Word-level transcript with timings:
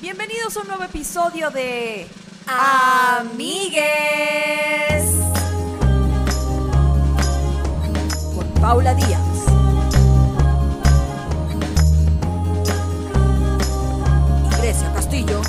Bienvenidos 0.00 0.56
a 0.56 0.60
un 0.60 0.68
nuevo 0.68 0.84
episodio 0.84 1.50
de 1.50 2.06
Amigues 2.46 3.56
con 8.34 8.46
Paula 8.60 8.94
Díaz. 8.94 9.20
Y 14.44 14.48
Grecia 14.60 14.92
Castillo. 14.92 15.40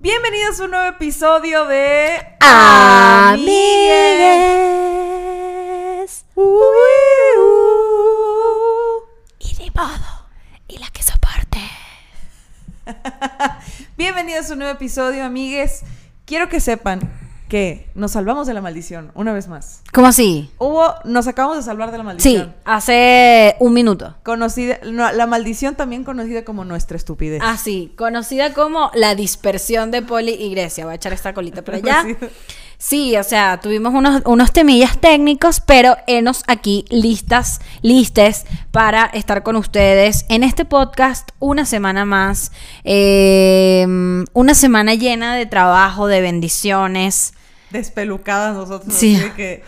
Bienvenidos 0.00 0.58
a 0.60 0.64
un 0.64 0.70
nuevo 0.72 0.88
episodio 0.88 1.66
de 1.66 2.36
Amigues. 2.40 3.78
Y 9.40 9.54
de 9.54 9.70
modo. 9.74 10.28
Y 10.68 10.78
la 10.78 10.88
que 10.90 11.02
soporte. 11.02 11.60
Bienvenidos 13.96 14.50
a 14.50 14.52
un 14.54 14.60
nuevo 14.60 14.74
episodio, 14.74 15.24
amigues. 15.24 15.82
Quiero 16.24 16.48
que 16.48 16.60
sepan 16.60 17.00
que 17.48 17.90
nos 17.94 18.12
salvamos 18.12 18.46
de 18.46 18.52
la 18.52 18.60
maldición 18.60 19.10
una 19.14 19.32
vez 19.32 19.48
más. 19.48 19.82
¿Cómo 19.92 20.06
así? 20.06 20.50
Hubo, 20.58 20.94
nos 21.04 21.26
acabamos 21.26 21.56
de 21.56 21.62
salvar 21.62 21.90
de 21.90 21.96
la 21.98 22.02
Sí, 22.02 22.06
maldición. 22.06 22.54
hace 22.66 23.56
un 23.58 23.72
minuto. 23.72 24.16
Conocida, 24.22 24.78
no, 24.84 25.10
la 25.12 25.26
maldición 25.26 25.74
también 25.74 26.04
conocida 26.04 26.44
como 26.44 26.64
nuestra 26.66 26.96
estupidez. 26.98 27.40
Así, 27.42 27.94
conocida 27.96 28.52
como 28.52 28.90
la 28.94 29.14
dispersión 29.14 29.90
de 29.90 30.02
Poli 30.02 30.32
y 30.32 30.50
Grecia. 30.50 30.84
Voy 30.84 30.92
a 30.92 30.96
echar 30.96 31.14
esta 31.14 31.32
colita 31.32 31.62
por 31.62 31.74
allá. 31.76 32.04
Sí. 32.78 33.16
O 33.16 33.24
sea, 33.24 33.60
tuvimos 33.60 33.92
unos, 33.92 34.22
unos 34.24 34.52
temillas 34.52 34.98
técnicos, 34.98 35.60
pero 35.60 35.96
enos 36.06 36.44
aquí 36.46 36.84
listas, 36.90 37.60
listes 37.82 38.44
para 38.70 39.04
estar 39.06 39.42
con 39.42 39.56
ustedes 39.56 40.24
en 40.28 40.44
este 40.44 40.64
podcast 40.64 41.30
una 41.40 41.66
semana 41.66 42.04
más. 42.04 42.52
eh, 42.84 43.84
una 44.32 44.54
semana 44.54 44.94
llena 44.94 45.34
de 45.34 45.46
trabajo, 45.46 46.06
de 46.06 46.20
bendiciones. 46.20 47.34
Despelucadas 47.70 48.54
nosotros. 48.54 48.94
Sí. 48.94 49.20
que, 49.36 49.62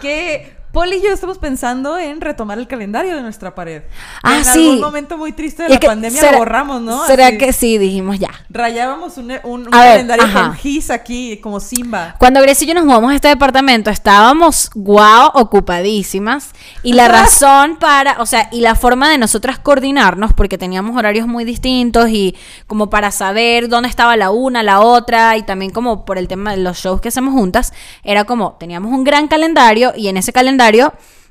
que 0.00 0.55
Poli 0.76 0.96
y 0.98 1.02
yo 1.04 1.08
estamos 1.10 1.38
pensando 1.38 1.96
en 1.96 2.20
retomar 2.20 2.58
el 2.58 2.68
calendario 2.68 3.16
de 3.16 3.22
nuestra 3.22 3.54
pared. 3.54 3.80
Ah, 4.22 4.36
en 4.36 4.44
sí. 4.44 4.66
algún 4.66 4.80
momento 4.82 5.16
muy 5.16 5.32
triste 5.32 5.62
de 5.62 5.70
Y 5.70 5.72
la 5.72 5.80
pandemia 5.80 6.20
será- 6.20 6.32
lo 6.32 6.38
borramos, 6.40 6.82
¿no? 6.82 7.06
¿Será 7.06 7.28
Así, 7.28 7.38
que 7.38 7.54
sí? 7.54 7.78
Dijimos 7.78 8.18
ya. 8.18 8.28
Rayábamos 8.50 9.16
un, 9.16 9.30
un- 9.44 9.60
un 9.62 9.64
ver, 9.64 9.70
calendario 9.70 10.24
ajá. 10.26 10.42
con 10.48 10.54
gis 10.56 10.90
aquí, 10.90 11.38
como 11.38 11.60
Simba. 11.60 12.16
Cuando 12.18 12.42
Grecia 12.42 12.66
y 12.66 12.68
yo 12.68 12.74
nos 12.74 12.84
mudamos 12.84 13.10
a 13.10 13.14
este 13.14 13.28
departamento, 13.28 13.88
estábamos 13.88 14.68
guau, 14.74 15.30
ocupadísimas. 15.32 16.50
Y 16.82 16.92
la 16.92 17.08
razón 17.08 17.78
para, 17.78 18.20
o 18.20 18.26
sea, 18.26 18.50
y 18.52 18.60
la 18.60 18.74
forma 18.74 19.08
de 19.08 19.16
nosotras 19.16 19.58
coordinarnos, 19.58 20.34
porque 20.34 20.58
teníamos 20.58 20.94
horarios 20.94 21.26
muy 21.26 21.44
distintos 21.46 22.10
y 22.10 22.36
como 22.66 22.90
para 22.90 23.12
saber 23.12 23.70
dónde 23.70 23.88
estaba 23.88 24.14
la 24.18 24.30
una, 24.30 24.62
la 24.62 24.80
otra, 24.80 25.38
y 25.38 25.42
también 25.42 25.70
como 25.70 26.04
por 26.04 26.18
el 26.18 26.28
tema 26.28 26.50
de 26.50 26.58
los 26.58 26.76
shows 26.76 27.00
que 27.00 27.08
hacemos 27.08 27.32
juntas, 27.32 27.72
era 28.04 28.24
como 28.24 28.56
teníamos 28.60 28.92
un 28.92 29.04
gran 29.04 29.26
calendario 29.26 29.94
y 29.96 30.08
en 30.08 30.18
ese 30.18 30.34
calendario. 30.34 30.65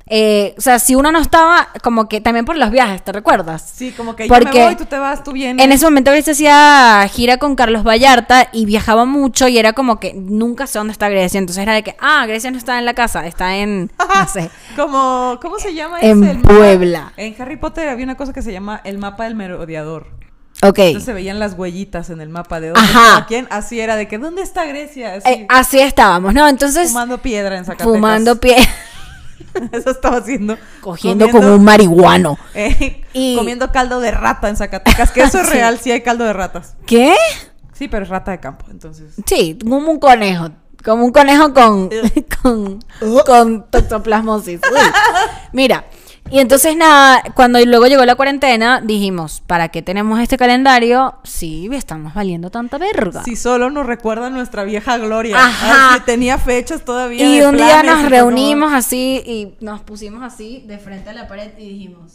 Eh, 0.08 0.54
o 0.56 0.60
sea, 0.60 0.78
si 0.78 0.94
uno 0.94 1.10
no 1.10 1.18
estaba, 1.20 1.68
como 1.82 2.08
que 2.08 2.20
también 2.20 2.44
por 2.44 2.56
los 2.56 2.70
viajes, 2.70 3.02
¿te 3.02 3.10
recuerdas? 3.10 3.72
Sí, 3.74 3.90
como 3.90 4.14
que 4.14 4.28
yo 4.28 4.32
me 4.34 4.40
Porque 4.40 4.62
voy, 4.62 4.76
tú 4.76 4.84
te 4.84 4.96
vas, 5.00 5.24
tú 5.24 5.32
vienes. 5.32 5.64
En 5.64 5.72
ese 5.72 5.84
momento 5.84 6.12
Grecia 6.12 6.32
hacía 6.32 7.08
gira 7.12 7.38
con 7.38 7.56
Carlos 7.56 7.82
Vallarta 7.82 8.48
y 8.52 8.66
viajaba 8.66 9.04
mucho 9.04 9.48
y 9.48 9.58
era 9.58 9.72
como 9.72 9.98
que 9.98 10.14
nunca 10.14 10.68
sé 10.68 10.78
dónde 10.78 10.92
está 10.92 11.08
Grecia. 11.08 11.38
Entonces 11.38 11.60
era 11.60 11.74
de 11.74 11.82
que, 11.82 11.96
ah, 11.98 12.24
Grecia 12.26 12.52
no 12.52 12.56
está 12.58 12.78
en 12.78 12.84
la 12.84 12.94
casa, 12.94 13.26
está 13.26 13.56
en, 13.56 13.90
no 13.98 14.28
sé. 14.28 14.48
Como, 14.76 15.40
¿cómo 15.42 15.58
se 15.58 15.74
llama 15.74 16.00
En? 16.00 16.22
El 16.22 16.36
mapa- 16.38 16.48
Puebla. 16.54 17.12
En 17.16 17.34
Harry 17.42 17.56
Potter 17.56 17.88
había 17.88 18.04
una 18.04 18.16
cosa 18.16 18.32
que 18.32 18.42
se 18.42 18.52
llama 18.52 18.80
el 18.84 18.98
mapa 18.98 19.24
del 19.24 19.34
merodeador. 19.34 20.06
Ok. 20.62 20.78
Entonces 20.78 21.04
se 21.04 21.12
veían 21.12 21.38
las 21.40 21.54
huellitas 21.54 22.08
en 22.10 22.20
el 22.20 22.28
mapa 22.28 22.60
de 22.60 22.68
dónde 22.68 22.80
Ajá. 22.80 23.26
quién. 23.26 23.48
Así 23.50 23.80
era 23.80 23.96
de 23.96 24.06
que, 24.06 24.18
¿dónde 24.18 24.42
está 24.42 24.64
Grecia? 24.66 25.14
Así, 25.16 25.28
Eh, 25.28 25.46
así 25.50 25.80
estábamos, 25.80 26.32
¿no? 26.32 26.46
Entonces, 26.48 26.88
fumando 26.88 27.18
piedra 27.18 27.58
en 27.58 27.64
Zacatecas. 27.64 27.92
fumando 27.92 28.40
pie, 28.40 28.56
Eso 29.72 29.90
estaba 29.90 30.18
haciendo. 30.18 30.56
cogiendo 30.80 31.26
Comiendo- 31.26 31.46
como 31.48 31.56
un 31.56 31.64
marihuano. 31.64 32.38
eh, 32.54 33.02
Y- 33.12 33.36
Comiendo 33.36 33.70
caldo 33.72 34.00
de 34.00 34.10
rata 34.10 34.48
en 34.48 34.56
Zacatecas. 34.56 35.10
Que 35.10 35.22
eso 35.22 35.38
es 35.40 35.46
Sí. 35.48 35.52
real, 35.54 35.78
sí 35.78 35.92
hay 35.92 36.02
caldo 36.02 36.24
de 36.24 36.32
ratas. 36.32 36.74
¿Qué? 36.86 37.14
Sí, 37.72 37.88
pero 37.88 38.04
es 38.04 38.08
rata 38.08 38.30
de 38.30 38.40
campo, 38.40 38.66
entonces. 38.70 39.14
Sí, 39.26 39.58
como 39.62 39.76
un 39.78 39.98
conejo. 39.98 40.50
Como 40.84 41.04
un 41.04 41.10
conejo 41.12 41.52
con, 41.52 41.90
con, 42.42 42.78
con 43.26 43.70
toxoplasmosis. 43.70 44.60
Uy. 44.70 44.78
Mira, 45.52 45.84
y 46.30 46.40
entonces 46.40 46.76
nada, 46.76 47.22
cuando 47.34 47.58
luego 47.64 47.86
llegó 47.86 48.04
la 48.04 48.14
cuarentena, 48.16 48.80
dijimos, 48.82 49.42
¿para 49.46 49.68
qué 49.68 49.82
tenemos 49.82 50.18
este 50.20 50.36
calendario? 50.36 51.14
Sí, 51.22 51.68
estamos 51.72 52.14
valiendo 52.14 52.50
tanta 52.50 52.78
verga. 52.78 53.22
Si 53.24 53.36
solo 53.36 53.70
nos 53.70 53.86
recuerda 53.86 54.28
nuestra 54.30 54.64
vieja 54.64 54.98
gloria. 54.98 55.36
Ajá. 55.38 55.94
Así, 55.94 56.02
tenía 56.04 56.38
fechas 56.38 56.84
todavía. 56.84 57.24
y 57.24 57.38
de 57.38 57.46
un 57.46 57.56
día 57.56 57.82
y 57.82 57.86
nos 57.86 58.02
reunimos 58.10 58.72
así 58.72 59.22
y 59.24 59.54
nos 59.64 59.80
pusimos 59.82 60.22
así 60.22 60.64
de 60.66 60.78
frente 60.78 61.10
a 61.10 61.12
la 61.12 61.28
pared 61.28 61.52
y 61.58 61.68
dijimos, 61.68 62.12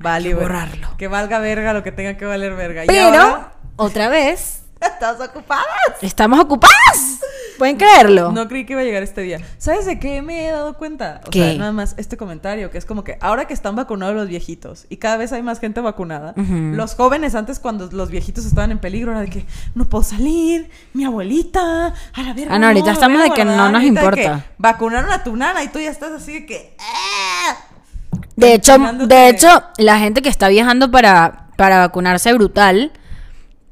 Vale, 0.00 0.28
que 0.30 0.34
ver- 0.34 0.42
borrarlo. 0.44 0.88
Que 0.98 1.08
valga 1.08 1.38
verga 1.38 1.72
lo 1.72 1.82
que 1.82 1.92
tenga 1.92 2.16
que 2.16 2.26
valer 2.26 2.54
verga. 2.56 2.84
Y 2.84 2.88
pero 2.88 3.04
ahora, 3.04 3.52
otra 3.76 4.08
vez, 4.08 4.63
¿Estás 4.86 5.20
ocupada? 5.20 5.62
estamos 6.02 6.40
ocupadas. 6.40 7.20
¿Pueden 7.58 7.76
creerlo? 7.76 8.32
No 8.32 8.48
creí 8.48 8.66
que 8.66 8.72
iba 8.72 8.82
a 8.82 8.84
llegar 8.84 9.02
este 9.02 9.20
día. 9.20 9.38
¿Sabes 9.58 9.86
de 9.86 9.98
qué 10.00 10.22
me 10.22 10.48
he 10.48 10.50
dado 10.50 10.74
cuenta? 10.76 11.20
O 11.26 11.30
¿Qué? 11.30 11.50
sea, 11.50 11.58
nada 11.58 11.72
más 11.72 11.94
este 11.98 12.16
comentario, 12.16 12.70
que 12.70 12.78
es 12.78 12.84
como 12.84 13.04
que 13.04 13.16
ahora 13.20 13.46
que 13.46 13.54
están 13.54 13.76
vacunados 13.76 14.14
los 14.16 14.28
viejitos 14.28 14.86
y 14.88 14.96
cada 14.96 15.16
vez 15.16 15.32
hay 15.32 15.42
más 15.42 15.60
gente 15.60 15.80
vacunada, 15.80 16.34
los 16.36 16.94
jóvenes 16.96 17.34
antes 17.34 17.60
cuando 17.60 17.88
los 17.92 18.10
viejitos 18.10 18.44
estaban 18.44 18.72
en 18.72 18.78
peligro 18.78 19.12
era 19.12 19.20
de 19.20 19.30
que 19.30 19.46
no 19.74 19.84
puedo 19.88 20.02
salir, 20.02 20.68
mi 20.94 21.04
abuelita, 21.04 21.94
a 22.12 22.22
la 22.22 22.34
verga. 22.34 22.54
Ah, 22.54 22.58
no, 22.58 22.66
ahorita 22.66 22.90
estamos 22.92 23.22
de 23.22 23.30
que 23.30 23.44
no 23.44 23.70
nos 23.70 23.82
importa. 23.84 24.44
vacunaron 24.58 25.12
a 25.12 25.22
tu 25.22 25.36
nana 25.36 25.62
y 25.62 25.68
tú 25.68 25.78
ya 25.78 25.90
estás 25.90 26.10
así 26.12 26.32
de 26.32 26.46
que... 26.46 26.76
¡ah! 26.80 27.56
De 28.36 28.54
hecho, 28.54 28.76
de 28.78 29.28
hecho, 29.28 29.48
la 29.78 29.98
gente 30.00 30.20
que 30.20 30.28
está 30.28 30.48
viajando 30.48 30.90
para, 30.90 31.46
para 31.56 31.78
vacunarse 31.78 32.32
brutal, 32.32 32.90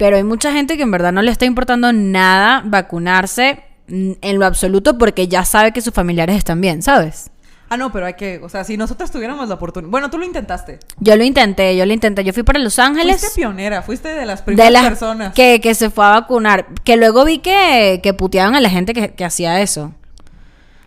pero 0.03 0.17
hay 0.17 0.25
mucha 0.25 0.51
gente 0.51 0.77
que 0.77 0.83
en 0.83 0.91
verdad 0.91 1.13
no 1.13 1.23
le 1.23 1.31
está 1.31 1.45
importando 1.45 1.93
nada 1.93 2.61
vacunarse 2.65 3.63
en 3.87 4.39
lo 4.41 4.45
absoluto 4.45 4.99
porque 4.99 5.29
ya 5.29 5.45
sabe 5.45 5.71
que 5.71 5.81
sus 5.81 5.95
familiares 5.95 6.37
están 6.37 6.61
bien, 6.61 6.83
¿sabes? 6.83 7.31
Ah, 7.69 7.77
no, 7.77 7.93
pero 7.93 8.07
hay 8.07 8.15
que, 8.15 8.41
o 8.43 8.49
sea, 8.49 8.65
si 8.65 8.77
nosotros 8.77 9.13
tuviéramos 9.13 9.49
la 9.49 9.55
oportunidad... 9.55 9.93
Bueno, 9.93 10.11
tú 10.11 10.19
lo 10.19 10.25
intentaste. 10.25 10.81
Yo 10.99 11.15
lo 11.15 11.23
intenté, 11.23 11.77
yo 11.77 11.87
lo 11.87 11.93
intenté, 11.93 12.25
yo 12.25 12.33
fui 12.33 12.43
para 12.43 12.59
Los 12.59 12.81
Ángeles. 12.81 13.21
Fuiste 13.21 13.41
pionera, 13.41 13.83
fuiste 13.83 14.09
de 14.09 14.27
las 14.27 14.41
de 14.41 14.45
primeras 14.47 14.73
las 14.73 14.87
personas. 14.87 15.35
que, 15.35 15.61
que 15.61 15.73
se 15.77 15.89
fue 15.89 16.05
a 16.05 16.09
vacunar, 16.09 16.67
que 16.83 16.97
luego 16.97 17.25
vi 17.25 17.39
que, 17.39 18.01
que 18.03 18.13
puteaban 18.13 18.57
a 18.57 18.61
la 18.61 18.71
gente 18.71 18.95
que, 18.95 19.15
que 19.15 19.25
hacía 19.25 19.61
eso. 19.61 19.95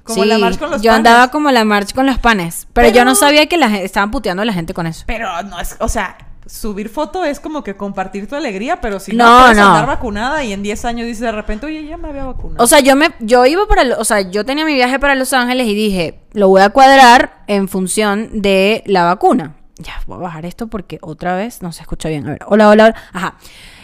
Como 0.03 0.23
Sí, 0.23 0.27
la 0.27 0.37
marcha 0.39 0.59
con 0.59 0.71
los 0.71 0.81
yo 0.81 0.91
panes. 0.91 0.97
andaba 1.07 1.31
como 1.31 1.51
la 1.51 1.63
march 1.63 1.93
con 1.93 2.05
los 2.05 2.19
panes, 2.19 2.67
pero, 2.73 2.89
yo 2.89 3.05
no 3.05 3.15
sabía 3.15 3.47
que 3.47 3.55
la 3.55 3.69
gente, 3.69 3.85
estaban 3.85 4.11
puteando 4.11 4.41
a 4.41 4.45
la 4.45 4.51
gente 4.51 4.73
con 4.73 4.87
eso. 4.87 5.05
Pero 5.07 5.41
no 5.43 5.57
es, 5.57 5.77
o 5.79 5.87
sea, 5.87 6.17
subir 6.47 6.89
foto 6.89 7.23
es 7.25 7.39
como 7.39 7.63
que 7.63 7.75
compartir 7.75 8.27
tu 8.27 8.35
alegría, 8.35 8.79
pero 8.81 8.99
si 8.99 9.13
no, 9.15 9.25
No, 9.25 9.41
puedes 9.43 9.57
no. 9.57 9.67
andar 9.67 9.87
vacunada 9.87 10.43
y 10.43 10.53
en 10.53 10.61
10 10.63 10.85
años 10.85 11.07
dices 11.07 11.21
de 11.21 11.31
repente, 11.31 11.65
oye, 11.65 11.85
ya 11.85 11.97
me 11.97 12.09
había 12.09 12.25
vacunado. 12.25 12.63
O 12.63 12.67
sea, 12.67 12.79
yo 12.79 12.95
me, 12.95 13.09
yo 13.19 13.45
iba 13.45 13.67
para, 13.67 13.83
lo- 13.83 13.99
o 13.99 14.05
sea, 14.05 14.21
yo 14.21 14.45
tenía 14.45 14.65
mi 14.65 14.73
viaje 14.75 14.99
para 14.99 15.15
Los 15.15 15.33
Ángeles 15.33 15.67
y 15.67 15.73
dije, 15.73 16.19
lo 16.33 16.49
voy 16.49 16.61
a 16.61 16.69
cuadrar 16.69 17.43
en 17.47 17.67
función 17.67 18.41
de 18.41 18.83
la 18.85 19.03
vacuna. 19.05 19.55
Ya, 19.77 19.93
voy 20.07 20.17
a 20.17 20.21
bajar 20.21 20.45
esto 20.45 20.67
porque 20.67 20.99
otra 21.01 21.35
vez 21.35 21.61
no 21.61 21.71
se 21.71 21.81
escucha 21.81 22.09
bien. 22.09 22.25
A 22.27 22.31
ver, 22.31 22.39
hola, 22.47 22.69
hola, 22.69 22.85
hola. 22.85 22.95
Ajá. 23.11 23.35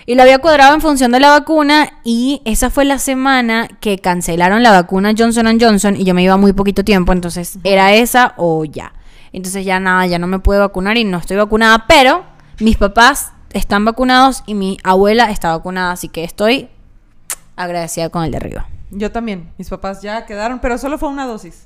Y 0.06 0.16
lo 0.16 0.24
había 0.24 0.40
cuadrado 0.40 0.74
en 0.74 0.82
función 0.82 1.12
de 1.12 1.20
la 1.20 1.30
vacuna 1.30 2.00
y 2.04 2.42
esa 2.46 2.70
fue 2.70 2.86
la 2.86 2.98
semana 2.98 3.68
que 3.80 4.00
cancelaron 4.00 4.64
la 4.64 4.72
vacuna 4.72 5.14
Johnson 5.18 5.58
Johnson 5.60 5.96
y 5.96 6.04
yo 6.06 6.14
me 6.14 6.24
iba 6.24 6.38
muy 6.38 6.54
poquito 6.54 6.84
tiempo, 6.84 7.12
entonces 7.12 7.60
era 7.64 7.94
esa 7.94 8.34
o 8.38 8.66
ya. 8.66 8.94
Entonces 9.34 9.64
ya 9.64 9.80
nada, 9.80 10.06
ya 10.08 10.18
no 10.20 10.28
me 10.28 10.40
pude 10.40 10.58
vacunar 10.60 10.98
y 10.98 11.04
no 11.04 11.18
estoy 11.20 11.38
vacunada, 11.38 11.86
pero 11.88 12.26
mis 12.62 12.78
papás 12.78 13.32
están 13.52 13.86
vacunados 13.86 14.44
y 14.46 14.54
mi 14.54 14.78
abuela 14.84 15.30
está 15.32 15.50
vacunada, 15.50 15.92
así 15.92 16.08
que 16.10 16.24
estoy 16.24 16.70
agradecida 17.56 18.10
con 18.10 18.24
el 18.24 18.32
de 18.32 18.38
arriba. 18.38 18.68
Yo 18.92 19.12
también, 19.12 19.52
mis 19.58 19.70
papás 19.70 20.02
ya 20.02 20.26
quedaron, 20.26 20.60
pero 20.60 20.78
solo 20.78 20.98
fue 20.98 21.10
una 21.10 21.26
dosis. 21.26 21.66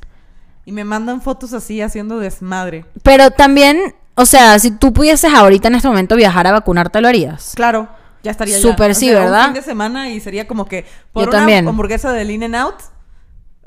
Y 0.66 0.72
me 0.72 0.84
mandan 0.84 1.22
fotos 1.22 1.54
así 1.54 1.82
haciendo 1.82 2.20
desmadre. 2.20 2.86
Pero 3.04 3.32
también, 3.32 3.96
o 4.16 4.26
sea, 4.26 4.58
si 4.60 4.72
tú 4.72 4.94
pudieses 4.94 5.32
ahorita 5.34 5.68
en 5.68 5.76
este 5.76 5.88
momento 5.88 6.16
viajar 6.16 6.48
a 6.48 6.52
vacunarte, 6.52 7.02
¿lo 7.02 7.08
harías? 7.08 7.54
Claro, 7.56 7.88
ya 8.24 8.32
estaría. 8.32 8.58
Súper 8.60 8.92
O 8.92 8.94
sí, 8.96 9.10
sea, 9.10 9.20
¿verdad? 9.20 9.42
Un 9.42 9.46
fin 9.48 9.54
de 9.56 9.62
semana 9.62 10.10
y 10.10 10.20
sería 10.20 10.48
como 10.48 10.66
que 10.66 10.86
por 11.14 11.24
Yo 11.24 11.30
una 11.30 11.38
también. 11.40 11.68
hamburguesa 11.68 12.12
de 12.12 12.24
In 12.32 12.44
and 12.44 12.56
Out, 12.56 12.76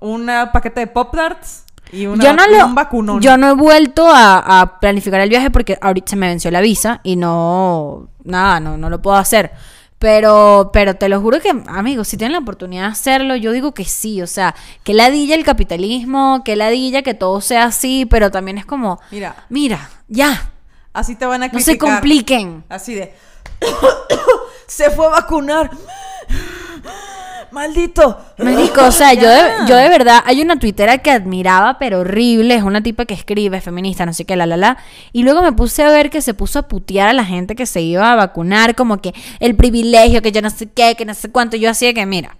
una 0.00 0.50
paquete 0.52 0.81
de 0.81 0.86
Pop 0.88 1.14
Tarts 1.14 1.64
y 1.93 2.06
una, 2.06 2.25
yo 2.25 2.32
no 2.32 2.46
lo, 2.46 2.67
un 2.67 2.75
vacunón. 2.75 3.20
yo 3.20 3.37
no 3.37 3.50
he 3.50 3.55
vuelto 3.55 4.08
a, 4.11 4.61
a 4.61 4.81
planificar 4.81 5.20
el 5.20 5.29
viaje 5.29 5.50
porque 5.50 5.79
ahorita 5.81 6.11
se 6.11 6.17
me 6.17 6.29
venció 6.29 6.50
la 6.50 6.61
visa 6.61 7.00
y 7.02 7.17
no, 7.17 8.08
nada, 8.25 8.61
no, 8.61 8.76
no 8.76 8.90
lo 8.90 9.00
puedo 9.02 9.17
hacer. 9.17 9.52
Pero, 9.99 10.70
pero 10.73 10.94
te 10.94 11.08
lo 11.08 11.20
juro 11.20 11.40
que, 11.40 11.50
amigos, 11.67 12.06
si 12.06 12.17
tienen 12.17 12.35
la 12.35 12.38
oportunidad 12.38 12.82
de 12.85 12.93
hacerlo, 12.93 13.35
yo 13.35 13.50
digo 13.50 13.75
que 13.75 13.85
sí. 13.85 14.23
O 14.23 14.29
sea, 14.29 14.55
que 14.85 14.94
ladilla 14.94 15.35
el 15.35 15.44
capitalismo, 15.44 16.43
que 16.44 16.55
ladilla 16.55 17.02
que 17.02 17.14
todo 17.14 17.40
sea 17.40 17.64
así, 17.64 18.06
pero 18.06 18.31
también 18.31 18.58
es 18.58 18.67
como, 18.67 19.00
Mira, 19.11 19.34
mira, 19.49 19.91
ya, 20.06 20.52
así 20.93 21.17
te 21.17 21.26
van 21.26 21.43
a 21.43 21.46
no 21.46 21.52
criticar. 21.52 21.75
se 21.75 21.79
compliquen. 21.79 22.64
Así 22.69 22.94
de. 22.94 23.12
se 24.69 24.91
fue 24.91 25.06
a 25.06 25.11
vacunar. 25.11 25.70
Maldito. 27.50 28.18
O 28.86 28.92
sea, 28.92 29.14
yo 29.14 29.28
de, 29.28 29.42
yo 29.66 29.76
de 29.76 29.88
verdad, 29.88 30.22
hay 30.24 30.40
una 30.40 30.58
tuitera 30.58 30.98
que 30.98 31.10
admiraba, 31.10 31.78
pero 31.78 32.00
horrible, 32.00 32.54
es 32.54 32.62
una 32.62 32.82
tipa 32.82 33.04
que 33.04 33.14
escribe, 33.14 33.60
feminista, 33.60 34.06
no 34.06 34.12
sé 34.12 34.24
qué, 34.24 34.36
la, 34.36 34.46
la, 34.46 34.56
la. 34.56 34.78
Y 35.12 35.22
luego 35.22 35.42
me 35.42 35.52
puse 35.52 35.82
a 35.82 35.90
ver 35.90 36.10
que 36.10 36.22
se 36.22 36.34
puso 36.34 36.58
a 36.58 36.68
putear 36.68 37.08
a 37.08 37.12
la 37.12 37.24
gente 37.24 37.56
que 37.56 37.66
se 37.66 37.80
iba 37.80 38.12
a 38.12 38.16
vacunar, 38.16 38.74
como 38.74 38.98
que 38.98 39.14
el 39.40 39.56
privilegio, 39.56 40.22
que 40.22 40.32
yo 40.32 40.42
no 40.42 40.50
sé 40.50 40.70
qué, 40.70 40.94
que 40.96 41.04
no 41.04 41.14
sé 41.14 41.30
cuánto. 41.30 41.56
Yo 41.56 41.70
hacía 41.70 41.94
que, 41.94 42.04
mira, 42.06 42.36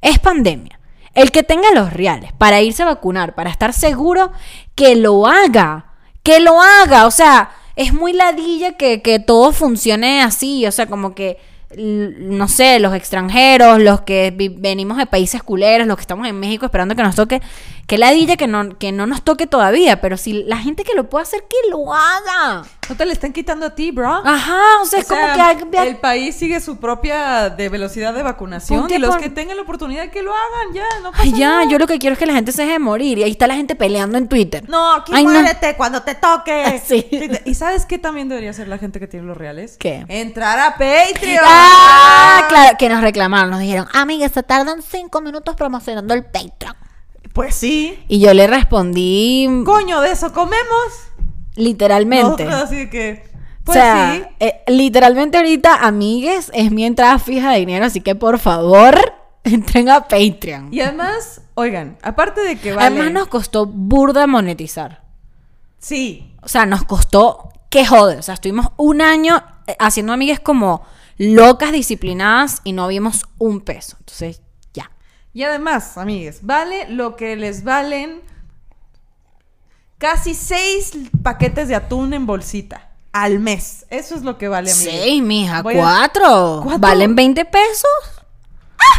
es 0.00 0.18
pandemia. 0.18 0.78
El 1.14 1.30
que 1.32 1.42
tenga 1.42 1.72
los 1.74 1.92
reales 1.92 2.32
para 2.32 2.60
irse 2.60 2.82
a 2.82 2.86
vacunar, 2.86 3.34
para 3.34 3.50
estar 3.50 3.72
seguro, 3.72 4.32
que 4.74 4.94
lo 4.94 5.26
haga. 5.26 5.94
Que 6.22 6.40
lo 6.40 6.60
haga. 6.60 7.06
O 7.06 7.10
sea, 7.10 7.50
es 7.76 7.92
muy 7.92 8.12
ladilla 8.12 8.72
que, 8.72 9.02
que 9.02 9.18
todo 9.18 9.52
funcione 9.52 10.22
así. 10.22 10.66
O 10.66 10.72
sea, 10.72 10.86
como 10.86 11.14
que, 11.14 11.38
no 11.76 12.48
sé, 12.48 12.80
los 12.80 12.94
extranjeros, 12.94 13.80
los 13.80 14.00
que 14.00 14.32
venimos 14.58 14.96
de 14.96 15.06
países 15.06 15.42
culeros, 15.42 15.86
los 15.86 15.96
que 15.96 16.02
estamos 16.02 16.26
en 16.26 16.40
México 16.40 16.64
esperando 16.64 16.94
que 16.96 17.02
nos 17.02 17.14
toque. 17.14 17.42
Que 17.88 17.96
ladilla 17.96 18.36
que 18.36 18.46
no, 18.46 18.76
que 18.76 18.92
no 18.92 19.06
nos 19.06 19.22
toque 19.22 19.46
todavía. 19.46 19.98
Pero 20.02 20.18
si 20.18 20.44
la 20.44 20.58
gente 20.58 20.84
que 20.84 20.92
lo 20.94 21.08
puede 21.08 21.22
hacer, 21.22 21.44
que 21.48 21.70
lo 21.70 21.94
haga. 21.94 22.62
No 22.86 22.96
te 22.96 23.06
le 23.06 23.14
están 23.14 23.32
quitando 23.32 23.64
a 23.64 23.74
ti, 23.74 23.92
bro. 23.92 24.12
Ajá, 24.26 24.60
o 24.82 24.84
sea, 24.84 24.98
O 24.98 25.02
es 25.02 25.08
como 25.08 25.70
que... 25.70 25.88
el 25.88 25.96
país 25.96 26.36
sigue 26.36 26.60
su 26.60 26.76
propia 26.76 27.48
de 27.48 27.70
velocidad 27.70 28.12
de 28.12 28.22
vacunación 28.22 28.80
Ponte 28.80 28.96
y 28.96 28.98
los 28.98 29.16
que 29.16 29.30
tengan 29.30 29.56
la 29.56 29.62
oportunidad 29.62 30.10
que 30.10 30.20
lo 30.20 30.32
hagan 30.34 30.74
ya, 30.74 30.84
no 31.02 31.12
pasa 31.12 31.22
Ay, 31.22 31.32
ya, 31.32 31.48
nada. 31.48 31.64
yo 31.70 31.78
lo 31.78 31.86
que 31.86 31.98
quiero 31.98 32.12
es 32.12 32.18
que 32.18 32.26
la 32.26 32.34
gente 32.34 32.52
se 32.52 32.60
deje 32.60 32.74
de 32.74 32.78
morir. 32.78 33.16
Y 33.16 33.22
ahí 33.22 33.30
está 33.30 33.46
la 33.46 33.54
gente 33.54 33.74
peleando 33.74 34.18
en 34.18 34.28
Twitter. 34.28 34.68
No, 34.68 34.92
aquí 34.92 35.12
Ay, 35.14 35.24
no. 35.24 35.30
muérete 35.30 35.74
cuando 35.76 36.02
te 36.02 36.14
toque. 36.14 36.82
Sí. 36.88 37.08
¿Y 37.46 37.54
sabes 37.54 37.86
qué 37.86 37.98
también 37.98 38.28
debería 38.28 38.50
hacer 38.50 38.68
la 38.68 38.76
gente 38.76 39.00
que 39.00 39.06
tiene 39.06 39.26
los 39.26 39.36
reales? 39.36 39.76
¿Qué? 39.78 40.04
Entrar 40.08 40.58
a 40.58 40.72
Patreon. 40.72 41.42
Ah, 41.42 42.44
claro, 42.50 42.76
que 42.78 42.88
nos 42.90 43.00
reclamaron, 43.00 43.50
nos 43.50 43.60
dijeron, 43.60 43.88
amiga, 43.94 44.28
se 44.28 44.42
tardan 44.42 44.82
cinco 44.82 45.22
minutos 45.22 45.56
promocionando 45.56 46.12
el 46.12 46.24
Patreon. 46.24 46.76
Pues 47.38 47.54
sí. 47.54 47.96
Y 48.08 48.18
yo 48.18 48.34
le 48.34 48.48
respondí 48.48 49.48
Coño, 49.64 50.00
de 50.00 50.10
eso 50.10 50.32
comemos. 50.32 50.88
literalmente. 51.54 52.44
Nosotros 52.44 52.54
así 52.62 52.90
que. 52.90 53.24
o 53.32 53.64
Pues 53.64 53.76
sea, 53.78 54.14
sí. 54.14 54.22
eh, 54.40 54.62
literalmente 54.66 55.36
ahorita, 55.38 55.86
amigues, 55.86 56.50
es 56.52 56.70
mi 56.72 56.84
entrada 56.84 57.18
fija 57.20 57.52
de 57.52 57.60
dinero, 57.60 57.84
así 57.86 58.00
que 58.00 58.14
por 58.16 58.38
favor, 58.40 58.96
entren 59.44 59.88
a 59.88 60.08
Patreon. 60.08 60.72
Y 60.74 60.80
además, 60.80 61.42
oigan, 61.54 61.96
aparte 62.02 62.40
de 62.40 62.58
que 62.58 62.72
vale. 62.72 62.86
Además 62.88 63.12
nos 63.12 63.28
costó 63.28 63.66
burda 63.66 64.26
monetizar. 64.26 65.02
Sí. 65.78 66.34
O 66.42 66.48
sea, 66.48 66.66
nos 66.66 66.84
costó 66.84 67.50
que 67.70 67.86
jode. 67.86 68.16
O 68.16 68.22
sea, 68.22 68.34
estuvimos 68.34 68.68
un 68.76 69.00
año 69.00 69.42
eh, 69.68 69.76
haciendo 69.78 70.12
amigues 70.12 70.40
como 70.40 70.82
locas, 71.18 71.70
disciplinadas 71.70 72.62
y 72.64 72.72
no 72.72 72.88
vimos 72.88 73.26
un 73.38 73.60
peso. 73.60 73.96
Entonces. 74.00 74.42
Y 75.38 75.44
además, 75.44 75.96
amigues, 75.96 76.40
vale 76.42 76.88
lo 76.90 77.14
que 77.14 77.36
les 77.36 77.62
valen 77.62 78.22
casi 79.96 80.34
seis 80.34 80.90
paquetes 81.22 81.68
de 81.68 81.76
atún 81.76 82.12
en 82.12 82.26
bolsita 82.26 82.90
al 83.12 83.38
mes. 83.38 83.86
Eso 83.88 84.16
es 84.16 84.22
lo 84.22 84.36
que 84.36 84.48
vale, 84.48 84.72
amigues. 84.72 84.92
Seis, 85.00 85.22
mija, 85.22 85.58
a- 85.58 85.62
cuatro. 85.62 86.60
¿Cuatro? 86.64 86.80
¿Valen 86.80 87.14
20 87.14 87.44
pesos? 87.44 87.88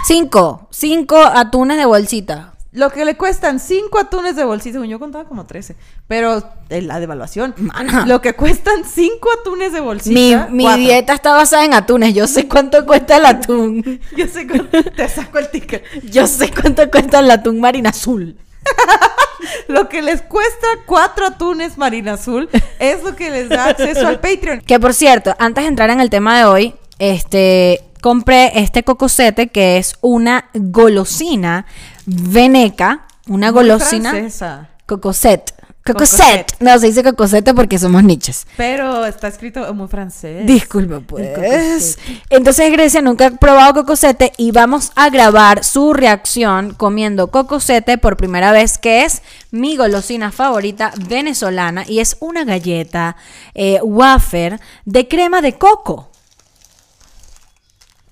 Cinco. 0.05 0.69
Cinco 0.71 1.17
atunes 1.17 1.75
de 1.75 1.83
bolsita. 1.85 2.48
Lo 2.71 2.91
que 2.91 3.03
le 3.03 3.17
cuestan 3.17 3.59
cinco 3.59 3.97
atunes 3.97 4.35
de 4.35 4.43
bolsita, 4.43 4.83
yo 4.85 4.99
contaba 4.99 5.25
como 5.25 5.47
13, 5.47 5.75
pero 6.07 6.43
en 6.69 6.87
la 6.87 6.99
devaluación. 6.99 7.55
Mana. 7.57 8.05
Lo 8.05 8.21
que 8.21 8.33
cuestan 8.33 8.83
cinco 8.85 9.27
atunes 9.41 9.73
de 9.73 9.79
bolsita. 9.79 10.47
Mi, 10.51 10.65
mi 10.67 10.77
dieta 10.79 11.13
está 11.13 11.33
basada 11.33 11.65
en 11.65 11.73
atunes. 11.73 12.13
Yo 12.13 12.27
sé 12.27 12.47
cuánto 12.47 12.85
cuesta 12.85 13.17
el 13.17 13.25
atún. 13.25 13.99
Yo 14.15 14.27
sé 14.27 14.47
cuánto- 14.47 14.83
te 14.83 15.09
saco 15.09 15.39
el 15.39 15.49
ticket. 15.49 15.83
Yo 16.11 16.27
sé 16.27 16.51
cuánto 16.51 16.89
cuesta 16.91 17.19
el 17.19 17.31
atún 17.31 17.59
marina 17.59 17.89
azul. 17.89 18.37
Lo 19.67 19.89
que 19.89 20.01
les 20.03 20.21
cuesta 20.21 20.67
cuatro 20.85 21.25
atunes 21.25 21.77
marina 21.77 22.13
azul 22.13 22.49
es 22.77 23.01
lo 23.03 23.15
que 23.15 23.31
les 23.31 23.47
da 23.49 23.65
acceso 23.69 24.05
al 24.05 24.19
Patreon. 24.19 24.61
Que 24.61 24.79
por 24.79 24.93
cierto, 24.93 25.33
antes 25.39 25.63
de 25.63 25.69
entrar 25.69 25.89
en 25.89 26.01
el 26.01 26.09
tema 26.09 26.37
de 26.37 26.45
hoy, 26.45 26.75
este 26.99 27.81
compré 28.01 28.59
este 28.59 28.83
cocosete 28.83 29.47
que 29.47 29.77
es 29.77 29.95
una 30.01 30.49
golosina 30.53 31.65
veneca, 32.05 33.05
una 33.27 33.51
Muy 33.51 33.61
golosina 33.61 34.11
francesa. 34.11 34.69
cocoset. 34.85 35.53
Cocoset. 35.85 36.19
Cocoset. 36.19 36.55
No, 36.59 36.77
se 36.77 36.87
dice 36.87 37.03
cocosete 37.03 37.53
porque 37.53 37.79
somos 37.79 38.03
niches. 38.03 38.45
Pero 38.57 39.05
está 39.05 39.27
escrito 39.27 39.73
muy 39.73 39.87
francés. 39.87 40.45
Disculpa, 40.45 40.99
pues. 40.99 41.97
Entonces 42.29 42.71
Grecia 42.71 43.01
nunca 43.01 43.27
ha 43.27 43.31
probado 43.31 43.73
cocosete 43.73 44.33
y 44.37 44.51
vamos 44.51 44.91
a 44.95 45.09
grabar 45.09 45.63
su 45.63 45.93
reacción 45.93 46.73
comiendo 46.73 47.31
cocosete 47.31 47.97
por 47.97 48.17
primera 48.17 48.51
vez, 48.51 48.77
que 48.77 49.03
es 49.03 49.23
mi 49.51 49.77
golosina 49.77 50.31
favorita 50.31 50.91
venezolana 51.07 51.85
y 51.87 52.01
es 52.01 52.17
una 52.19 52.43
galleta 52.43 53.15
eh, 53.55 53.79
wafer 53.81 54.59
de 54.85 55.07
crema 55.07 55.41
de 55.41 55.57
coco. 55.57 56.11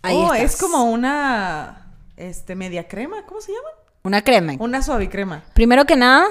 Ahí 0.01 0.15
oh, 0.15 0.33
estás. 0.33 0.53
es 0.53 0.59
como 0.59 0.85
una 0.85 1.85
este 2.15 2.55
media 2.55 2.87
crema, 2.87 3.23
¿cómo 3.27 3.41
se 3.41 3.51
llama? 3.51 3.69
Una 4.07 4.21
crema. 4.23 4.53
Una 4.59 4.81
suavicrema. 4.81 5.43
Primero 5.53 5.85
que 5.85 5.95
nada, 5.95 6.25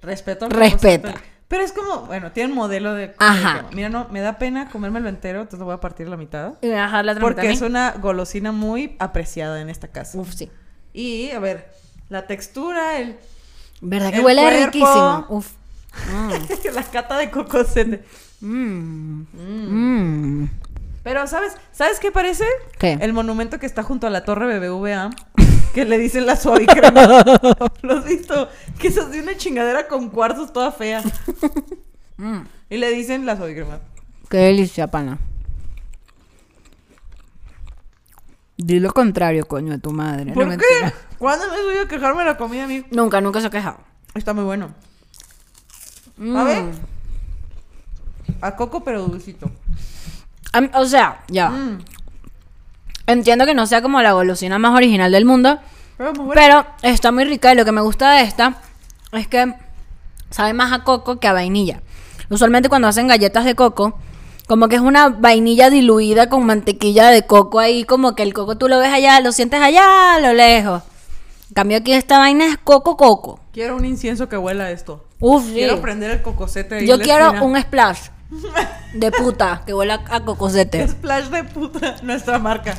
Respeto 0.00 0.48
Respeta. 0.48 1.08
cocosete. 1.08 1.32
Pero 1.48 1.64
es 1.64 1.72
como, 1.72 2.06
bueno, 2.06 2.32
tiene 2.32 2.50
un 2.50 2.56
modelo 2.56 2.94
de 2.94 3.14
Ajá. 3.18 3.66
Mira, 3.72 3.88
no, 3.90 4.08
me 4.10 4.20
da 4.20 4.38
pena 4.38 4.70
comérmelo 4.70 5.08
entero, 5.10 5.40
entonces 5.40 5.58
lo 5.58 5.66
voy 5.66 5.74
a 5.74 5.80
partir 5.80 6.08
la 6.08 6.16
mitad. 6.16 6.54
y 6.62 6.68
voy 6.68 6.76
a 6.76 6.84
dejar 6.84 7.04
la 7.04 7.12
otra 7.12 7.20
Porque 7.22 7.42
mitad 7.42 7.54
es 7.54 7.60
una 7.62 7.90
golosina 8.00 8.52
muy 8.52 8.96
apreciada 8.98 9.60
en 9.60 9.68
esta 9.68 9.88
casa. 9.88 10.18
Uf, 10.18 10.32
sí. 10.32 10.50
Y, 10.94 11.30
a 11.30 11.38
ver, 11.40 11.70
la 12.08 12.26
textura, 12.26 12.98
el, 12.98 13.16
¿Verdad 13.82 14.10
que 14.10 14.16
El 14.18 14.24
huele 14.24 14.40
cuerpo. 14.42 14.64
riquísimo? 14.66 15.26
Uf. 15.28 15.52
la 16.74 16.82
cata 16.84 17.18
de 17.18 17.30
cocosete. 17.30 18.02
Mm. 18.40 19.22
Mm. 19.34 20.50
Pero, 21.02 21.26
¿sabes? 21.26 21.54
¿Sabes 21.72 21.98
qué 22.00 22.10
parece? 22.12 22.44
¿Qué? 22.78 22.96
El 23.00 23.12
monumento 23.12 23.58
que 23.58 23.66
está 23.66 23.82
junto 23.82 24.06
a 24.06 24.10
la 24.10 24.24
torre 24.24 24.58
BBVA, 24.58 25.10
que 25.72 25.84
le 25.84 25.98
dicen 25.98 26.26
la 26.26 26.36
suavicrema. 26.36 27.06
¿Lo 27.82 27.98
has 27.98 28.04
visto? 28.04 28.48
Que 28.78 28.88
es 28.88 28.98
así 28.98 29.20
una 29.20 29.36
chingadera 29.36 29.88
con 29.88 30.10
cuarzos 30.10 30.52
toda 30.52 30.72
fea. 30.72 31.02
Mm. 32.16 32.40
Y 32.70 32.76
le 32.76 32.90
dicen 32.90 33.26
la 33.26 33.36
suavicrema. 33.36 33.80
Qué 34.28 34.36
delicia, 34.38 34.86
pana. 34.86 35.18
Di 38.56 38.78
lo 38.78 38.92
contrario, 38.92 39.46
coño, 39.46 39.72
de 39.72 39.78
tu 39.78 39.90
madre. 39.90 40.26
no 40.26 40.34
¿Por 40.34 40.44
qué? 40.44 40.50
mentira. 40.50 40.94
¿Cuándo 41.18 41.46
me 41.50 41.62
voy 41.62 41.76
a 41.76 41.88
quejarme 41.88 42.20
de 42.20 42.28
la 42.30 42.36
comida 42.36 42.64
a 42.64 42.66
mí? 42.68 42.84
Nunca, 42.90 43.20
nunca 43.20 43.40
se 43.40 43.46
ha 43.46 43.50
quejado. 43.50 43.78
Está 44.14 44.34
muy 44.34 44.44
bueno. 44.44 44.70
Mm. 46.16 46.36
A 46.36 46.44
ver. 46.44 46.64
A 48.40 48.56
coco, 48.56 48.84
pero 48.84 49.02
dulcito. 49.06 49.50
O 50.74 50.84
sea, 50.86 51.24
ya. 51.28 51.50
Mm. 51.50 51.78
Entiendo 53.06 53.46
que 53.46 53.54
no 53.54 53.66
sea 53.66 53.82
como 53.82 54.00
la 54.00 54.12
golosina 54.12 54.58
más 54.58 54.74
original 54.76 55.10
del 55.12 55.24
mundo, 55.24 55.58
Pero 55.98 56.12
muy 56.14 56.26
bueno. 56.26 56.34
pero 56.40 56.66
está 56.82 57.12
muy 57.12 57.24
rica 57.24 57.52
y 57.52 57.56
lo 57.56 57.64
que 57.64 57.72
me 57.72 57.80
gusta 57.80 58.12
de 58.12 58.22
esta 58.22 58.54
es 59.12 59.26
que 59.28 59.54
sabe 60.30 60.52
más 60.52 60.72
a 60.72 60.84
coco 60.84 61.18
que 61.18 61.26
a 61.28 61.32
vainilla. 61.32 61.80
Usualmente 62.30 62.68
cuando 62.68 62.88
hacen 62.88 63.08
galletas 63.08 63.44
de 63.44 63.54
coco, 63.54 63.98
como 64.46 64.68
que 64.68 64.76
es 64.76 64.82
una 64.82 65.08
vainilla 65.08 65.68
diluida 65.70 66.28
con 66.28 66.46
mantequilla 66.46 67.08
de 67.10 67.26
coco 67.26 67.58
ahí, 67.58 67.84
como 67.84 68.14
que 68.14 68.22
el 68.22 68.32
coco 68.32 68.56
tú 68.56 68.68
lo 68.68 68.78
ves 68.78 68.92
allá, 68.92 69.20
lo 69.20 69.32
sientes 69.32 69.60
allá 69.60 70.14
a 70.14 70.20
lo 70.20 70.32
lejos. 70.32 70.82
En 71.50 71.54
cambio 71.54 71.78
aquí 71.78 71.92
esta 71.92 72.18
vaina 72.18 72.46
es 72.46 72.56
coco 72.56 72.96
coco. 72.96 73.40
Quiero 73.52 73.76
un 73.76 73.84
incienso 73.84 74.28
que 74.28 74.38
huela 74.38 74.64
a 74.64 74.70
esto. 74.70 75.04
Uf, 75.20 75.44
sí. 75.46 75.52
Quiero 75.54 75.80
prender 75.82 76.10
el 76.10 76.22
cocosete 76.22 76.86
Yo 76.86 76.98
quiero 76.98 77.26
esquina. 77.26 77.42
un 77.44 77.60
splash 77.60 78.00
de 78.94 79.10
puta 79.12 79.62
que 79.64 79.74
huela 79.74 80.04
a 80.08 80.24
cocosete. 80.24 80.86
Splash 80.88 81.26
de 81.26 81.44
puta, 81.44 81.96
nuestra 82.02 82.38
marca. 82.38 82.76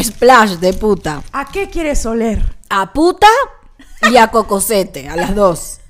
Splash 0.00 0.56
de 0.56 0.72
puta. 0.72 1.22
¿A 1.32 1.46
qué 1.46 1.68
quieres 1.68 2.04
oler? 2.06 2.56
A 2.68 2.92
puta 2.92 3.28
y 4.10 4.16
a 4.16 4.28
cocosete, 4.28 5.08
a 5.08 5.16
las 5.16 5.34
dos. 5.34 5.80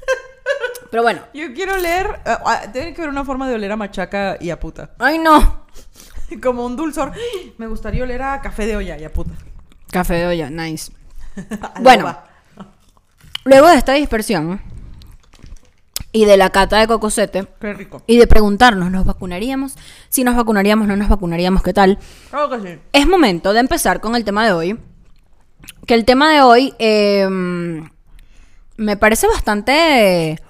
Pero 0.91 1.03
bueno. 1.03 1.23
Yo 1.35 1.53
quiero 1.55 1.75
oler. 1.75 2.21
ah, 2.25 2.43
ah, 2.45 2.63
tiene 2.73 2.95
que 2.95 3.03
haber 3.03 3.11
una 3.11 3.25
forma 3.25 3.49
de 3.49 3.55
oler 3.55 3.73
a 3.73 3.77
machaca 3.77 4.37
y 4.41 4.51
a 4.51 4.59
puta. 4.59 4.91
Ay, 4.99 5.19
no. 5.19 5.67
Como 6.43 6.65
un 6.65 6.77
dulzor. 6.77 7.13
Me 7.59 7.67
gustaría 7.67 8.03
oler 8.05 8.23
a 8.23 8.41
café 8.41 8.67
de 8.67 8.77
olla 8.77 8.99
y 8.99 9.05
a 9.05 9.13
puta. 9.13 9.33
Café 9.91 10.15
de 10.15 10.27
olla, 10.27 10.51
nice. 10.51 10.93
Bueno. 11.81 12.17
Luego 13.45 13.69
de 13.69 13.77
esta 13.77 13.93
dispersión 13.93 14.61
y 16.17 16.25
de 16.25 16.39
la 16.39 16.49
cata 16.49 16.79
de 16.79 16.87
cocosete 16.87 17.47
Qué 17.61 17.75
rico. 17.75 18.03
y 18.07 18.17
de 18.17 18.27
preguntarnos, 18.27 18.91
¿nos 18.91 19.05
vacunaríamos? 19.05 19.75
Si 20.09 20.25
nos 20.25 20.35
vacunaríamos, 20.35 20.89
no 20.89 20.97
nos 20.97 21.11
vacunaríamos, 21.11 21.63
¿qué 21.63 21.75
tal? 21.75 21.99
Claro 22.31 22.49
que 22.49 22.61
sí. 22.61 22.79
Es 22.95 23.07
momento 23.07 23.53
de 23.53 23.61
empezar 23.61 24.01
con 24.01 24.17
el 24.17 24.25
tema 24.25 24.47
de 24.47 24.53
hoy. 24.53 24.79
Que 25.87 25.93
el 25.95 26.05
tema 26.07 26.33
de 26.33 26.41
hoy 26.41 26.75
eh, 26.79 27.29
me 28.77 28.97
parece 28.97 29.27
bastante 29.27 30.41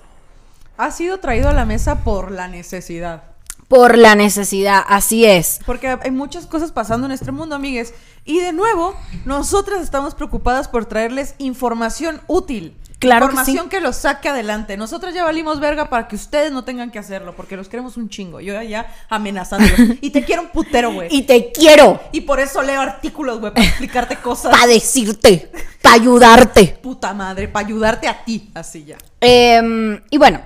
Ha 0.77 0.91
sido 0.93 1.19
traído 1.19 1.49
a 1.49 1.53
la 1.53 1.65
mesa 1.65 2.05
por 2.05 2.31
la 2.31 2.47
necesidad. 2.49 3.25
por 3.67 3.99
la 3.99 4.15
necesidad, 4.15 4.85
así 4.87 5.25
es. 5.25 5.59
Porque 5.67 5.89
hay 5.89 6.11
muchas 6.13 6.47
cosas 6.47 6.71
pasando 6.71 7.07
en 7.07 7.13
este 7.13 7.33
mundo, 7.33 7.57
amigues. 7.57 7.93
Y 8.25 8.39
de 8.39 8.53
nuevo, 8.53 8.95
nosotras 9.25 9.83
estamos 9.83 10.15
preocupadas 10.15 10.69
por 10.69 10.85
traerles 10.87 11.35
información 11.39 12.21
útil. 12.29 12.77
Claro 13.07 13.27
que 13.27 13.33
Información 13.33 13.65
sí. 13.65 13.71
que, 13.71 13.81
los 13.81 13.97
saque 13.97 14.29
adelante. 14.29 14.77
Nosotras 14.77 15.15
ya 15.15 15.25
valimos 15.25 15.61
verga 15.61 15.89
para 15.89 16.09
que 16.09 16.17
ustedes 16.17 16.53
no 16.53 16.65
tengan 16.65 16.91
que 16.91 16.99
hacerlo, 16.99 17.35
porque 17.35 17.57
los 17.57 17.69
queremos 17.69 17.97
un 17.97 18.09
chingo. 18.09 18.41
Yo 18.41 18.61
ya 18.63 18.95
amenazándolos. 19.09 19.97
y 20.01 20.11
te 20.11 20.25
quiero 20.25 20.43
un 20.43 20.49
putero, 20.49 20.93
güey. 20.93 21.09
Y 21.11 21.23
te 21.23 21.53
quiero 21.53 22.01
Y 22.13 22.23
por 22.23 22.41
eso 22.41 22.63
leo 22.63 22.81
artículos, 22.81 23.41
güey, 23.41 23.53
para 23.53 23.67
explicarte 23.67 24.17
cosas. 24.17 24.51
para 24.51 24.67
decirte, 24.67 25.51
para 25.83 25.95
ayudarte. 25.95 26.79
Puta 26.83 27.15
madre, 27.15 27.49
para 27.49 27.67
ayudarte 27.67 28.09
a 28.09 28.25
ti. 28.25 28.51
Así 28.55 28.85
ya. 28.85 28.97
Eh, 29.21 30.01
y 30.11 30.19
bueno, 30.19 30.41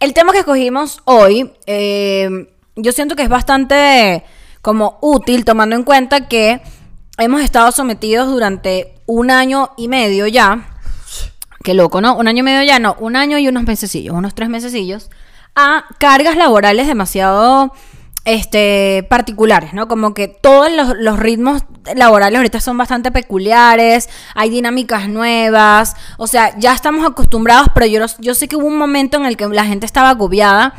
el 0.00 0.14
tema 0.14 0.32
que 0.32 0.38
escogimos 0.38 1.00
hoy, 1.04 1.52
eh, 1.66 2.48
yo 2.76 2.92
siento 2.92 3.16
que 3.16 3.22
es 3.22 3.28
bastante 3.28 4.24
como 4.62 4.98
útil 5.00 5.44
tomando 5.44 5.76
en 5.76 5.84
cuenta 5.84 6.28
que 6.28 6.62
hemos 7.18 7.42
estado 7.42 7.70
sometidos 7.72 8.28
durante 8.28 8.94
un 9.06 9.30
año 9.30 9.70
y 9.76 9.88
medio 9.88 10.26
ya. 10.26 10.79
Qué 11.62 11.74
loco, 11.74 12.00
¿no? 12.00 12.16
Un 12.16 12.26
año 12.26 12.40
y 12.40 12.42
medio 12.42 12.62
ya, 12.62 12.78
no, 12.78 12.96
un 13.00 13.16
año 13.16 13.38
y 13.38 13.46
unos 13.48 13.64
mesecillos, 13.64 14.14
unos 14.14 14.34
tres 14.34 14.48
mesecillos, 14.48 15.10
a 15.54 15.84
cargas 15.98 16.36
laborales 16.36 16.86
demasiado 16.86 17.72
este, 18.24 19.06
particulares, 19.10 19.74
¿no? 19.74 19.86
Como 19.88 20.14
que 20.14 20.28
todos 20.28 20.70
los, 20.70 21.18
ritmos 21.18 21.62
laborales 21.94 22.38
ahorita 22.38 22.60
son 22.60 22.78
bastante 22.78 23.10
peculiares, 23.10 24.08
hay 24.34 24.48
dinámicas 24.48 25.08
nuevas, 25.08 25.96
o 26.16 26.26
sea, 26.26 26.58
ya 26.58 26.72
estamos 26.72 27.06
acostumbrados, 27.06 27.68
pero 27.74 27.86
yo, 27.86 28.04
yo 28.18 28.34
sé 28.34 28.48
que 28.48 28.56
hubo 28.56 28.66
un 28.66 28.78
momento 28.78 29.18
en 29.18 29.26
el 29.26 29.36
que 29.36 29.46
la 29.48 29.64
gente 29.64 29.84
estaba 29.84 30.10
agobiada, 30.10 30.74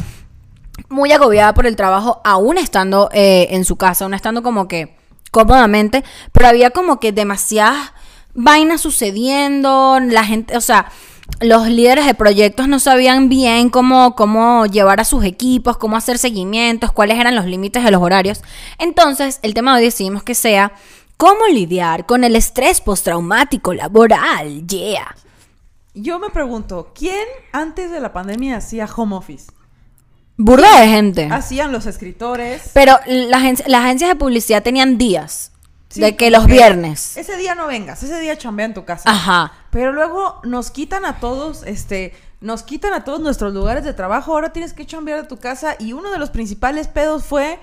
muy 0.89 1.11
agobiada 1.11 1.53
por 1.53 1.67
el 1.67 1.75
trabajo, 1.75 2.21
aún 2.23 2.57
estando 2.57 3.09
eh, 3.13 3.50
en 3.51 3.65
su 3.65 3.75
casa, 3.75 4.05
aún 4.05 4.13
estando 4.13 4.41
como 4.41 4.67
que 4.67 4.95
cómodamente, 5.31 6.03
pero 6.31 6.47
había 6.47 6.71
como 6.71 7.00
que 7.00 7.11
demasiadas 7.11 7.91
vainas 8.33 8.81
sucediendo, 8.81 10.00
la 10.00 10.23
gente, 10.23 10.57
o 10.57 10.61
sea, 10.61 10.91
los 11.39 11.67
líderes 11.67 12.05
de 12.05 12.13
proyectos 12.13 12.67
no 12.67 12.79
sabían 12.79 13.29
bien 13.29 13.69
cómo, 13.69 14.15
cómo 14.15 14.65
llevar 14.65 15.00
a 15.00 15.05
sus 15.05 15.23
equipos, 15.23 15.77
cómo 15.77 15.95
hacer 15.97 16.17
seguimientos, 16.17 16.91
cuáles 16.91 17.17
eran 17.19 17.35
los 17.35 17.45
límites 17.45 17.83
de 17.83 17.91
los 17.91 18.01
horarios. 18.01 18.41
Entonces, 18.77 19.39
el 19.41 19.53
tema 19.53 19.71
de 19.71 19.79
hoy 19.79 19.85
decidimos 19.85 20.23
que 20.23 20.35
sea 20.35 20.73
cómo 21.17 21.47
lidiar 21.47 22.05
con 22.05 22.23
el 22.23 22.35
estrés 22.35 22.81
postraumático 22.81 23.73
laboral. 23.73 24.67
Yeah. 24.67 25.15
Yo 25.93 26.19
me 26.19 26.29
pregunto, 26.29 26.91
¿quién 26.95 27.25
antes 27.53 27.91
de 27.91 28.00
la 28.00 28.11
pandemia 28.13 28.57
hacía 28.57 28.89
home 28.93 29.15
office? 29.15 29.51
Burda 30.38 30.79
de 30.81 30.88
gente. 30.88 31.27
Hacían 31.31 31.71
los 31.71 31.85
escritores. 31.85 32.71
Pero 32.73 32.97
las, 33.05 33.41
agen- 33.41 33.63
las 33.67 33.83
agencias 33.83 34.09
de 34.09 34.15
publicidad 34.15 34.63
tenían 34.63 34.97
días 34.97 35.50
Sí, 35.91 36.01
de 36.01 36.15
que 36.15 36.31
los 36.31 36.45
viernes. 36.45 37.17
Ese 37.17 37.38
día 37.38 37.53
no 37.53 37.67
vengas, 37.67 38.01
ese 38.01 38.19
día 38.19 38.38
chambea 38.38 38.65
en 38.65 38.74
tu 38.74 38.86
casa. 38.86 39.10
Ajá. 39.10 39.51
Pero 39.69 39.91
luego 39.91 40.39
nos 40.43 40.71
quitan 40.71 41.05
a 41.05 41.19
todos, 41.19 41.63
este, 41.63 42.13
nos 42.39 42.63
quitan 42.63 42.93
a 42.93 43.03
todos 43.03 43.19
nuestros 43.19 43.53
lugares 43.53 43.83
de 43.83 43.93
trabajo. 43.93 44.33
Ahora 44.33 44.53
tienes 44.53 44.74
que 44.74 44.86
chambear 44.86 45.21
de 45.21 45.27
tu 45.27 45.38
casa. 45.38 45.75
Y 45.79 45.93
uno 45.93 46.12
de 46.12 46.17
los 46.17 46.29
principales 46.29 46.88
pedos 46.88 47.25
fue. 47.25 47.60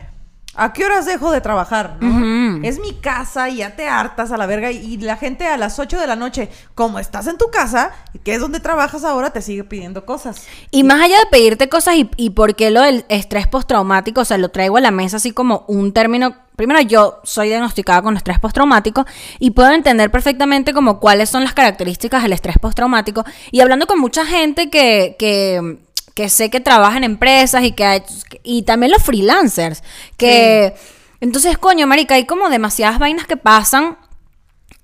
¿A 0.60 0.72
qué 0.72 0.84
horas 0.84 1.06
dejo 1.06 1.30
de 1.30 1.40
trabajar? 1.40 1.96
no? 2.00 2.66
Es 2.66 2.80
mi 2.80 2.92
casa 2.94 3.48
y 3.48 3.58
ya 3.58 3.76
te 3.76 3.88
hartas 3.88 4.32
a 4.32 4.36
la 4.36 4.46
verga. 4.46 4.72
Y, 4.72 4.94
y 4.94 4.96
la 4.98 5.16
gente 5.16 5.46
a 5.46 5.56
las 5.56 5.78
8 5.78 6.00
de 6.00 6.06
la 6.08 6.16
noche, 6.16 6.50
como 6.74 6.98
estás 6.98 7.28
en 7.28 7.38
tu 7.38 7.48
casa, 7.50 7.92
que 8.24 8.34
es 8.34 8.40
donde 8.40 8.58
trabajas 8.58 9.04
ahora, 9.04 9.30
te 9.30 9.40
sigue 9.40 9.62
pidiendo 9.62 10.04
cosas. 10.04 10.46
Y 10.72 10.82
más 10.82 11.00
allá 11.00 11.16
de 11.18 11.26
pedirte 11.30 11.68
cosas 11.68 11.94
y, 11.94 12.10
y 12.16 12.30
por 12.30 12.56
qué 12.56 12.72
lo 12.72 12.82
del 12.82 13.04
estrés 13.08 13.46
postraumático, 13.46 14.22
o 14.22 14.24
sea, 14.24 14.36
lo 14.36 14.48
traigo 14.48 14.76
a 14.76 14.80
la 14.80 14.90
mesa 14.90 15.18
así 15.18 15.30
como 15.30 15.64
un 15.68 15.92
término. 15.92 16.34
Primero, 16.56 16.80
yo 16.80 17.20
soy 17.22 17.48
diagnosticada 17.48 18.02
con 18.02 18.16
estrés 18.16 18.40
postraumático 18.40 19.06
y 19.38 19.52
puedo 19.52 19.70
entender 19.70 20.10
perfectamente 20.10 20.74
como 20.74 20.98
cuáles 20.98 21.30
son 21.30 21.44
las 21.44 21.54
características 21.54 22.24
del 22.24 22.32
estrés 22.32 22.58
postraumático. 22.58 23.24
Y 23.52 23.60
hablando 23.60 23.86
con 23.86 24.00
mucha 24.00 24.26
gente 24.26 24.68
que, 24.68 25.14
que, 25.20 25.78
que 26.18 26.28
sé 26.28 26.50
que 26.50 26.58
trabaja 26.58 26.96
en 26.96 27.04
empresas 27.04 27.62
y 27.62 27.70
que 27.70 28.02
y 28.42 28.62
también 28.62 28.90
los 28.90 29.04
freelancers, 29.04 29.84
que 30.16 30.74
entonces, 31.20 31.56
coño, 31.56 31.86
marica, 31.86 32.16
hay 32.16 32.24
como 32.24 32.48
demasiadas 32.48 32.98
vainas 32.98 33.28
que 33.28 33.36
pasan 33.36 33.96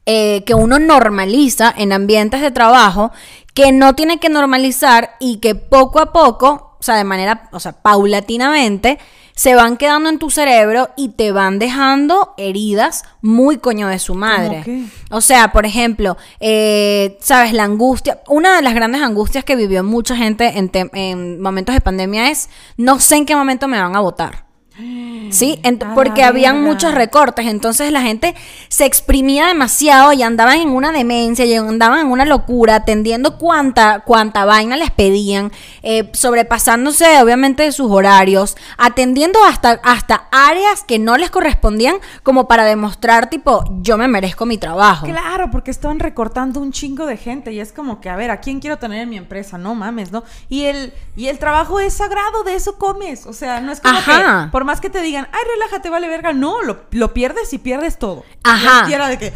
eh, 0.07 0.45
que 0.47 0.55
uno 0.55 0.79
normaliza 0.79 1.75
en 1.77 1.93
ambientes 1.93 2.41
de 2.41 2.53
trabajo 2.53 3.11
que 3.53 3.73
no 3.73 3.97
tiene 3.97 4.21
que 4.21 4.29
normalizar 4.29 5.17
y 5.19 5.39
que 5.39 5.57
poco 5.57 5.99
a 5.99 6.13
poco, 6.13 6.77
o 6.79 6.83
sea, 6.85 6.95
de 6.95 7.03
manera, 7.03 7.49
o 7.51 7.59
sea, 7.59 7.73
paulatinamente, 7.73 9.01
se 9.35 9.55
van 9.55 9.77
quedando 9.77 10.09
en 10.09 10.19
tu 10.19 10.31
cerebro 10.31 10.91
y 10.97 11.11
te 11.11 11.33
van 11.33 11.59
dejando 11.59 12.35
heridas 12.37 13.05
muy 13.21 13.59
coño 13.59 13.89
de 13.89 13.99
su 13.99 14.15
madre. 14.15 14.87
O 15.11 15.21
sea, 15.21 15.53
por 15.53 15.67
ejemplo, 15.67 16.17
eh, 16.39 17.19
sabes, 17.21 17.53
la 17.53 17.65
angustia, 17.65 18.21
una 18.29 18.57
de 18.57 18.63
las 18.63 18.75
grandes 18.75 19.03
angustias 19.03 19.45
que 19.45 19.57
vivió 19.57 19.83
mucha 19.83 20.17
gente 20.17 20.59
en, 20.59 20.71
en 20.93 21.41
momentos 21.41 21.75
de 21.75 21.81
pandemia 21.81 22.31
es, 22.31 22.49
no 22.77 23.01
sé 23.01 23.17
en 23.17 23.27
qué 23.27 23.35
momento 23.35 23.67
me 23.67 23.81
van 23.81 23.97
a 23.97 24.01
votar. 24.01 24.45
Sí, 24.77 25.61
porque 25.95 26.25
habían 26.25 26.57
verga. 26.57 26.69
muchos 26.69 26.95
recortes, 26.95 27.47
entonces 27.47 27.93
la 27.93 28.03
gente 28.03 28.35
se 28.69 28.85
exprimía 28.85 29.47
demasiado 29.47 30.13
y 30.13 30.23
andaban 30.25 30.59
en 30.59 30.71
una 30.71 30.91
demencia 30.91 31.45
y 31.45 31.55
andaban 31.55 32.01
en 32.01 32.07
una 32.09 32.25
locura, 32.25 32.77
atendiendo 32.77 33.39
cuánta, 33.39 34.01
cuánta 34.01 34.45
vaina 34.45 34.77
les 34.77 34.91
pedían, 34.91 35.53
eh, 35.83 36.11
sobrepasándose 36.13 37.23
obviamente 37.23 37.63
de 37.63 37.71
sus 37.73 37.91
horarios, 37.91 38.57
atendiendo 38.77 39.39
hasta, 39.45 39.81
hasta 39.85 40.27
áreas 40.33 40.83
que 40.83 40.99
no 40.99 41.17
les 41.17 41.31
correspondían 41.31 41.97
como 42.25 42.49
para 42.49 42.65
demostrar 42.65 43.31
tipo, 43.31 43.65
yo 43.81 43.97
me 43.97 44.09
merezco 44.09 44.45
mi 44.45 44.59
trabajo. 44.59 45.07
Claro, 45.07 45.51
porque 45.53 45.71
estaban 45.71 46.01
recortando 46.01 46.59
un 46.61 46.73
chingo 46.73 47.07
de 47.07 47.17
gente 47.17 47.53
y 47.53 47.61
es 47.61 47.73
como 47.73 48.01
que, 48.01 48.11
a 48.11 48.17
ver, 48.17 48.33
¿a 48.33 48.41
quién 48.41 48.59
quiero 48.59 48.79
tener 48.79 49.03
en 49.03 49.09
mi 49.09 49.19
empresa? 49.19 49.57
No 49.57 49.77
mames, 49.77 50.11
¿no? 50.11 50.25
Y 50.49 50.65
el, 50.65 50.93
y 51.15 51.29
el 51.29 51.39
trabajo 51.39 51.79
es 51.79 51.95
sagrado, 51.95 52.43
de 52.43 52.57
eso 52.57 52.77
comes. 52.77 53.27
O 53.27 53.33
sea, 53.33 53.61
no 53.61 53.71
es 53.71 53.81
como 53.81 53.99
Ajá. 53.99 54.45
que, 54.47 54.51
por 54.51 54.64
más 54.65 54.81
que 54.81 54.91
te 54.91 55.01
digan, 55.01 55.29
ay, 55.33 55.41
relájate, 55.55 55.91
vale 55.91 56.09
verga, 56.09 56.33
no, 56.33 56.63
lo, 56.63 56.85
lo 56.91 57.15
pierdes 57.15 57.53
y 57.53 57.59
pierdes 57.59 57.99
todo. 57.99 58.25
Ajá. 58.43 58.87
De 59.09 59.19
que... 59.19 59.33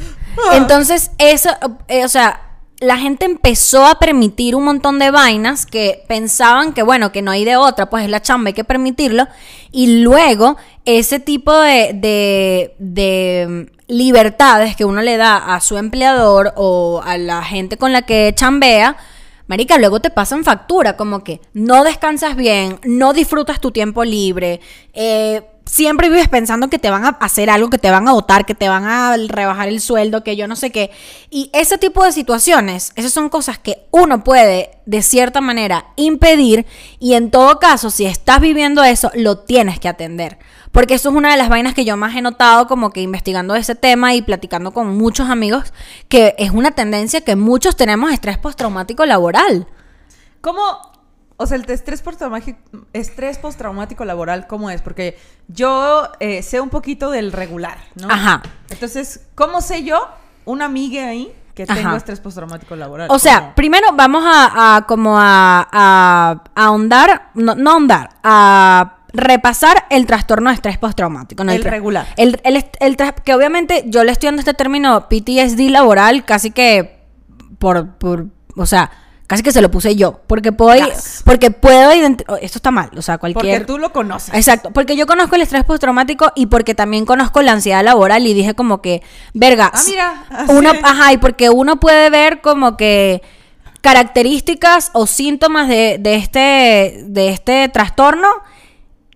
ah. 0.50 0.56
Entonces, 0.56 1.12
eso, 1.18 1.50
eh, 1.88 2.04
o 2.04 2.08
sea, 2.08 2.49
la 2.80 2.97
gente 2.97 3.25
empezó 3.25 3.87
a 3.87 3.99
permitir 3.99 4.54
un 4.54 4.64
montón 4.64 4.99
de 4.99 5.11
vainas 5.11 5.66
que 5.66 6.04
pensaban 6.06 6.73
que, 6.73 6.82
bueno, 6.82 7.11
que 7.11 7.23
no 7.23 7.30
hay 7.30 7.44
de 7.44 7.56
otra, 7.56 7.90
pues 7.90 8.04
es 8.04 8.11
la 8.11 8.23
chamba, 8.23 8.49
hay 8.49 8.54
que 8.54 8.64
permitirlo. 8.64 9.26
Y 9.73 10.00
luego, 10.00 10.56
ese 10.85 11.18
tipo 11.18 11.52
de, 11.52 11.92
de, 11.94 12.76
de 12.78 13.47
mm, 13.49 13.92
libertades 13.92 14.76
que 14.76 14.85
uno 14.85 15.02
le 15.02 15.16
da 15.16 15.54
a 15.54 15.61
su 15.61 15.76
empleador 15.76 16.52
o 16.56 17.02
a 17.04 17.18
la 17.18 17.42
gente 17.42 17.76
con 17.76 17.92
la 17.92 18.02
que 18.02 18.32
chambea, 18.35 18.97
Marica, 19.49 19.78
luego 19.78 20.00
te 20.00 20.11
pasan 20.11 20.45
factura, 20.45 20.97
como 20.97 21.25
que 21.25 21.40
no 21.55 21.83
descansas 21.83 22.37
bien, 22.37 22.78
no 22.85 23.14
disfrutas 23.14 23.61
tu 23.61 23.71
tiempo 23.73 24.05
libre, 24.05 24.61
eh, 24.93 25.43
siempre 25.64 26.09
vives 26.09 26.28
pensando 26.28 26.69
que 26.69 26.78
te 26.78 26.90
van 26.90 27.05
a 27.05 27.17
hacer 27.21 27.49
algo, 27.50 27.71
que 27.71 27.78
te 27.78 27.90
van 27.90 28.09
a 28.09 28.12
votar, 28.12 28.47
que 28.47 28.55
te 28.55 28.69
van 28.69 28.85
a 28.85 29.17
rebajar 29.17 29.69
el 29.69 29.81
sueldo, 29.81 30.23
que 30.23 30.37
yo 30.37 30.49
no 30.49 30.57
sé 30.57 30.71
qué. 30.71 30.90
Y 31.31 31.50
ese 31.52 31.78
tipo 31.78 32.05
de 32.05 32.12
situaciones, 32.12 32.93
esas 32.97 33.12
son 33.12 33.28
cosas 33.28 33.59
que 33.59 33.87
uno 33.90 34.25
puede 34.25 34.71
de 34.87 35.02
cierta 35.02 35.40
manera 35.40 35.87
impedir 35.97 36.67
y 36.99 37.14
en 37.14 37.31
todo 37.31 37.59
caso, 37.59 37.90
si 37.90 38.07
estás 38.07 38.40
viviendo 38.40 38.83
eso, 38.85 39.11
lo 39.14 39.38
tienes 39.38 39.78
que 39.78 39.88
atender. 39.88 40.38
Porque 40.73 40.95
eso 40.95 41.09
es 41.11 41.15
una 41.15 41.31
de 41.31 41.37
las 41.37 41.49
vainas 41.49 41.75
que 41.75 41.85
yo 41.85 41.97
más 41.97 42.15
he 42.17 42.23
notado 42.23 42.67
como 42.67 42.91
que 42.91 43.01
investigando 43.01 43.55
ese 43.55 43.75
tema 43.75 44.15
y 44.15 44.23
platicando 44.23 44.73
con 44.73 44.97
muchos 44.97 45.29
amigos, 45.31 45.73
que 46.09 46.35
es 46.39 46.51
una 46.51 46.71
tendencia 46.73 47.21
que 47.23 47.37
muchos 47.37 47.77
tenemos 47.77 48.13
estrés 48.13 48.39
postraumático 48.39 49.05
laboral. 49.07 49.67
¿Cómo? 50.41 50.61
O 51.37 51.47
sea, 51.47 51.57
el 51.57 51.71
estrés 51.71 52.03
postraumático, 52.03 52.59
estrés 52.93 53.39
postraumático 53.39 54.05
laboral, 54.05 54.47
¿cómo 54.49 54.71
es? 54.71 54.83
Porque 54.83 55.17
yo 55.47 56.09
eh, 56.21 56.43
sé 56.43 56.61
un 56.61 56.69
poquito 56.69 57.11
del 57.11 57.33
regular, 57.33 57.79
¿no? 57.95 58.09
Ajá. 58.11 58.43
Entonces, 58.71 59.27
¿cómo 59.37 59.61
sé 59.61 59.85
yo, 59.85 60.09
una 60.45 60.65
amiga 60.65 61.07
ahí, 61.09 61.33
que 61.55 61.65
tengo 61.67 61.81
Ajá. 61.89 61.97
estrés 61.97 62.19
postraumático 62.21 62.75
laboral? 62.77 63.07
O 63.11 63.19
sea, 63.21 63.41
¿Cómo? 63.41 63.55
primero 63.55 63.89
vamos 63.95 64.25
a, 64.27 64.77
a 64.77 64.87
como 64.87 65.17
a, 65.19 65.69
a- 65.73 66.43
a 66.57 66.65
ahondar, 66.65 67.31
no, 67.35 67.55
no 67.55 67.71
ahondar, 67.71 68.11
a 68.25 68.98
repasar 69.12 69.87
el 69.91 70.07
trastorno 70.07 70.50
de 70.50 70.55
estrés 70.55 70.79
postraumático. 70.79 71.45
¿no? 71.45 71.53
El 71.53 71.65
regular. 71.65 72.07
El, 72.17 72.41
el 72.45 72.65
el 72.81 72.97
que 73.25 73.35
obviamente 73.35 73.85
yo 73.87 74.05
le 74.05 74.12
estoy 74.12 74.29
dando 74.29 74.41
este 74.41 74.55
término 74.55 75.09
PTSD 75.09 75.71
laboral 75.71 76.25
casi 76.25 76.50
que 76.50 76.99
por, 77.59 77.97
por 77.99 78.27
o 78.57 78.67
sea, 78.67 78.91
Casi 79.29 79.43
que 79.43 79.53
se 79.53 79.61
lo 79.61 79.71
puse 79.71 79.95
yo, 79.95 80.23
porque 80.27 80.53
puedo, 80.53 80.87
porque 81.27 81.50
puedo 81.50 81.95
identificar, 81.95 82.38
esto 82.43 82.57
está 82.57 82.71
mal, 82.71 82.88
o 82.97 83.03
sea, 83.03 83.19
Porque 83.19 83.35
cualquier... 83.35 83.67
tú 83.67 83.77
lo 83.77 83.93
conoces. 83.93 84.33
Exacto, 84.33 84.71
porque 84.71 84.97
yo 84.97 85.07
conozco 85.07 85.37
el 85.37 85.43
estrés 85.43 85.65
postraumático 85.65 86.33
y 86.35 86.47
porque 86.47 86.75
también 86.75 87.05
conozco 87.05 87.43
la 87.43 87.53
ansiedad 87.53 87.85
laboral 87.85 88.27
y 88.27 88.33
dije 88.33 88.55
como 88.55 88.81
que, 88.81 89.03
verga, 89.35 89.71
Ah, 89.75 89.83
mira. 89.87 90.25
uno, 90.49 90.71
así. 90.71 90.81
ajá, 90.83 91.12
y 91.12 91.19
porque 91.19 91.50
uno 91.50 91.79
puede 91.79 92.09
ver 92.09 92.41
como 92.41 92.79
que 92.79 93.21
características 93.83 94.93
o 94.95 95.07
síntomas 95.07 95.69
de, 95.69 95.99
de 96.00 96.15
este, 96.15 97.03
de 97.05 97.29
este 97.29 97.69
trastorno 97.69 98.29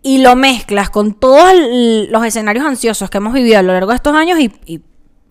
y 0.02 0.18
lo 0.18 0.36
mezclas 0.36 0.90
con 0.90 1.14
todos 1.14 1.52
los 2.08 2.24
escenarios 2.24 2.66
ansiosos 2.66 3.08
que 3.08 3.18
hemos 3.18 3.32
vivido 3.32 3.58
a 3.58 3.62
lo 3.62 3.72
largo 3.72 3.90
de 3.90 3.96
estos 3.96 4.14
años 4.14 4.38
y, 4.40 4.52
y, 4.66 4.80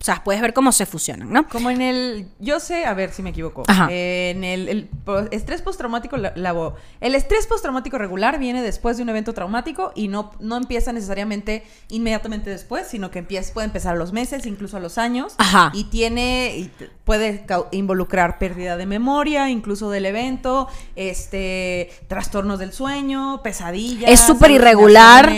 o 0.02 0.04
sea, 0.04 0.24
puedes 0.24 0.42
ver 0.42 0.52
cómo 0.52 0.72
se 0.72 0.84
fusionan, 0.84 1.32
¿no? 1.32 1.48
Como 1.48 1.70
en 1.70 1.80
el, 1.80 2.26
yo 2.40 2.58
sé, 2.58 2.86
a 2.86 2.92
ver 2.92 3.12
si 3.12 3.22
me 3.22 3.30
equivoco. 3.30 3.62
Ajá. 3.68 3.86
Eh, 3.88 4.30
en 4.34 4.42
el, 4.42 4.90
estrés 5.30 5.62
postraumático, 5.62 6.16
la- 6.16 6.34
labo- 6.34 6.74
el 7.00 7.14
estrés 7.14 7.46
postraumático 7.46 7.98
regular 7.98 8.40
viene 8.40 8.62
después 8.62 8.96
de 8.96 9.04
un 9.04 9.10
evento 9.10 9.32
traumático 9.32 9.92
y 9.94 10.08
no, 10.08 10.32
no 10.40 10.56
empieza 10.56 10.92
necesariamente 10.92 11.62
inmediatamente 11.88 12.50
después, 12.50 12.88
sino 12.88 13.12
que 13.12 13.20
empieza, 13.20 13.54
puede 13.54 13.66
empezar 13.66 13.94
a 13.94 13.96
los 13.96 14.12
meses, 14.12 14.44
incluso 14.44 14.76
a 14.76 14.80
los 14.80 14.98
años. 14.98 15.34
Ajá. 15.38 15.70
Y 15.72 15.84
tiene, 15.84 16.52
y 16.56 16.70
puede 17.04 17.46
involucrar 17.70 18.38
pérdida 18.38 18.76
de 18.76 18.86
memoria, 18.86 19.50
incluso 19.50 19.88
del 19.88 20.06
evento, 20.06 20.66
este, 20.96 21.90
trastornos 22.08 22.58
del 22.58 22.72
sueño, 22.72 23.40
pesadillas. 23.44 24.10
Es 24.10 24.18
súper 24.18 24.50
irregular. 24.50 25.30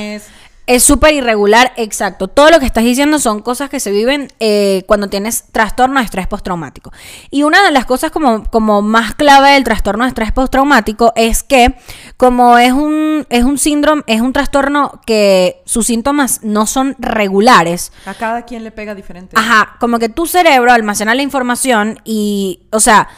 Es 0.66 0.82
súper 0.82 1.12
irregular, 1.12 1.72
exacto. 1.76 2.28
Todo 2.28 2.50
lo 2.50 2.58
que 2.58 2.64
estás 2.64 2.84
diciendo 2.84 3.18
son 3.18 3.42
cosas 3.42 3.68
que 3.68 3.80
se 3.80 3.90
viven 3.90 4.32
eh, 4.40 4.82
cuando 4.86 5.08
tienes 5.08 5.44
trastorno 5.52 6.00
de 6.00 6.06
estrés 6.06 6.26
postraumático. 6.26 6.90
Y 7.30 7.42
una 7.42 7.62
de 7.62 7.70
las 7.70 7.84
cosas 7.84 8.10
como, 8.10 8.44
como 8.44 8.80
más 8.80 9.14
clave 9.14 9.50
del 9.50 9.64
trastorno 9.64 10.04
de 10.04 10.08
estrés 10.08 10.32
postraumático 10.32 11.12
es 11.16 11.42
que 11.42 11.74
como 12.16 12.56
es 12.56 12.72
un, 12.72 13.26
es 13.28 13.44
un 13.44 13.58
síndrome, 13.58 14.02
es 14.06 14.22
un 14.22 14.32
trastorno 14.32 15.00
que 15.04 15.62
sus 15.66 15.86
síntomas 15.86 16.40
no 16.42 16.66
son 16.66 16.96
regulares, 16.98 17.92
A 18.06 18.14
cada 18.14 18.42
quien 18.42 18.64
le 18.64 18.70
pega 18.70 18.94
diferente. 18.94 19.36
Ajá, 19.38 19.76
como 19.80 19.98
que 19.98 20.08
tu 20.08 20.26
cerebro 20.26 20.72
almacena 20.72 21.14
la 21.14 21.22
información 21.22 22.00
y, 22.04 22.62
o 22.70 22.80
sea, 22.80 23.08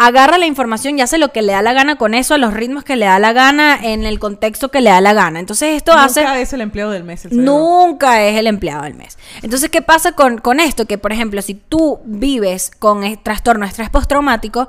agarra 0.00 0.38
la 0.38 0.46
información 0.46 0.96
y 0.96 1.02
hace 1.02 1.18
lo 1.18 1.32
que 1.32 1.42
le 1.42 1.52
da 1.52 1.60
la 1.60 1.72
gana 1.72 1.96
con 1.96 2.14
eso, 2.14 2.34
a 2.34 2.38
los 2.38 2.54
ritmos 2.54 2.84
que 2.84 2.94
le 2.94 3.06
da 3.06 3.18
la 3.18 3.32
gana, 3.32 3.76
en 3.82 4.04
el 4.04 4.20
contexto 4.20 4.70
que 4.70 4.80
le 4.80 4.90
da 4.90 5.00
la 5.00 5.12
gana. 5.12 5.40
Entonces 5.40 5.76
esto 5.76 5.90
Nunca 5.90 6.04
hace... 6.04 6.42
es 6.42 6.52
el 6.52 6.60
empleado 6.60 6.92
del 6.92 7.02
mes. 7.02 7.24
el. 7.24 7.44
Nunca 7.44 8.22
es 8.22 8.38
el 8.38 8.46
empleado 8.46 8.84
del 8.84 8.94
mes. 8.94 9.18
Entonces, 9.42 9.70
¿qué 9.70 9.82
pasa 9.82 10.12
con, 10.12 10.38
con 10.38 10.60
esto? 10.60 10.86
Que, 10.86 10.98
por 10.98 11.12
ejemplo, 11.12 11.42
si 11.42 11.54
tú 11.54 11.98
vives 12.04 12.70
con 12.78 13.02
el 13.02 13.18
trastorno 13.18 13.64
de 13.64 13.70
estrés 13.70 13.90
postraumático 13.90 14.68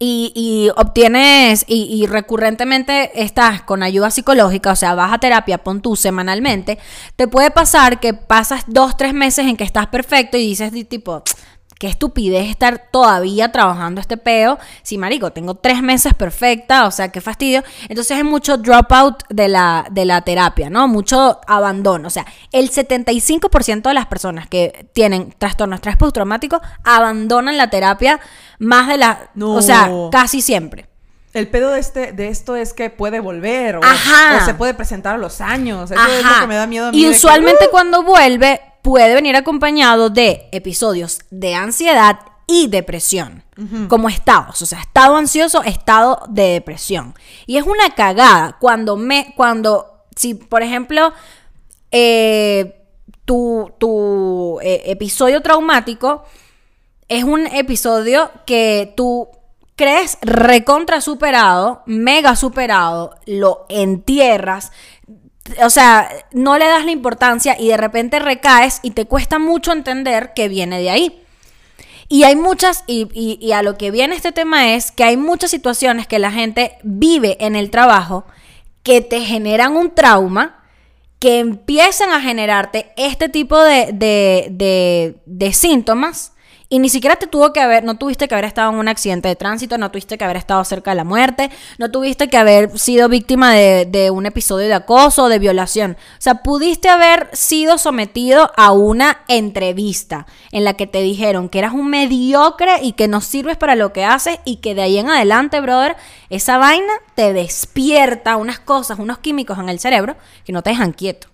y, 0.00 0.32
y 0.34 0.70
obtienes 0.76 1.64
y, 1.68 1.84
y 1.84 2.06
recurrentemente 2.06 3.22
estás 3.22 3.62
con 3.62 3.84
ayuda 3.84 4.10
psicológica, 4.10 4.72
o 4.72 4.76
sea, 4.76 4.94
vas 4.94 5.12
a 5.12 5.18
terapia, 5.18 5.58
pon 5.58 5.80
tú 5.80 5.94
semanalmente, 5.94 6.78
te 7.14 7.28
puede 7.28 7.52
pasar 7.52 8.00
que 8.00 8.14
pasas 8.14 8.64
dos, 8.66 8.96
tres 8.96 9.14
meses 9.14 9.46
en 9.46 9.56
que 9.56 9.64
estás 9.64 9.86
perfecto 9.86 10.36
y 10.36 10.40
dices 10.48 10.72
di- 10.72 10.82
tipo... 10.84 11.22
Qué 11.78 11.86
estupidez 11.86 12.48
estar 12.48 12.90
todavía 12.90 13.52
trabajando 13.52 14.00
este 14.00 14.16
peo. 14.16 14.58
Si, 14.82 14.98
marico, 14.98 15.32
tengo 15.32 15.54
tres 15.54 15.80
meses 15.82 16.12
perfecta, 16.14 16.86
o 16.86 16.90
sea, 16.90 17.10
qué 17.10 17.20
fastidio. 17.20 17.62
Entonces 17.88 18.16
hay 18.16 18.24
mucho 18.24 18.56
dropout 18.56 19.22
de 19.28 19.48
la, 19.48 19.86
de 19.90 20.04
la 20.04 20.22
terapia, 20.22 20.70
¿no? 20.70 20.88
Mucho 20.88 21.40
abandono. 21.46 22.08
O 22.08 22.10
sea, 22.10 22.26
el 22.52 22.70
75% 22.70 23.82
de 23.82 23.94
las 23.94 24.06
personas 24.06 24.48
que 24.48 24.88
tienen 24.92 25.32
trastorno 25.38 25.76
estrés 25.76 25.96
postraumático 25.96 26.60
abandonan 26.84 27.56
la 27.56 27.70
terapia 27.70 28.20
más 28.58 28.88
de 28.88 28.98
la... 28.98 29.30
No. 29.34 29.54
O 29.54 29.62
sea, 29.62 29.88
casi 30.10 30.42
siempre. 30.42 30.88
El 31.34 31.48
pedo 31.48 31.70
de, 31.70 31.80
este, 31.80 32.12
de 32.12 32.28
esto 32.28 32.56
es 32.56 32.72
que 32.72 32.90
puede 32.90 33.20
volver 33.20 33.76
o, 33.76 33.84
Ajá. 33.84 34.38
o 34.40 34.44
se 34.44 34.54
puede 34.54 34.74
presentar 34.74 35.14
a 35.14 35.18
los 35.18 35.40
años. 35.40 35.90
Eso 35.90 36.00
es 36.00 36.24
lo 36.24 36.40
que 36.40 36.46
me 36.46 36.54
da 36.54 36.66
miedo 36.66 36.86
a 36.86 36.92
mí. 36.92 36.98
Y 36.98 37.02
que, 37.02 37.10
usualmente 37.10 37.66
¡uh! 37.66 37.70
cuando 37.70 38.02
vuelve 38.02 38.60
puede 38.82 39.14
venir 39.14 39.36
acompañado 39.36 40.08
de 40.08 40.48
episodios 40.52 41.20
de 41.30 41.54
ansiedad 41.54 42.20
y 42.46 42.68
depresión, 42.68 43.44
como 43.88 44.08
estados, 44.08 44.62
o 44.62 44.66
sea, 44.66 44.80
estado 44.80 45.16
ansioso, 45.16 45.62
estado 45.62 46.22
de 46.30 46.44
depresión. 46.54 47.14
Y 47.44 47.58
es 47.58 47.64
una 47.66 47.94
cagada 47.94 48.56
cuando 48.58 48.96
me, 48.96 49.34
cuando, 49.36 50.04
si 50.16 50.32
por 50.32 50.62
ejemplo, 50.62 51.12
eh, 51.90 52.86
tu, 53.26 53.70
tu 53.76 54.58
eh, 54.62 54.84
episodio 54.86 55.42
traumático 55.42 56.24
es 57.08 57.24
un 57.24 57.46
episodio 57.48 58.30
que 58.46 58.94
tú 58.96 59.28
crees 59.78 60.18
recontra 60.20 61.00
superado, 61.00 61.82
mega 61.86 62.36
superado, 62.36 63.14
lo 63.24 63.64
entierras, 63.70 64.72
o 65.64 65.70
sea, 65.70 66.10
no 66.32 66.58
le 66.58 66.66
das 66.66 66.84
la 66.84 66.90
importancia 66.90 67.56
y 67.58 67.68
de 67.68 67.76
repente 67.78 68.18
recaes 68.18 68.80
y 68.82 68.90
te 68.90 69.06
cuesta 69.06 69.38
mucho 69.38 69.72
entender 69.72 70.32
que 70.34 70.48
viene 70.48 70.78
de 70.80 70.90
ahí. 70.90 71.22
Y 72.10 72.24
hay 72.24 72.36
muchas, 72.36 72.84
y, 72.86 73.08
y- 73.14 73.52
a 73.52 73.62
lo 73.62 73.78
que 73.78 73.90
viene 73.90 74.16
este 74.16 74.32
tema 74.32 74.74
es 74.74 74.90
que 74.90 75.04
hay 75.04 75.16
muchas 75.16 75.50
situaciones 75.50 76.06
que 76.06 76.18
la 76.18 76.32
gente 76.32 76.76
vive 76.82 77.36
en 77.40 77.54
el 77.54 77.70
trabajo 77.70 78.24
que 78.82 79.00
te 79.00 79.20
generan 79.20 79.76
un 79.76 79.94
trauma, 79.94 80.64
que 81.18 81.38
empiezan 81.38 82.10
a 82.10 82.20
generarte 82.20 82.92
este 82.96 83.28
tipo 83.28 83.58
de- 83.62 83.92
de- 83.92 85.16
de 85.26 85.52
síntomas. 85.52 86.32
Y 86.70 86.80
ni 86.80 86.90
siquiera 86.90 87.16
te 87.16 87.26
tuvo 87.26 87.54
que 87.54 87.60
haber, 87.60 87.82
no 87.84 87.96
tuviste 87.96 88.28
que 88.28 88.34
haber 88.34 88.44
estado 88.44 88.70
en 88.70 88.78
un 88.78 88.88
accidente 88.88 89.26
de 89.26 89.36
tránsito, 89.36 89.78
no 89.78 89.90
tuviste 89.90 90.18
que 90.18 90.24
haber 90.24 90.36
estado 90.36 90.62
cerca 90.64 90.90
de 90.90 90.96
la 90.96 91.04
muerte, 91.04 91.50
no 91.78 91.90
tuviste 91.90 92.28
que 92.28 92.36
haber 92.36 92.78
sido 92.78 93.08
víctima 93.08 93.54
de, 93.54 94.10
un 94.10 94.26
episodio 94.26 94.68
de 94.68 94.74
acoso 94.74 95.24
o 95.24 95.28
de 95.30 95.38
violación. 95.38 95.92
O 95.92 96.20
sea, 96.20 96.42
pudiste 96.42 96.90
haber 96.90 97.30
sido 97.32 97.78
sometido 97.78 98.52
a 98.54 98.72
una 98.72 99.22
entrevista 99.28 100.26
en 100.52 100.64
la 100.64 100.74
que 100.74 100.86
te 100.86 101.00
dijeron 101.00 101.48
que 101.48 101.58
eras 101.58 101.72
un 101.72 101.88
mediocre 101.88 102.82
y 102.82 102.92
que 102.92 103.08
no 103.08 103.22
sirves 103.22 103.56
para 103.56 103.74
lo 103.74 103.94
que 103.94 104.04
haces 104.04 104.38
y 104.44 104.56
que 104.56 104.74
de 104.74 104.82
ahí 104.82 104.98
en 104.98 105.08
adelante, 105.08 105.62
brother, 105.62 105.96
esa 106.28 106.58
vaina 106.58 106.92
te 107.14 107.32
despierta 107.32 108.36
unas 108.36 108.58
cosas, 108.58 108.98
unos 108.98 109.18
químicos 109.18 109.58
en 109.58 109.70
el 109.70 109.80
cerebro 109.80 110.16
que 110.44 110.52
no 110.52 110.62
te 110.62 110.68
dejan 110.70 110.92
quieto. 110.92 111.28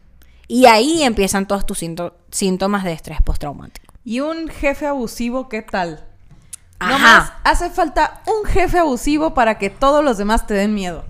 Y 0.47 0.66
ahí 0.66 1.03
empiezan 1.03 1.49
todos 1.49 1.66
tus 1.66 1.79
sínto- 1.83 2.14
síntomas 2.31 2.85
de 2.85 2.92
estrés 2.92 3.20
postraumático. 3.20 3.84
Y 4.05 4.21
un 4.21 4.49
jefe 4.49 4.87
abusivo, 4.87 5.49
¿qué 5.49 5.62
tal? 5.62 6.05
Ajá. 6.79 6.93
Nomás 6.93 7.33
hace 7.43 7.71
falta 7.71 8.21
un 8.27 8.45
jefe 8.45 8.79
abusivo 8.79 9.33
para 9.33 9.57
que 9.57 9.71
todos 9.71 10.05
los 10.05 10.19
demás 10.19 10.47
te 10.47 10.53
den 10.53 10.75
miedo. 10.75 11.05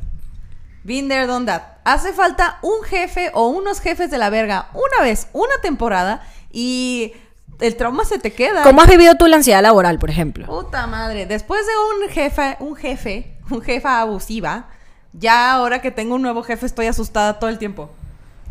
Been 0.85 1.09
there, 1.09 1.27
done 1.27 1.47
that. 1.47 1.63
Hace 1.85 2.13
falta 2.13 2.59
un 2.63 2.83
jefe 2.85 3.31
o 3.35 3.49
unos 3.49 3.81
jefes 3.81 4.11
de 4.11 4.19
la 4.19 4.31
verga 4.31 4.69
una 4.75 5.03
vez, 5.05 5.27
una 5.33 5.55
temporada 5.61 6.25
y 6.53 7.15
el 7.61 7.77
trauma 7.77 8.05
se 8.05 8.19
te 8.19 8.33
queda. 8.33 8.63
¿Cómo 8.63 8.81
has 8.81 8.89
vivido 8.89 9.17
tú 9.17 9.27
la 9.27 9.37
ansiedad 9.37 9.63
laboral, 9.63 9.99
por 9.99 10.11
ejemplo? 10.11 10.47
Puta 10.47 10.87
madre, 10.87 11.27
después 11.27 11.63
de 11.67 11.73
un 12.07 12.11
jefe, 12.11 12.57
un 12.61 12.77
jefe, 12.77 13.37
un 13.51 13.61
jefa 13.61 14.01
abusiva, 14.01 14.69
ya 15.13 15.53
ahora 15.53 15.83
que 15.83 15.91
tengo 15.91 16.15
un 16.15 16.23
nuevo 16.23 16.43
jefe 16.45 16.67
estoy 16.67 16.87
asustada 16.87 17.41
todo 17.41 17.51
el 17.51 17.59
tiempo. 17.59 17.91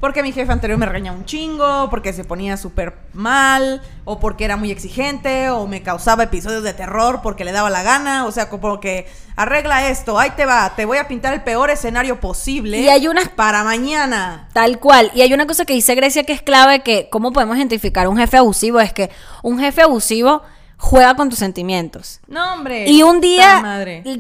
Porque 0.03 0.21
mi 0.21 0.33
jefe 0.33 0.51
anterior 0.51 0.77
me 0.77 0.85
regañaba 0.85 1.17
un 1.17 1.23
chingo, 1.23 1.87
porque 1.89 2.11
se 2.11 2.25
ponía 2.25 2.57
súper 2.57 2.93
mal, 3.13 3.81
o 4.03 4.19
porque 4.19 4.43
era 4.43 4.57
muy 4.57 4.69
exigente, 4.69 5.49
o 5.49 5.65
me 5.65 5.81
causaba 5.81 6.23
episodios 6.23 6.61
de 6.61 6.73
terror 6.73 7.21
porque 7.23 7.45
le 7.45 7.53
daba 7.53 7.69
la 7.69 7.83
gana, 7.83 8.25
o 8.25 8.31
sea, 8.33 8.49
como 8.49 8.81
que 8.81 9.07
arregla 9.37 9.87
esto, 9.87 10.19
ahí 10.19 10.31
te 10.31 10.45
va, 10.45 10.73
te 10.75 10.83
voy 10.83 10.97
a 10.97 11.07
pintar 11.07 11.33
el 11.33 11.41
peor 11.41 11.69
escenario 11.69 12.19
posible 12.19 12.79
Y 12.81 12.89
hay 12.89 13.07
unas- 13.07 13.29
para 13.29 13.63
mañana. 13.63 14.49
Tal 14.51 14.77
cual. 14.77 15.09
Y 15.15 15.21
hay 15.21 15.33
una 15.33 15.47
cosa 15.47 15.63
que 15.63 15.73
dice 15.73 15.95
Grecia 15.95 16.25
que 16.25 16.33
es 16.33 16.41
clave, 16.41 16.81
que 16.81 17.07
cómo 17.09 17.31
podemos 17.31 17.55
identificar 17.55 18.09
un 18.09 18.17
jefe 18.17 18.35
abusivo, 18.35 18.81
es 18.81 18.91
que 18.91 19.09
un 19.41 19.57
jefe 19.57 19.83
abusivo 19.83 20.41
juega 20.75 21.15
con 21.15 21.29
tus 21.29 21.39
sentimientos. 21.39 22.19
No, 22.27 22.55
hombre. 22.55 22.89
Y 22.89 23.03
un 23.03 23.21
día 23.21 23.61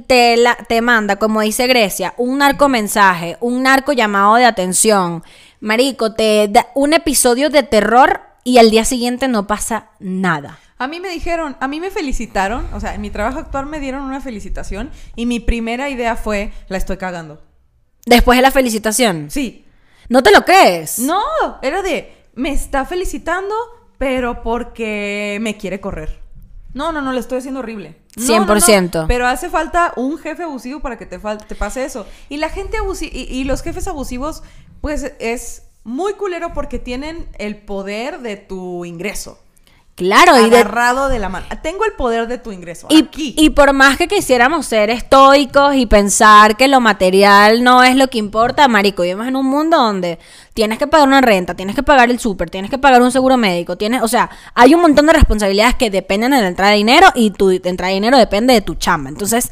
te, 0.07 0.37
la- 0.37 0.55
te 0.55 0.79
manda, 0.81 1.17
como 1.17 1.41
dice 1.41 1.67
Grecia, 1.67 2.13
un 2.15 2.37
narco 2.37 2.69
mensaje, 2.69 3.35
un 3.41 3.63
narco 3.63 3.91
llamado 3.91 4.35
de 4.35 4.45
atención. 4.45 5.23
Marico, 5.63 6.11
te 6.11 6.49
da 6.49 6.67
un 6.75 6.91
episodio 6.91 7.49
de 7.49 7.63
terror 7.63 8.19
y 8.43 8.57
al 8.57 8.69
día 8.69 8.83
siguiente 8.83 9.29
no 9.29 9.47
pasa 9.47 9.91
nada. 9.97 10.59
A 10.77 10.89
mí 10.89 10.99
me 10.99 11.07
dijeron, 11.07 11.55
a 11.61 11.69
mí 11.69 11.79
me 11.79 11.89
felicitaron, 11.89 12.67
o 12.73 12.81
sea, 12.81 12.95
en 12.95 12.99
mi 12.99 13.09
trabajo 13.09 13.39
actual 13.39 13.67
me 13.67 13.79
dieron 13.79 14.01
una 14.01 14.19
felicitación 14.19 14.91
y 15.15 15.25
mi 15.25 15.39
primera 15.39 15.89
idea 15.89 16.17
fue, 16.17 16.51
la 16.67 16.75
estoy 16.75 16.97
cagando. 16.97 17.41
Después 18.05 18.37
de 18.37 18.41
la 18.41 18.51
felicitación. 18.51 19.31
Sí. 19.31 19.63
¿No 20.09 20.21
te 20.21 20.33
lo 20.33 20.43
crees? 20.43 20.99
No, 20.99 21.23
era 21.61 21.81
de, 21.81 22.13
me 22.33 22.51
está 22.51 22.83
felicitando, 22.83 23.55
pero 23.97 24.43
porque 24.43 25.37
me 25.39 25.55
quiere 25.55 25.79
correr. 25.79 26.19
No, 26.73 26.91
no, 26.91 27.01
no, 27.01 27.13
le 27.13 27.21
estoy 27.21 27.37
haciendo 27.37 27.61
horrible. 27.61 28.01
No, 28.17 28.39
no, 28.39 28.45
no, 28.45 28.55
100%. 28.55 29.05
pero 29.07 29.27
hace 29.27 29.49
falta 29.49 29.93
un 29.95 30.17
jefe 30.17 30.43
abusivo 30.43 30.81
para 30.81 30.97
que 30.97 31.05
te, 31.05 31.19
pase 31.19 31.85
eso. 31.85 32.05
Y 32.27 32.37
la 32.37 32.49
gente 32.49 32.77
abusiva, 32.77 33.11
y, 33.15 33.21
y 33.21 33.43
los 33.45 33.61
jefes 33.61 33.87
abusivos, 33.87 34.43
pues 34.83 35.13
es 35.19 35.63
muy 35.85 36.11
culero 36.15 36.51
porque 36.53 36.77
tienen 36.77 37.29
el 37.39 37.55
poder 37.55 38.19
de 38.19 38.35
tu 38.35 38.83
ingreso. 38.83 39.39
Claro, 39.95 40.37
y 40.45 40.49
de- 40.49 40.57
agarrado 40.57 41.07
de, 41.07 41.19
la 41.19 41.29
mano. 41.29 41.45
Tengo 41.61 41.85
el 41.85 41.93
poder 41.93 42.27
de 42.27 42.37
tu 42.37 42.51
ingreso. 42.51 42.87
Y, 42.89 43.03
aquí. 43.03 43.33
y 43.37 43.51
por 43.51 43.71
más 43.71 43.95
que 43.95 44.09
quisiéramos 44.09 44.65
ser 44.65 44.89
estoicos 44.89 45.75
y 45.75 45.85
pensar 45.85 46.57
que 46.57 46.67
lo 46.67 46.81
material 46.81 47.63
no 47.63 47.81
es 47.81 47.95
lo 47.95 48.09
que 48.09 48.17
importa, 48.17 48.67
marico, 48.67 49.03
vivimos 49.03 49.25
en 49.25 49.37
un 49.37 49.45
mundo 49.45 49.77
donde 49.77 50.19
tienes 50.53 50.77
que 50.79 50.87
pagar 50.87 51.07
una 51.07 51.21
renta, 51.21 51.55
tienes 51.55 51.77
que 51.77 51.83
pagar 51.83 52.11
el 52.11 52.19
súper, 52.19 52.49
tienes 52.49 52.69
que 52.69 52.77
pagar 52.77 53.01
un 53.01 53.11
seguro 53.13 53.37
médico, 53.37 53.77
tienes, 53.77 54.01
o 54.01 54.09
sea, 54.09 54.29
hay 54.53 54.75
un 54.75 54.81
montón 54.81 55.05
de 55.05 55.13
responsabilidades 55.13 55.75
que 55.75 55.91
dependen 55.91 56.31
de 56.31 56.41
la 56.41 56.47
entrada 56.49 56.71
de 56.71 56.77
dinero 56.77 57.07
y 57.15 57.31
tu 57.31 57.51
entrada 57.51 57.87
de 57.87 57.93
dinero 57.93 58.17
depende 58.17 58.53
de 58.53 58.59
tu 58.59 58.75
chamba. 58.75 59.09
Entonces, 59.09 59.49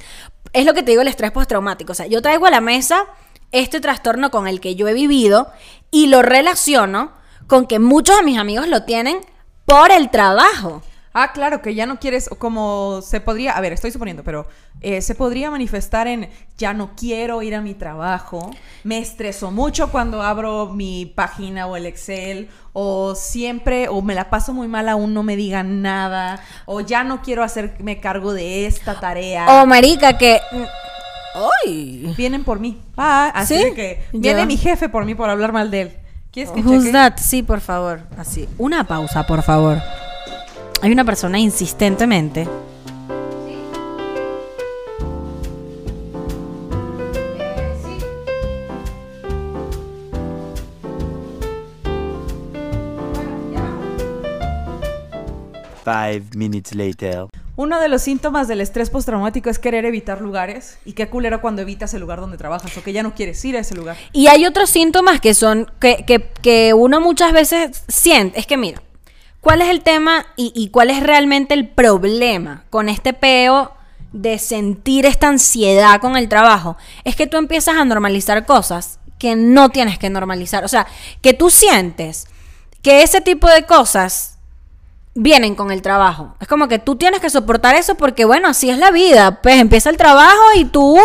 es 0.52 0.66
lo 0.66 0.74
que 0.74 0.84
te 0.84 0.92
digo 0.92 1.02
el 1.02 1.08
estrés 1.08 1.32
postraumático. 1.32 1.94
O 1.94 1.96
sea, 1.96 2.08
yo 2.08 2.22
traigo 2.22 2.48
a 2.48 2.52
la 2.52 2.60
mesa 2.60 3.06
este 3.52 3.80
trastorno 3.80 4.32
con 4.32 4.48
el 4.48 4.60
que 4.60 4.76
yo 4.76 4.88
he 4.88 4.94
vivido 4.94 5.52
y 5.92 6.08
lo 6.08 6.22
relaciono 6.22 7.12
con 7.48 7.68
que 7.68 7.80
muchos 7.80 8.18
de 8.18 8.24
mis 8.24 8.38
amigos 8.38 8.68
lo 8.68 8.84
tienen 8.84 9.20
por 9.66 9.92
el 9.92 10.10
trabajo. 10.10 10.82
Ah, 11.14 11.34
claro, 11.34 11.62
que 11.62 11.76
ya 11.76 11.86
no 11.86 12.00
quieres, 12.00 12.30
como 12.40 13.02
se 13.02 13.20
podría, 13.20 13.52
a 13.52 13.60
ver, 13.60 13.74
estoy 13.74 13.92
suponiendo, 13.92 14.24
pero 14.24 14.48
eh, 14.80 15.02
se 15.02 15.14
podría 15.14 15.52
manifestar 15.52 16.08
en 16.08 16.30
ya 16.58 16.74
no 16.74 16.96
quiero 16.96 17.42
ir 17.42 17.54
a 17.54 17.60
mi 17.60 17.74
trabajo, 17.74 18.50
me 18.86 19.00
estreso 19.00 19.52
mucho 19.52 19.92
cuando 19.92 20.22
abro 20.22 20.68
mi 20.68 21.06
página 21.06 21.68
o 21.68 21.76
el 21.76 21.86
Excel, 21.86 22.50
o 22.72 23.14
siempre, 23.16 23.90
o 23.90 24.02
me 24.02 24.16
la 24.16 24.30
paso 24.30 24.54
muy 24.54 24.70
mal 24.70 24.88
aún 24.88 25.14
no 25.14 25.22
me 25.22 25.36
digan 25.36 25.82
nada, 25.82 26.42
o 26.66 26.80
ya 26.80 27.04
no 27.04 27.22
quiero 27.22 27.44
hacerme 27.44 28.00
cargo 28.00 28.34
de 28.34 28.66
esta 28.66 28.98
tarea. 29.02 29.62
O 29.62 29.66
marica 29.66 30.18
que... 30.18 30.40
¡Ay! 31.66 32.14
Vienen 32.18 32.44
por 32.44 32.60
mí. 32.60 32.82
Ah, 32.98 33.32
así 33.34 33.56
que 33.76 34.04
viene 34.14 34.46
mi 34.46 34.58
jefe 34.58 34.90
por 34.90 35.06
mí 35.06 35.16
por 35.16 35.30
hablar 35.30 35.54
mal 35.54 35.72
de 35.72 35.82
él. 35.82 35.92
¿Quieres 36.32 36.52
que 36.52 36.62
Who's 36.62 36.84
cheque? 36.84 36.92
that? 36.94 37.18
Sí, 37.18 37.44
por 37.44 37.60
favor. 37.62 38.02
Así. 38.18 38.48
Una 38.58 38.86
pausa, 38.86 39.26
por 39.28 39.42
favor. 39.44 39.82
Hay 40.82 40.92
una 40.92 41.04
persona 41.04 41.40
insistentemente. 41.40 42.48
Five 55.84 56.36
minutes 56.36 56.76
later. 56.76 57.28
Uno 57.62 57.80
de 57.80 57.90
los 57.90 58.02
síntomas 58.02 58.48
del 58.48 58.60
estrés 58.60 58.90
postraumático 58.90 59.48
es 59.48 59.60
querer 59.60 59.86
evitar 59.86 60.20
lugares. 60.20 60.80
Y 60.84 60.94
qué 60.94 61.10
culero 61.10 61.42
cuando 61.42 61.62
evitas 61.62 61.94
el 61.94 62.02
lugar 62.02 62.20
donde 62.20 62.36
trabajas 62.36 62.76
o 62.76 62.82
que 62.82 62.92
ya 62.92 63.04
no 63.04 63.14
quieres 63.14 63.46
ir 63.46 63.56
a 63.56 63.60
ese 63.60 63.76
lugar. 63.76 63.98
Y 64.14 64.26
hay 64.30 64.48
otros 64.48 64.72
síntomas 64.72 65.22
que 65.22 65.36
son. 65.36 65.72
que, 65.80 66.04
que, 66.08 66.28
que 66.42 66.74
uno 66.74 67.00
muchas 67.00 67.34
veces 67.34 67.84
siente. 67.88 68.40
Es 68.40 68.48
que 68.48 68.58
mira, 68.58 68.82
¿cuál 69.42 69.62
es 69.62 69.70
el 69.70 69.82
tema 69.84 70.26
y, 70.36 70.52
y 70.56 70.70
cuál 70.70 70.90
es 70.90 71.04
realmente 71.04 71.54
el 71.54 71.68
problema 71.70 72.64
con 72.72 72.90
este 72.90 73.14
peo 73.14 73.74
de 74.12 74.40
sentir 74.40 75.06
esta 75.06 75.28
ansiedad 75.28 76.02
con 76.02 76.18
el 76.18 76.30
trabajo? 76.30 76.78
Es 77.04 77.16
que 77.16 77.28
tú 77.28 77.38
empiezas 77.38 77.76
a 77.76 77.86
normalizar 77.86 78.44
cosas 78.48 79.00
que 79.20 79.36
no 79.36 79.70
tienes 79.70 80.00
que 80.00 80.10
normalizar. 80.10 80.66
O 80.66 80.68
sea, 80.68 80.88
que 81.22 81.36
tú 81.36 81.52
sientes 81.52 82.26
que 82.82 83.04
ese 83.04 83.22
tipo 83.22 83.48
de 83.48 83.68
cosas 83.68 84.31
vienen 85.14 85.56
con 85.56 85.72
el 85.72 85.82
trabajo. 85.82 86.36
Es 86.40 86.48
como 86.48 86.68
que 86.68 86.80
tú 86.80 86.96
tienes 86.96 87.20
que 87.20 87.30
soportar 87.30 87.76
eso 87.76 87.96
porque, 87.96 88.26
bueno, 88.26 88.48
así 88.48 88.70
es 88.70 88.78
la 88.78 88.92
vida. 88.92 89.42
Pues 89.42 89.60
empieza 89.60 89.90
el 89.90 89.98
trabajo 89.98 90.42
y 90.56 90.66
tú, 90.66 90.98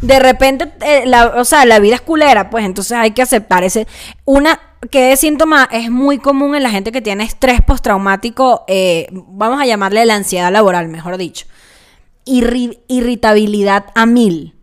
de 0.00 0.18
repente, 0.18 0.72
eh, 0.82 1.04
la, 1.06 1.28
o 1.28 1.44
sea, 1.44 1.64
la 1.64 1.78
vida 1.78 1.94
es 1.94 2.00
culera, 2.02 2.50
pues 2.50 2.64
entonces 2.64 2.92
hay 2.92 3.12
que 3.12 3.22
aceptar 3.22 3.64
ese. 3.64 3.86
Una 4.24 4.60
que 4.90 5.12
es 5.12 5.20
síntoma 5.20 5.66
es 5.72 5.90
muy 5.90 6.18
común 6.18 6.54
en 6.54 6.62
la 6.62 6.68
gente 6.70 6.92
que 6.92 7.00
tiene 7.00 7.24
estrés 7.24 7.62
postraumático, 7.62 8.64
eh, 8.68 9.08
vamos 9.12 9.58
a 9.58 9.64
llamarle 9.64 10.04
la 10.04 10.14
ansiedad 10.14 10.52
laboral, 10.52 10.88
mejor 10.88 11.16
dicho. 11.16 11.46
Irri- 12.26 12.80
irritabilidad 12.88 13.86
a 13.94 14.04
mil. 14.04 14.53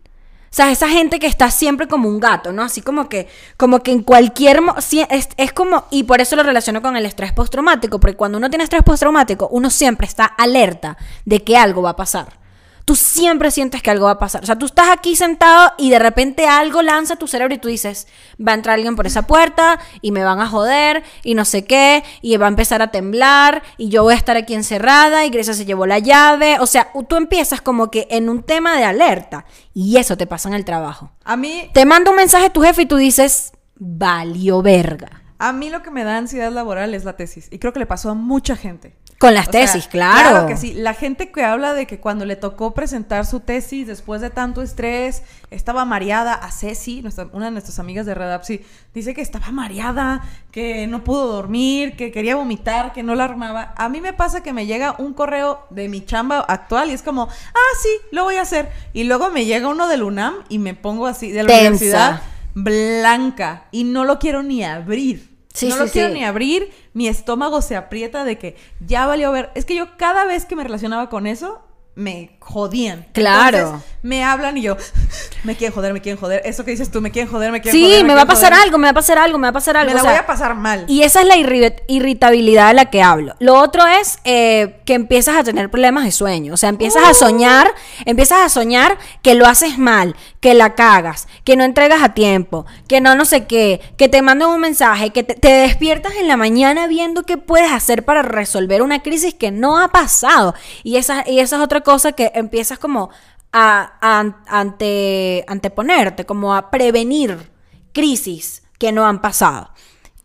O 0.52 0.54
sea, 0.54 0.70
esa 0.70 0.86
gente 0.86 1.18
que 1.18 1.26
está 1.26 1.50
siempre 1.50 1.88
como 1.88 2.10
un 2.10 2.20
gato, 2.20 2.52
¿no? 2.52 2.62
Así 2.62 2.82
como 2.82 3.08
que, 3.08 3.26
como 3.56 3.82
que 3.82 3.90
en 3.90 4.02
cualquier... 4.02 4.60
es, 5.08 5.28
es 5.38 5.52
como... 5.54 5.86
Y 5.90 6.02
por 6.02 6.20
eso 6.20 6.36
lo 6.36 6.42
relaciono 6.42 6.82
con 6.82 6.94
el 6.94 7.06
estrés 7.06 7.32
postraumático, 7.32 7.98
porque 7.98 8.18
cuando 8.18 8.36
uno 8.36 8.50
tiene 8.50 8.64
estrés 8.64 8.82
postraumático, 8.82 9.48
uno 9.50 9.70
siempre 9.70 10.06
está 10.06 10.26
alerta 10.26 10.98
de 11.24 11.42
que 11.42 11.56
algo 11.56 11.80
va 11.80 11.90
a 11.90 11.96
pasar. 11.96 12.41
Tú 12.84 12.96
siempre 12.96 13.50
sientes 13.50 13.82
que 13.82 13.90
algo 13.90 14.06
va 14.06 14.12
a 14.12 14.18
pasar. 14.18 14.42
O 14.42 14.46
sea, 14.46 14.58
tú 14.58 14.66
estás 14.66 14.88
aquí 14.90 15.14
sentado 15.16 15.72
y 15.78 15.90
de 15.90 15.98
repente 15.98 16.46
algo 16.46 16.82
lanza 16.82 17.16
tu 17.16 17.28
cerebro 17.28 17.54
y 17.54 17.58
tú 17.58 17.68
dices, 17.68 18.08
va 18.44 18.52
a 18.52 18.54
entrar 18.56 18.74
alguien 18.74 18.96
por 18.96 19.06
esa 19.06 19.26
puerta 19.26 19.78
y 20.00 20.10
me 20.12 20.24
van 20.24 20.40
a 20.40 20.48
joder 20.48 21.02
y 21.22 21.34
no 21.34 21.44
sé 21.44 21.64
qué, 21.64 22.02
y 22.20 22.36
va 22.36 22.46
a 22.46 22.48
empezar 22.48 22.82
a 22.82 22.90
temblar 22.90 23.62
y 23.76 23.88
yo 23.88 24.02
voy 24.02 24.14
a 24.14 24.16
estar 24.16 24.36
aquí 24.36 24.54
encerrada 24.54 25.24
y 25.24 25.30
Grecia 25.30 25.54
se 25.54 25.64
llevó 25.64 25.86
la 25.86 26.00
llave. 26.00 26.58
O 26.60 26.66
sea, 26.66 26.88
tú 27.08 27.16
empiezas 27.16 27.60
como 27.60 27.90
que 27.90 28.06
en 28.10 28.28
un 28.28 28.42
tema 28.42 28.76
de 28.76 28.84
alerta 28.84 29.44
y 29.72 29.96
eso 29.96 30.16
te 30.16 30.26
pasa 30.26 30.48
en 30.48 30.54
el 30.54 30.64
trabajo. 30.64 31.12
A 31.24 31.36
mí, 31.36 31.70
Te 31.72 31.84
manda 31.86 32.10
un 32.10 32.16
mensaje 32.16 32.50
tu 32.50 32.62
jefe 32.62 32.82
y 32.82 32.86
tú 32.86 32.96
dices, 32.96 33.52
valió 33.76 34.62
verga. 34.62 35.22
a 35.38 35.52
mí 35.52 35.70
lo 35.70 35.82
que 35.82 35.90
me 35.90 36.04
da 36.04 36.16
ansiedad 36.18 36.52
laboral 36.52 36.94
es 36.94 37.04
la 37.04 37.16
tesis. 37.16 37.48
Y 37.50 37.58
creo 37.58 37.72
que 37.72 37.80
le 37.80 37.86
pasó 37.86 38.10
a 38.10 38.14
mucha 38.14 38.54
gente. 38.56 38.96
Con 39.22 39.34
las 39.34 39.46
O 39.48 39.52
sea, 39.52 39.60
tesis, 39.66 39.86
claro. 39.86 40.30
Claro 40.30 40.46
que 40.48 40.56
sí. 40.56 40.74
La 40.74 40.94
gente 40.94 41.30
que 41.30 41.44
habla 41.44 41.74
de 41.74 41.86
que 41.86 42.00
cuando 42.00 42.24
le 42.24 42.34
tocó 42.34 42.74
presentar 42.74 43.24
su 43.24 43.38
tesis 43.38 43.86
después 43.86 44.20
de 44.20 44.30
tanto 44.30 44.62
estrés, 44.62 45.22
estaba 45.52 45.84
mareada. 45.84 46.34
A 46.34 46.50
Ceci, 46.50 47.02
nuestra- 47.02 47.28
una 47.32 47.44
de 47.46 47.52
nuestras 47.52 47.78
amigas 47.78 48.04
de 48.04 48.14
Redapsi, 48.14 48.62
dice 48.92 49.14
que 49.14 49.20
estaba 49.22 49.52
mareada, 49.52 50.22
que 50.50 50.88
no 50.88 51.04
pudo 51.04 51.28
dormir, 51.28 51.94
que 51.96 52.10
quería 52.10 52.34
vomitar, 52.34 52.92
que 52.92 53.04
no 53.04 53.14
la 53.14 53.22
armaba. 53.24 53.72
A 53.76 53.88
mí 53.88 54.00
me 54.00 54.12
pasa 54.12 54.42
que 54.42 54.52
me 54.52 54.66
llega 54.66 54.96
un 54.98 55.14
correo 55.14 55.66
de 55.70 55.88
mi 55.88 56.04
chamba 56.04 56.40
actual 56.40 56.90
y 56.90 56.94
es 56.94 57.02
como, 57.02 57.28
ah, 57.28 57.76
sí, 57.80 57.88
lo 58.10 58.24
voy 58.24 58.36
a 58.36 58.42
hacer. 58.42 58.70
Y 58.92 59.04
luego 59.04 59.30
me 59.30 59.44
llega 59.44 59.68
uno 59.68 59.86
del 59.86 60.02
UNAM 60.02 60.34
y 60.48 60.58
me 60.58 60.74
pongo 60.74 61.06
así 61.06 61.30
de 61.30 61.44
la 61.44 61.46
Tensa. 61.48 61.60
universidad 61.68 62.22
blanca 62.54 63.64
y 63.70 63.84
no 63.84 64.04
lo 64.04 64.18
quiero 64.18 64.42
ni 64.42 64.64
abrir. 64.64 65.31
Sí, 65.54 65.68
no 65.68 65.74
sí, 65.76 65.80
lo 65.80 65.88
quiero 65.88 66.08
sí. 66.08 66.14
ni 66.14 66.24
abrir, 66.24 66.72
mi 66.94 67.08
estómago 67.08 67.60
se 67.62 67.76
aprieta 67.76 68.24
de 68.24 68.38
que 68.38 68.56
ya 68.86 69.06
valió 69.06 69.30
ver. 69.32 69.50
Es 69.54 69.64
que 69.64 69.74
yo 69.74 69.96
cada 69.96 70.24
vez 70.24 70.44
que 70.46 70.56
me 70.56 70.64
relacionaba 70.64 71.08
con 71.10 71.26
eso, 71.26 71.60
me 71.94 72.36
jodían. 72.40 73.06
Claro. 73.12 73.58
Entonces, 73.58 73.88
me 74.00 74.24
hablan 74.24 74.56
y 74.56 74.62
yo, 74.62 74.78
me 75.44 75.56
quieren 75.56 75.74
joder, 75.74 75.92
me 75.92 76.00
quieren 76.00 76.18
joder. 76.18 76.40
Eso 76.46 76.64
que 76.64 76.70
dices 76.70 76.90
tú, 76.90 77.02
me 77.02 77.10
quieren 77.10 77.30
joder, 77.30 77.52
me 77.52 77.60
quieren 77.60 77.78
Sí, 77.78 77.86
joder. 77.86 78.04
me 78.06 78.14
va 78.14 78.22
a 78.22 78.26
pasar 78.26 78.50
joder. 78.52 78.64
algo, 78.64 78.78
me 78.78 78.86
va 78.86 78.90
a 78.92 78.94
pasar 78.94 79.18
algo, 79.18 79.36
me 79.36 79.42
va 79.44 79.50
a 79.50 79.52
pasar 79.52 79.76
algo. 79.76 79.90
Me 79.90 79.94
la 79.96 80.00
o 80.00 80.04
sea, 80.04 80.12
voy 80.12 80.20
a 80.20 80.26
pasar 80.26 80.54
mal. 80.54 80.86
Y 80.88 81.02
esa 81.02 81.20
es 81.20 81.26
la 81.26 81.36
irri- 81.36 81.82
irritabilidad 81.88 82.68
de 82.68 82.74
la 82.74 82.86
que 82.86 83.02
hablo. 83.02 83.34
Lo 83.40 83.56
otro 83.56 83.86
es 83.86 84.18
eh, 84.24 84.80
que 84.86 84.94
empiezas 84.94 85.36
a 85.36 85.44
tener 85.44 85.70
problemas 85.70 86.04
de 86.04 86.12
sueño. 86.12 86.54
O 86.54 86.56
sea, 86.56 86.70
empiezas 86.70 87.02
Uh. 87.04 87.10
a 87.10 87.14
soñar, 87.14 87.74
empiezas 88.06 88.40
a 88.40 88.48
soñar 88.48 88.96
que 89.22 89.34
lo 89.34 89.46
haces 89.46 89.76
mal, 89.76 90.16
que 90.42 90.54
la 90.54 90.74
cagas, 90.74 91.28
que 91.44 91.56
no 91.56 91.62
entregas 91.64 92.02
a 92.02 92.14
tiempo, 92.14 92.66
que 92.88 93.00
no 93.00 93.14
no 93.14 93.24
sé 93.24 93.46
qué, 93.46 93.80
que 93.96 94.08
te 94.08 94.22
mandan 94.22 94.48
un 94.50 94.60
mensaje, 94.60 95.10
que 95.10 95.22
te, 95.22 95.48
despiertas 95.48 96.14
en 96.16 96.26
la 96.26 96.36
mañana 96.36 96.88
viendo 96.88 97.22
qué 97.22 97.38
puedes 97.38 97.70
hacer 97.70 98.04
para 98.04 98.22
resolver 98.22 98.82
una 98.82 99.02
crisis 99.02 99.34
que 99.34 99.52
no 99.52 99.78
ha 99.78 99.88
pasado. 99.92 100.54
Y 100.82 100.96
esa, 100.96 101.22
y 101.30 101.38
esa 101.38 101.56
es 101.56 101.62
otra 101.62 101.82
cosa 101.82 102.10
que 102.12 102.32
empiezas 102.34 102.80
como 102.80 103.10
a, 103.52 103.92
a- 104.00 104.34
ante, 104.48 105.44
anteponerte, 105.46 106.26
como 106.26 106.54
a 106.54 106.70
prevenir 106.72 107.50
crisis 107.92 108.64
que 108.78 108.90
no 108.90 109.06
han 109.06 109.20
pasado. 109.20 109.70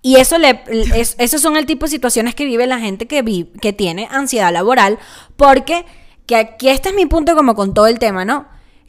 Y 0.02 0.16
eso 0.16 0.40
le, 0.40 0.64
es- 0.96 1.16
esos 1.20 1.42
son 1.42 1.58
el 1.58 1.68
tipo 1.68 1.86
de 1.86 1.92
situaciones 1.92 2.34
que 2.34 2.46
vive 2.46 2.66
la 2.66 2.80
gente 2.80 3.06
que, 3.08 3.22
vi- 3.22 3.52
que 3.62 3.72
tiene 3.72 4.08
ansiedad 4.10 4.52
laboral, 4.52 4.98
porque, 5.36 5.86
que 6.26 6.36
aquí 6.38 6.70
este 6.70 6.90
es 6.90 6.96
mi 6.96 7.06
punto 7.06 7.36
como 7.36 7.54
con 7.54 7.76
todo 7.76 7.86
el 7.86 8.00
tema, 8.00 8.26
¿no? 8.26 8.48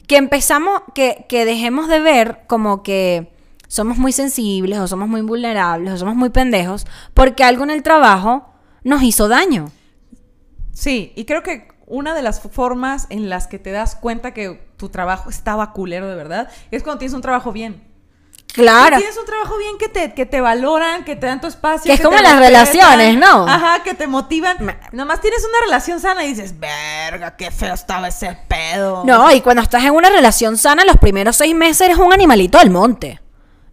Que 0.09 0.17
empezamos, 0.17 0.81
que, 0.93 1.25
que 1.29 1.45
dejemos 1.45 1.87
de 1.87 2.01
ver 2.01 2.41
como 2.47 2.83
que 2.83 3.31
somos 3.69 3.97
muy 3.97 4.11
sensibles 4.11 4.79
o 4.79 4.87
somos 4.87 5.07
muy 5.07 5.21
vulnerables 5.21 5.93
o 5.93 5.97
somos 5.97 6.15
muy 6.15 6.31
pendejos 6.31 6.85
porque 7.13 7.45
algo 7.45 7.63
en 7.63 7.69
el 7.69 7.83
trabajo 7.83 8.49
nos 8.83 9.03
hizo 9.03 9.29
daño. 9.29 9.71
Sí, 10.73 11.13
y 11.15 11.25
creo 11.25 11.43
que 11.43 11.67
una 11.85 12.13
de 12.13 12.21
las 12.21 12.41
formas 12.41 13.07
en 13.09 13.29
las 13.29 13.47
que 13.47 13.59
te 13.59 13.71
das 13.71 13.95
cuenta 13.95 14.33
que 14.33 14.59
tu 14.77 14.89
trabajo 14.89 15.29
estaba 15.29 15.73
culero 15.73 16.07
de 16.07 16.15
verdad 16.15 16.49
es 16.71 16.83
cuando 16.83 16.99
tienes 16.99 17.13
un 17.13 17.21
trabajo 17.21 17.51
bien. 17.51 17.88
Claro. 18.53 18.97
Que 18.97 19.03
tienes 19.03 19.17
un 19.17 19.25
trabajo 19.25 19.57
bien 19.57 19.77
que 19.77 19.89
te, 19.89 20.13
que 20.13 20.25
te 20.25 20.41
valoran, 20.41 21.03
que 21.05 21.15
te 21.15 21.27
dan 21.27 21.39
tu 21.39 21.47
espacio. 21.47 21.83
Que 21.85 21.93
es 21.93 22.01
como 22.01 22.17
las 22.17 22.39
relaciones, 22.39 23.17
¿no? 23.17 23.47
Ajá, 23.47 23.83
que 23.83 23.93
te 23.93 24.07
motivan. 24.07 24.57
Me- 24.59 24.77
Nomás 24.91 25.21
tienes 25.21 25.45
una 25.47 25.65
relación 25.65 25.99
sana 25.99 26.25
y 26.25 26.29
dices, 26.29 26.59
verga, 26.59 27.35
qué 27.37 27.51
feo 27.51 27.73
estaba 27.73 28.07
ese 28.07 28.37
pedo. 28.47 29.03
No, 29.05 29.31
y 29.31 29.41
cuando 29.41 29.61
estás 29.61 29.83
en 29.83 29.91
una 29.91 30.09
relación 30.09 30.57
sana, 30.57 30.83
los 30.83 30.97
primeros 30.97 31.35
seis 31.35 31.53
meses 31.55 31.81
eres 31.81 31.97
un 31.97 32.11
animalito 32.11 32.57
del 32.57 32.71
monte. 32.71 33.21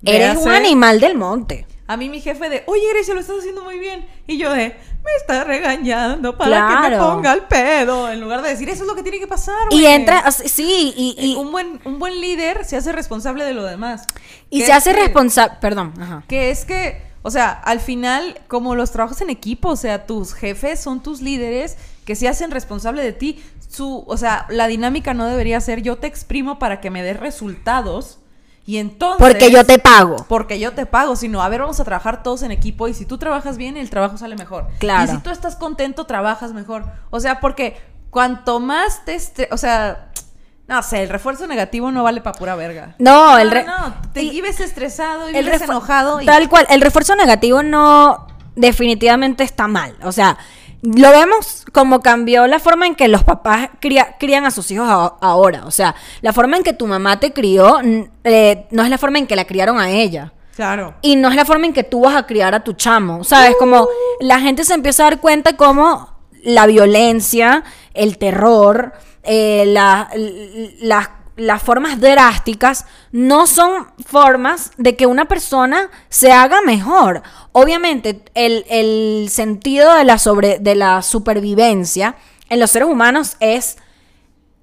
Eres 0.05 0.37
un 0.37 0.53
animal 0.53 1.01
del 1.01 1.17
monte. 1.17 1.67
A 1.89 1.97
mí 1.97 2.09
mi 2.09 2.21
jefe 2.21 2.49
de, 2.49 2.62
oye 2.67 2.83
Grecia, 2.93 3.15
lo 3.15 3.21
estás 3.21 3.39
haciendo 3.39 3.62
muy 3.62 3.79
bien. 3.79 4.07
Y 4.27 4.39
yo 4.39 4.53
de, 4.53 4.77
me 5.07 5.12
está 5.19 5.45
regañando 5.45 6.37
para 6.37 6.69
que 6.83 6.90
me 6.90 6.99
ponga 6.99 7.33
el 7.33 7.42
pedo. 7.42 8.11
En 8.11 8.21
lugar 8.21 8.42
de 8.42 8.51
decir, 8.51 8.69
eso 8.69 8.83
es 8.83 8.88
lo 8.88 8.95
que 8.95 9.03
tiene 9.03 9.19
que 9.19 9.27
pasar. 9.27 9.55
Y 9.71 9.81
güey". 9.81 9.87
entra, 9.87 10.31
sí, 10.33 10.92
y, 10.97 11.14
y, 11.19 11.37
un, 11.37 11.53
buen, 11.53 11.81
un 11.85 11.99
buen 11.99 12.21
líder 12.21 12.64
se 12.64 12.77
hace 12.77 12.92
responsable 12.92 13.45
de 13.45 13.55
lo 13.55 13.64
demás. 13.64 14.05
y 14.51 14.62
se 14.62 14.73
hace 14.73 14.92
responsable. 14.92 15.57
Perdón, 15.61 15.95
ajá. 16.01 16.25
Que 16.29 16.51
es 16.51 16.64
que, 16.64 17.03
O 17.23 17.31
sea, 17.31 17.51
al 17.51 17.81
final, 17.81 18.40
como 18.49 18.75
los 18.75 18.90
trabajos 18.90 19.21
en 19.21 19.31
equipo, 19.31 19.71
o 19.71 19.77
sea, 19.77 20.07
tus 20.07 20.35
jefes 20.35 20.81
son 20.81 21.03
tus 21.03 21.21
líderes 21.23 21.77
que 22.05 22.14
se 22.14 22.29
hacen 22.29 22.51
responsable 22.51 23.03
de 23.03 23.12
ti. 23.12 23.42
Su, 23.69 24.05
o 24.07 24.16
sea, 24.16 24.47
la 24.49 24.66
dinámica 24.69 25.14
no 25.14 25.27
debería 25.27 25.61
ser 25.61 25.83
yo 25.83 25.97
te 25.97 26.07
exprimo 26.07 26.59
para 26.59 26.81
que 26.81 26.90
me 26.90 27.03
des 27.03 27.19
resultados 27.19 28.19
y 28.67 28.79
entonces... 28.79 29.19
Porque 29.25 29.51
yo 29.51 29.65
te 29.65 29.79
pago. 29.79 30.17
Porque 30.29 30.59
yo 30.59 30.73
te 30.73 30.85
pago, 30.87 31.15
sino, 31.17 31.41
a 31.43 31.49
ver, 31.49 31.61
vamos 31.61 31.79
a 31.81 31.85
trabajar 31.85 32.23
todos 32.23 32.43
en 32.43 32.51
equipo 32.51 32.89
y 32.89 32.95
si 32.95 33.07
tú 33.07 33.17
trabajas 33.17 33.57
bien, 33.57 33.77
el 33.77 33.89
trabajo 33.89 34.19
sale 34.19 34.35
mejor. 34.37 34.67
Claro. 34.79 35.05
Y 35.13 35.15
si 35.17 35.23
tú 35.23 35.31
estás 35.31 35.55
contento, 35.57 36.05
trabajas 36.07 36.53
mejor. 36.53 36.85
O 37.11 37.21
sea, 37.21 37.41
porque 37.41 37.77
cuanto 38.11 38.59
más 38.61 39.05
te... 39.05 39.15
estre- 39.17 39.49
O 39.53 39.57
sea, 39.57 40.11
no 40.67 40.83
sé, 40.83 41.05
el 41.05 41.09
refuerzo 41.11 41.47
negativo 41.47 41.93
no 41.93 42.03
vale 42.03 42.21
para 42.21 42.37
pura 42.37 42.57
verga. 42.57 42.97
No, 42.99 43.39
el 43.39 43.53
re- 43.53 43.65
no, 43.65 43.95
te 44.13 44.25
y- 44.25 44.31
vives 44.31 44.59
estresado 44.59 45.31
y 45.31 45.37
el 45.37 45.45
vives 45.45 45.63
enojado 45.63 46.21
y... 46.21 46.27
Tal 46.27 46.49
cual, 46.49 46.67
el 46.69 46.81
refuerzo 46.81 47.15
negativo 47.15 47.63
no 47.63 48.27
definitivamente 48.57 49.45
está 49.45 49.69
mal. 49.69 49.95
O 50.03 50.11
sea, 50.11 50.37
lo 50.83 51.11
vemos 51.11 51.65
como 51.73 52.01
cambió 52.01 52.47
la 52.47 52.59
forma 52.59 52.87
en 52.87 52.95
que 52.95 53.09
los 53.09 53.25
papás 53.25 53.71
cría- 53.81 54.17
crían 54.19 54.45
a 54.47 54.51
sus 54.51 54.71
hijos 54.71 54.89
a- 54.89 55.15
ahora. 55.21 55.65
O 55.67 55.71
sea, 55.71 55.95
la 56.21 56.33
forma 56.33 56.57
en 56.57 56.62
que 56.62 56.73
tu 56.73 56.87
mamá 56.87 57.19
te 57.21 57.33
crió 57.33 57.79
eh, 58.25 58.67
no 58.71 58.83
es 58.85 58.91
la 58.91 58.99
forma 58.99 59.19
en 59.19 59.27
que 59.27 59.37
la 59.37 59.45
criaron 59.47 59.79
a 59.79 59.91
ella. 59.91 60.33
Claro. 60.55 60.95
Y 61.03 61.17
no 61.17 61.29
es 61.29 61.35
la 61.37 61.45
forma 61.45 61.67
en 61.67 61.73
que 61.75 61.85
tú 61.85 62.01
vas 62.01 62.17
a 62.17 62.27
criar 62.27 62.55
a 62.55 62.65
tu 62.65 62.73
chamo. 62.73 63.25
¿Sabes? 63.25 63.57
Como 63.59 63.89
la 64.21 64.41
gente 64.41 64.65
se 64.65 64.75
empieza 64.75 65.03
a 65.07 65.11
dar 65.11 65.21
cuenta 65.21 65.57
como 65.57 66.09
la 66.43 66.67
violencia, 66.67 67.65
el 67.93 68.17
terror, 68.19 68.93
eh, 69.23 69.65
la- 69.67 70.09
las- 70.81 71.11
las 71.37 71.62
formas 71.62 72.01
drásticas 72.01 72.87
no 73.12 73.46
son 73.46 73.88
formas 74.05 74.72
de 74.77 74.96
que 74.96 75.07
una 75.07 75.27
persona 75.27 75.90
se 76.09 76.33
haga 76.33 76.62
mejor. 76.62 77.22
Obviamente, 77.53 78.22
el, 78.35 78.64
el 78.68 79.29
sentido 79.31 79.94
de 79.94 80.05
la, 80.05 80.18
sobre, 80.18 80.59
de 80.59 80.75
la 80.75 81.03
supervivencia 81.03 82.16
en 82.49 82.61
los 82.61 82.70
seres 82.70 82.88
humanos 82.88 83.37
es 83.40 83.77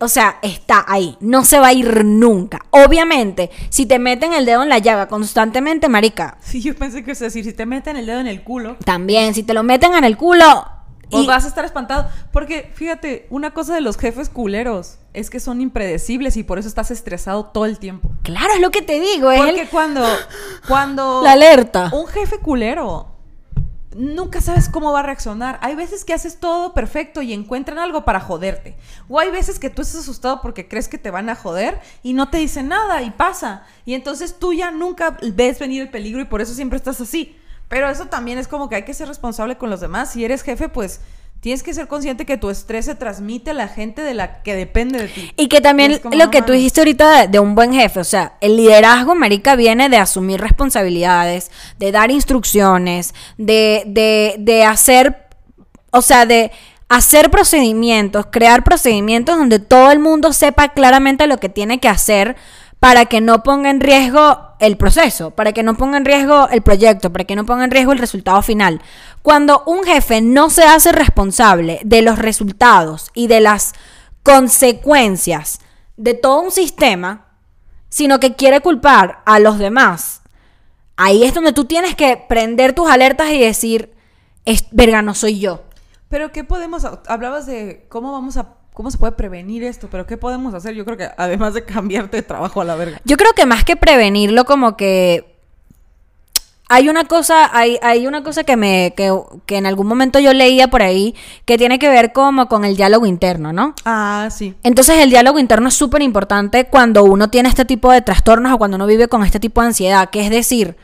o 0.04 0.10
sea, 0.10 0.38
está 0.42 0.84
ahí, 0.90 1.16
no 1.22 1.46
se 1.46 1.60
va 1.60 1.68
a 1.68 1.74
ir 1.74 2.04
nunca. 2.04 2.66
Obviamente, 2.72 3.50
si 3.70 3.86
te 3.86 4.00
meten 4.00 4.34
el 4.34 4.46
dedo 4.46 4.62
en 4.62 4.68
la 4.68 4.80
llaga 4.80 5.08
constantemente, 5.08 5.88
marica, 5.88 6.38
Sí, 6.42 6.62
yo 6.62 6.76
pensé 6.76 7.06
que 7.06 7.12
es 7.12 7.20
decir, 7.20 7.46
si 7.46 7.54
te 7.54 7.66
meten 7.66 7.96
el 7.96 8.06
dedo 8.06 8.20
en 8.20 8.28
el 8.28 8.44
culo, 8.44 8.76
también, 8.84 9.34
si 9.34 9.44
te 9.44 9.54
lo 9.54 9.64
meten 9.64 9.94
en 9.94 10.04
el 10.04 10.18
culo, 10.18 10.68
pues 11.10 11.24
y- 11.24 11.28
vas 11.28 11.46
a 11.46 11.48
estar 11.48 11.66
espantado. 11.66 12.10
Porque, 12.32 12.72
fíjate, 12.74 13.28
una 13.30 13.52
cosa 13.54 13.74
de 13.76 13.82
los 13.82 13.98
jefes 13.98 14.30
culeros 14.30 14.98
es 15.14 15.30
que 15.30 15.40
son 15.40 15.62
impredecibles 15.62 16.38
y 16.38 16.44
por 16.44 16.58
eso 16.60 16.68
estás 16.68 16.90
estresado 16.92 17.46
todo 17.48 17.66
el 17.66 17.78
tiempo. 17.80 18.10
claro, 18.24 18.54
es 18.56 18.62
lo 18.62 18.72
que 18.72 18.82
te 18.82 19.00
digo, 19.00 19.30
es 19.32 19.40
Porque 19.42 19.68
cuando, 19.70 20.04
cuando 20.68 21.22
la 21.24 21.34
alerta. 21.34 21.92
un 21.94 22.08
jefe 22.08 22.40
culero, 22.40 23.10
nunca 23.96 24.42
sabes 24.42 24.70
cómo 24.70 24.92
va 24.92 25.02
a 25.02 25.04
reaccionar. 25.04 25.60
Hay 25.62 25.76
veces 25.76 26.04
que 26.04 26.14
haces 26.14 26.40
todo 26.40 26.74
perfecto 26.74 27.22
y 27.22 27.32
encuentran 27.32 27.78
algo 27.78 28.04
para 28.06 28.20
joderte. 28.20 28.76
O 29.08 29.20
hay 29.20 29.30
veces 29.30 29.60
que 29.60 29.70
tú 29.70 29.84
estás 29.84 30.02
asustado 30.02 30.42
porque 30.42 30.68
crees 30.68 30.88
que 30.88 30.98
te 30.98 31.12
van 31.12 31.30
a 31.30 31.36
joder 31.36 31.80
y 32.02 32.14
no 32.14 32.30
te 32.30 32.38
dicen 32.40 32.70
nada 32.70 33.04
y 33.04 33.12
pasa. 33.12 33.66
Y 33.86 33.94
entonces 33.94 34.40
tú 34.40 34.52
ya 34.54 34.72
nunca 34.72 35.18
ves 35.36 35.60
venir 35.60 35.84
el 35.84 35.90
peligro 35.92 36.22
y 36.22 36.26
por 36.26 36.42
eso 36.42 36.56
siempre 36.56 36.78
estás 36.78 37.00
así. 37.02 37.38
Pero 37.74 37.90
eso 37.90 38.06
también 38.06 38.38
es 38.38 38.48
como 38.48 38.70
que 38.70 38.76
hay 38.76 38.84
que 38.84 38.94
ser 38.94 39.08
responsable 39.08 39.58
con 39.58 39.72
los 39.72 39.82
demás. 39.82 40.12
Si 40.12 40.24
eres 40.24 40.44
jefe, 40.44 40.70
pues 40.70 41.00
tienes 41.40 41.64
que 41.64 41.74
ser 41.74 41.88
consciente 41.88 42.24
que 42.24 42.38
tu 42.38 42.52
estrés 42.52 42.86
se 42.86 42.94
transmite 42.94 43.50
a 43.50 43.56
la 43.56 43.68
gente 43.68 44.04
de 44.04 44.14
la 44.14 44.44
que 44.44 44.54
depende 44.54 45.00
de 45.00 45.08
ti. 45.08 45.32
Y 45.38 45.48
que 45.48 45.60
también 45.60 45.90
Y 45.90 45.94
es 45.96 46.00
como, 46.02 46.16
lo 46.16 46.26
no 46.26 46.30
que 46.30 46.44
tú 46.44 46.52
dijiste 46.52 46.82
ahorita 46.82 47.22
de, 47.22 47.28
de 47.30 47.40
un 47.40 47.56
buen 47.56 47.74
jefe, 47.74 48.00
o 48.00 48.04
sea, 48.04 48.34
el 48.42 48.58
liderazgo, 48.58 49.16
marica, 49.16 49.56
viene 49.56 49.90
de 49.90 49.98
asumir 49.98 50.40
responsabilidades, 50.40 51.50
de 51.80 51.92
dar 51.92 52.12
instrucciones, 52.12 53.16
de, 53.40 53.82
de, 53.88 54.36
de 54.38 54.66
hacer, 54.66 55.28
o 55.90 56.04
sea, 56.04 56.28
de 56.28 56.52
hacer 56.90 57.32
procedimientos, 57.32 58.28
crear 58.30 58.64
procedimientos 58.64 59.36
donde 59.36 59.58
todo 59.58 59.90
el 59.92 59.98
mundo 59.98 60.32
sepa 60.32 60.70
claramente 60.70 61.26
lo 61.26 61.40
que 61.40 61.50
tiene 61.50 61.80
que 61.80 61.90
hacer 61.90 62.36
para 62.84 63.06
que 63.06 63.22
no 63.22 63.44
ponga 63.44 63.70
en 63.70 63.80
riesgo 63.80 64.56
el 64.60 64.76
proceso, 64.76 65.32
para 65.32 65.54
que 65.54 65.64
no 65.64 65.76
ponga 65.76 65.96
en 65.96 66.04
riesgo 66.04 66.50
el 66.50 66.62
proyecto, 66.62 67.14
para 67.14 67.24
que 67.24 67.38
no 67.38 67.46
ponga 67.46 67.64
en 67.64 67.72
riesgo 67.72 67.94
el 67.94 67.98
resultado 67.98 68.42
final. 68.42 68.82
Cuando 69.22 69.64
un 69.66 69.86
jefe 69.86 70.20
no 70.20 70.50
se 70.50 70.66
hace 70.66 70.92
responsable 70.92 71.80
de 71.86 72.02
los 72.02 72.20
resultados 72.20 73.10
y 73.14 73.28
de 73.28 73.40
las 73.40 73.72
consecuencias 74.22 75.60
de 75.96 76.14
todo 76.14 76.42
un 76.42 76.52
sistema, 76.52 77.28
sino 77.88 78.20
que 78.20 78.36
quiere 78.36 78.60
culpar 78.60 79.22
a 79.26 79.40
los 79.40 79.60
demás, 79.60 80.22
ahí 80.98 81.24
es 81.24 81.34
donde 81.34 81.54
tú 81.54 81.64
tienes 81.64 81.96
que 81.96 82.22
prender 82.28 82.74
tus 82.74 82.90
alertas 82.90 83.30
y 83.30 83.40
decir, 83.40 83.94
es, 84.44 84.66
verga, 84.72 85.02
no 85.02 85.16
soy 85.16 85.40
yo. 85.40 85.64
Pero 86.10 86.34
¿qué 86.34 86.44
podemos? 86.44 86.84
Hablabas 87.08 87.46
de 87.46 87.86
cómo 87.88 88.12
vamos 88.12 88.36
a 88.36 88.56
cómo 88.74 88.92
se 88.92 88.98
puede 88.98 89.14
prevenir 89.14 89.64
esto, 89.64 89.88
pero 89.90 90.06
¿qué 90.06 90.18
podemos 90.18 90.54
hacer? 90.54 90.74
Yo 90.74 90.86
creo 90.86 90.98
que 90.98 91.10
además 91.18 91.54
de 91.54 91.64
cambiarte 91.64 92.18
de 92.18 92.24
trabajo 92.24 92.62
a 92.62 92.66
la 92.66 92.76
verga. 92.76 93.00
Yo 93.06 93.18
creo 93.18 93.34
que 93.34 93.46
más 93.46 93.64
que 93.64 93.76
prevenirlo, 93.76 94.46
como 94.46 94.76
que 94.76 95.34
hay 96.70 96.90
una 96.90 97.04
cosa, 97.06 97.56
hay, 97.56 97.78
hay 97.84 98.08
una 98.08 98.24
cosa 98.24 98.44
que 98.44 98.56
me, 98.56 98.94
que, 98.98 99.14
que 99.46 99.58
en 99.58 99.68
algún 99.68 99.86
momento 99.86 100.20
yo 100.20 100.34
leía 100.34 100.70
por 100.70 100.82
ahí, 100.82 101.14
que 101.46 101.58
tiene 101.58 101.78
que 101.78 101.88
ver 101.90 102.14
como 102.14 102.48
con 102.48 102.66
el 102.66 102.76
diálogo 102.76 103.06
interno, 103.06 103.54
¿no? 103.54 103.76
Ah, 103.86 104.30
sí. 104.32 104.56
Entonces 104.64 104.98
el 104.98 105.12
diálogo 105.12 105.38
interno 105.38 105.68
es 105.68 105.76
súper 105.76 106.02
importante 106.02 106.66
cuando 106.66 107.04
uno 107.04 107.30
tiene 107.30 107.50
este 107.50 107.66
tipo 107.66 107.92
de 107.92 108.02
trastornos 108.02 108.54
o 108.54 108.58
cuando 108.58 108.76
uno 108.76 108.88
vive 108.88 109.08
con 109.08 109.24
este 109.24 109.40
tipo 109.40 109.62
de 109.62 109.68
ansiedad, 109.68 110.10
que 110.10 110.22
es 110.22 110.32
decir, 110.32 110.76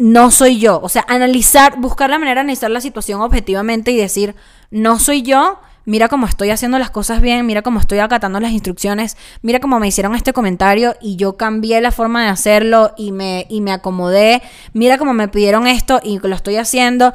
no 0.00 0.30
soy 0.30 0.58
yo. 0.58 0.80
O 0.82 0.88
sea, 0.88 1.04
analizar, 1.08 1.78
buscar 1.78 2.08
la 2.10 2.18
manera 2.18 2.36
de 2.36 2.40
analizar 2.40 2.70
la 2.70 2.80
situación 2.80 3.20
objetivamente 3.20 3.92
y 3.92 3.96
decir, 3.96 4.34
no 4.70 4.98
soy 4.98 5.20
yo, 5.22 5.60
mira 5.84 6.08
cómo 6.08 6.26
estoy 6.26 6.48
haciendo 6.48 6.78
las 6.78 6.90
cosas 6.90 7.20
bien, 7.20 7.44
mira 7.44 7.60
cómo 7.60 7.78
estoy 7.78 7.98
acatando 7.98 8.40
las 8.40 8.52
instrucciones, 8.52 9.18
mira 9.42 9.60
cómo 9.60 9.78
me 9.78 9.88
hicieron 9.88 10.14
este 10.14 10.32
comentario 10.32 10.96
y 11.02 11.16
yo 11.16 11.36
cambié 11.36 11.82
la 11.82 11.92
forma 11.92 12.24
de 12.24 12.30
hacerlo 12.30 12.94
y 12.96 13.12
me, 13.12 13.46
y 13.50 13.60
me 13.60 13.72
acomodé, 13.72 14.42
mira 14.72 14.96
cómo 14.96 15.12
me 15.12 15.28
pidieron 15.28 15.66
esto 15.66 16.00
y 16.02 16.18
lo 16.18 16.34
estoy 16.34 16.56
haciendo, 16.56 17.12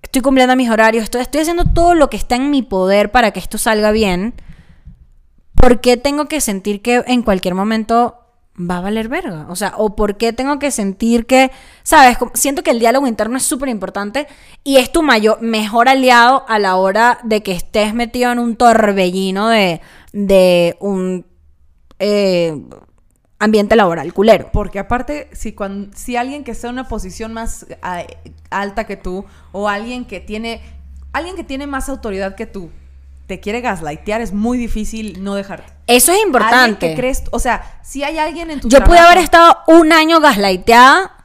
estoy 0.00 0.22
cumpliendo 0.22 0.56
mis 0.56 0.70
horarios, 0.70 1.04
estoy, 1.04 1.20
estoy 1.20 1.42
haciendo 1.42 1.64
todo 1.74 1.94
lo 1.94 2.08
que 2.08 2.16
está 2.16 2.36
en 2.36 2.50
mi 2.50 2.62
poder 2.62 3.10
para 3.10 3.32
que 3.32 3.40
esto 3.40 3.58
salga 3.58 3.90
bien. 3.90 4.32
¿Por 5.54 5.82
qué 5.82 5.98
tengo 5.98 6.26
que 6.26 6.40
sentir 6.40 6.80
que 6.80 7.04
en 7.06 7.22
cualquier 7.22 7.54
momento 7.54 8.21
va 8.58 8.78
a 8.78 8.80
valer 8.82 9.08
verga? 9.08 9.46
O 9.48 9.56
sea, 9.56 9.74
¿o 9.76 9.96
por 9.96 10.16
qué 10.16 10.32
tengo 10.32 10.58
que 10.58 10.70
sentir 10.70 11.26
que, 11.26 11.50
sabes, 11.82 12.18
siento 12.34 12.62
que 12.62 12.70
el 12.70 12.78
diálogo 12.80 13.06
interno 13.06 13.36
es 13.36 13.42
súper 13.44 13.68
importante 13.70 14.26
y 14.62 14.76
es 14.76 14.92
tu 14.92 15.02
mayor, 15.02 15.40
mejor 15.40 15.88
aliado 15.88 16.44
a 16.48 16.58
la 16.58 16.76
hora 16.76 17.18
de 17.24 17.42
que 17.42 17.52
estés 17.52 17.94
metido 17.94 18.30
en 18.30 18.38
un 18.38 18.56
torbellino 18.56 19.48
de, 19.48 19.80
de 20.12 20.76
un 20.80 21.24
eh, 21.98 22.62
ambiente 23.38 23.74
laboral 23.74 24.12
culero. 24.12 24.50
Porque 24.52 24.78
aparte, 24.78 25.28
si, 25.32 25.52
cuan- 25.52 25.90
si 25.94 26.16
alguien 26.16 26.44
que 26.44 26.50
está 26.50 26.68
en 26.68 26.74
una 26.74 26.88
posición 26.88 27.32
más 27.32 27.66
ah, 27.80 28.02
alta 28.50 28.84
que 28.84 28.96
tú, 28.96 29.24
o 29.52 29.68
alguien 29.68 30.04
que 30.04 30.20
tiene, 30.20 30.60
alguien 31.12 31.36
que 31.36 31.44
tiene 31.44 31.66
más 31.66 31.88
autoridad 31.88 32.34
que 32.34 32.46
tú, 32.46 32.70
te 33.32 33.40
quiere 33.40 33.62
gaslightear, 33.62 34.20
es 34.20 34.34
muy 34.34 34.58
difícil 34.58 35.24
no 35.24 35.34
dejarte. 35.34 35.72
Eso 35.86 36.12
es 36.12 36.22
importante. 36.22 36.90
que 36.90 36.94
crees, 36.94 37.22
o 37.30 37.38
sea, 37.38 37.80
si 37.82 38.04
hay 38.04 38.18
alguien 38.18 38.50
en 38.50 38.60
tu 38.60 38.68
Yo 38.68 38.84
pude 38.84 38.98
haber 38.98 39.16
estado 39.16 39.56
un 39.68 39.90
año 39.90 40.20
gaslighteada 40.20 41.24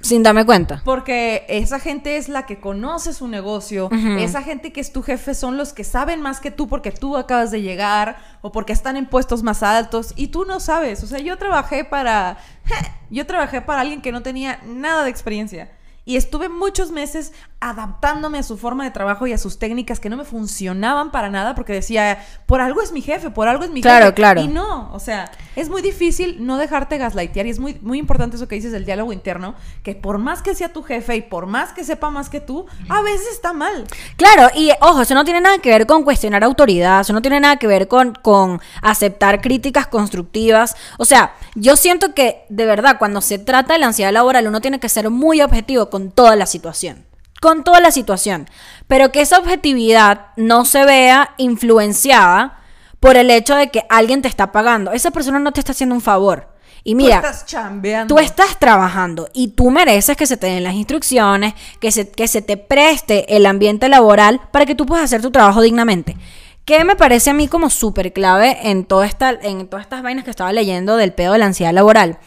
sin 0.00 0.22
darme 0.22 0.46
cuenta. 0.46 0.80
Porque 0.82 1.44
esa 1.50 1.78
gente 1.78 2.16
es 2.16 2.30
la 2.30 2.46
que 2.46 2.58
conoce 2.58 3.12
su 3.12 3.28
negocio, 3.28 3.90
esa 4.18 4.42
gente 4.42 4.72
que 4.72 4.80
es 4.80 4.94
tu 4.94 5.02
jefe 5.02 5.34
son 5.34 5.58
los 5.58 5.74
que 5.74 5.84
saben 5.84 6.22
más 6.22 6.40
que 6.40 6.50
tú 6.50 6.68
porque 6.68 6.90
tú 6.90 7.18
acabas 7.18 7.50
de 7.50 7.60
llegar 7.60 8.16
o 8.40 8.50
porque 8.50 8.72
están 8.72 8.96
en 8.96 9.04
puestos 9.04 9.42
más 9.42 9.62
altos 9.62 10.14
y 10.16 10.28
tú 10.28 10.46
no 10.46 10.58
sabes. 10.58 11.04
O 11.04 11.06
sea, 11.06 11.18
yo 11.18 11.36
trabajé 11.36 11.84
para 11.84 12.38
yo 13.10 13.26
trabajé 13.26 13.60
para 13.60 13.82
alguien 13.82 14.00
que 14.00 14.10
no 14.10 14.22
tenía 14.22 14.58
nada 14.64 15.04
de 15.04 15.10
experiencia 15.10 15.70
y 16.10 16.16
estuve 16.16 16.48
muchos 16.48 16.90
meses 16.90 17.32
adaptándome 17.60 18.38
a 18.38 18.42
su 18.42 18.56
forma 18.56 18.82
de 18.82 18.90
trabajo 18.90 19.26
y 19.28 19.32
a 19.32 19.38
sus 19.38 19.58
técnicas 19.60 20.00
que 20.00 20.08
no 20.08 20.16
me 20.16 20.24
funcionaban 20.24 21.12
para 21.12 21.30
nada 21.30 21.54
porque 21.54 21.72
decía, 21.72 22.18
por 22.46 22.60
algo 22.60 22.82
es 22.82 22.90
mi 22.90 23.00
jefe, 23.00 23.30
por 23.30 23.46
algo 23.46 23.62
es 23.64 23.70
mi 23.70 23.80
Claro, 23.80 24.06
jefe. 24.06 24.14
claro. 24.14 24.40
Y 24.40 24.48
no, 24.48 24.92
o 24.92 24.98
sea, 24.98 25.30
es 25.54 25.68
muy 25.68 25.82
difícil 25.82 26.44
no 26.44 26.56
dejarte 26.56 26.98
gaslightear 26.98 27.46
y 27.46 27.50
es 27.50 27.60
muy, 27.60 27.78
muy 27.82 27.98
importante 27.98 28.36
eso 28.36 28.48
que 28.48 28.56
dices 28.56 28.72
del 28.72 28.84
diálogo 28.86 29.12
interno, 29.12 29.54
que 29.84 29.94
por 29.94 30.18
más 30.18 30.42
que 30.42 30.54
sea 30.56 30.72
tu 30.72 30.82
jefe 30.82 31.14
y 31.16 31.20
por 31.22 31.46
más 31.46 31.72
que 31.72 31.84
sepa 31.84 32.10
más 32.10 32.28
que 32.28 32.40
tú, 32.40 32.66
a 32.88 33.02
veces 33.02 33.28
está 33.30 33.52
mal. 33.52 33.86
Claro, 34.16 34.48
y 34.56 34.70
ojo, 34.80 35.02
eso 35.02 35.14
no 35.14 35.24
tiene 35.24 35.40
nada 35.40 35.58
que 35.58 35.68
ver 35.70 35.86
con 35.86 36.02
cuestionar 36.02 36.42
autoridad, 36.42 37.02
eso 37.02 37.12
no 37.12 37.22
tiene 37.22 37.38
nada 37.38 37.56
que 37.56 37.68
ver 37.68 37.86
con, 37.86 38.14
con 38.14 38.60
aceptar 38.82 39.40
críticas 39.40 39.86
constructivas. 39.86 40.74
O 40.98 41.04
sea, 41.04 41.34
yo 41.54 41.76
siento 41.76 42.14
que 42.14 42.42
de 42.48 42.66
verdad 42.66 42.96
cuando 42.98 43.20
se 43.20 43.38
trata 43.38 43.74
de 43.74 43.78
la 43.78 43.86
ansiedad 43.86 44.12
laboral 44.12 44.48
uno 44.48 44.60
tiene 44.60 44.80
que 44.80 44.88
ser 44.88 45.08
muy 45.10 45.40
objetivo 45.42 45.90
con 45.90 45.99
toda 46.08 46.36
la 46.36 46.46
situación. 46.46 47.04
Con 47.42 47.64
toda 47.64 47.80
la 47.80 47.90
situación. 47.90 48.48
Pero 48.86 49.12
que 49.12 49.20
esa 49.20 49.38
objetividad 49.38 50.28
no 50.36 50.64
se 50.64 50.86
vea 50.86 51.34
influenciada 51.36 52.60
por 52.98 53.16
el 53.16 53.30
hecho 53.30 53.54
de 53.54 53.70
que 53.70 53.84
alguien 53.90 54.22
te 54.22 54.28
está 54.28 54.52
pagando. 54.52 54.92
Esa 54.92 55.10
persona 55.10 55.38
no 55.38 55.52
te 55.52 55.60
está 55.60 55.72
haciendo 55.72 55.94
un 55.94 56.00
favor. 56.00 56.48
Y 56.82 56.94
mira, 56.94 57.20
tú 57.20 57.26
estás 57.26 57.46
chambeando. 57.46 58.14
Tú 58.14 58.20
estás 58.20 58.58
trabajando 58.58 59.28
y 59.34 59.48
tú 59.48 59.70
mereces 59.70 60.16
que 60.16 60.26
se 60.26 60.36
te 60.36 60.46
den 60.46 60.64
las 60.64 60.74
instrucciones, 60.74 61.54
que 61.78 61.92
se, 61.92 62.10
que 62.10 62.26
se 62.26 62.40
te 62.40 62.56
preste 62.56 63.36
el 63.36 63.44
ambiente 63.46 63.88
laboral 63.88 64.40
para 64.50 64.64
que 64.64 64.74
tú 64.74 64.86
puedas 64.86 65.04
hacer 65.04 65.20
tu 65.20 65.30
trabajo 65.30 65.60
dignamente. 65.60 66.16
¿Qué 66.64 66.84
me 66.84 66.96
parece 66.96 67.30
a 67.30 67.34
mí 67.34 67.48
como 67.48 67.68
súper 67.68 68.12
clave 68.12 68.70
en, 68.70 68.84
toda 68.84 69.06
esta, 69.06 69.30
en 69.30 69.66
todas 69.66 69.84
estas 69.84 70.02
vainas 70.02 70.24
que 70.24 70.30
estaba 70.30 70.52
leyendo 70.52 70.96
del 70.96 71.12
pedo 71.12 71.32
de 71.32 71.38
la 71.38 71.46
ansiedad 71.46 71.72
laboral? 71.72 72.18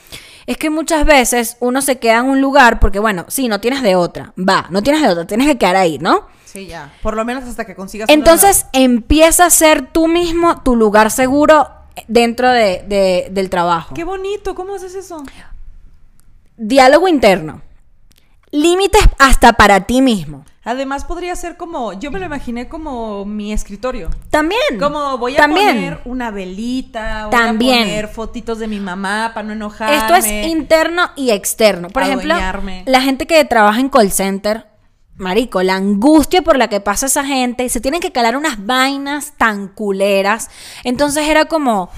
Es 0.45 0.58
que 0.58 0.69
muchas 0.69 1.06
veces 1.06 1.58
uno 1.60 1.82
se 1.82 1.99
queda 1.99 2.17
en 2.19 2.25
un 2.25 2.41
lugar 2.41 2.79
porque, 2.79 2.99
bueno, 2.99 3.25
sí, 3.29 3.47
no 3.47 3.62
tienes 3.62 3.82
de 3.82 3.95
otra. 3.95 4.34
Va, 4.38 4.67
no 4.69 4.82
tienes 4.84 5.01
de 5.01 5.08
otra, 5.10 5.25
tienes 5.25 5.47
que 5.47 5.58
quedar 5.58 5.75
ahí, 5.77 5.99
¿no? 5.99 6.27
Sí, 6.45 6.67
ya. 6.67 6.93
Por 7.01 7.15
lo 7.15 7.25
menos 7.25 7.45
hasta 7.45 7.65
que 7.65 7.75
consigas. 7.75 8.10
Entonces 8.10 8.65
empieza 8.73 9.45
a 9.45 9.49
ser 9.49 9.88
tú 9.91 10.08
mismo 10.08 10.62
tu 10.62 10.75
lugar 10.75 11.10
seguro 11.12 11.69
dentro 12.08 12.49
de- 12.49 12.84
de- 12.88 13.27
del 13.32 13.49
trabajo. 13.49 13.95
Qué 13.95 14.03
bonito. 14.03 14.53
¿Cómo 14.53 14.75
haces 14.75 14.93
eso? 14.95 15.23
Diálogo 16.58 17.08
interno. 17.08 17.62
Límites 18.51 19.01
hasta 19.17 19.53
para 19.53 19.82
ti 19.82 20.01
mismo. 20.01 20.45
Además, 20.65 21.04
podría 21.04 21.36
ser 21.36 21.58
como. 21.58 21.93
Yo 21.93 22.10
me 22.10 22.19
lo 22.19 22.26
imaginé 22.26 22.69
como 22.69 23.26
mi 23.26 23.52
escritorio. 23.52 24.10
También. 24.30 24.62
Como 24.80 25.17
voy 25.17 25.34
a 25.36 25.38
También. 25.38 25.76
poner 25.76 25.99
una 26.06 26.32
velita, 26.32 27.28
voy 27.28 27.32
También. 27.32 27.82
a 27.82 27.86
poner 27.86 28.08
fotitos 28.08 28.60
de 28.60 28.67
mi 28.67 28.80
mamá 28.80 29.32
para 29.34 29.47
no 29.47 29.54
enojarme. 29.54 29.97
Esto 29.97 30.15
es 30.15 30.47
interno 30.47 31.10
y 31.17 31.32
externo. 31.32 31.89
Por 31.89 32.04
ejemplo, 32.04 32.34
la 32.86 33.02
gente 33.02 33.28
que 33.28 33.43
trabaja 33.43 33.82
en 33.82 33.89
call 33.89 34.12
center, 34.12 34.67
marico, 35.15 35.62
la 35.63 35.76
angustia 35.76 36.41
por 36.41 36.58
la 36.58 36.69
que 36.69 36.80
pasa 36.80 37.08
esa 37.08 37.26
gente, 37.26 37.67
se 37.67 37.82
tienen 37.82 37.99
que 37.99 38.13
calar 38.13 38.38
unas 38.38 38.65
vainas 38.65 39.34
tan 39.38 39.67
culeras. 39.67 40.49
Entonces 40.86 41.28
era 41.28 41.45
como, 41.45 41.89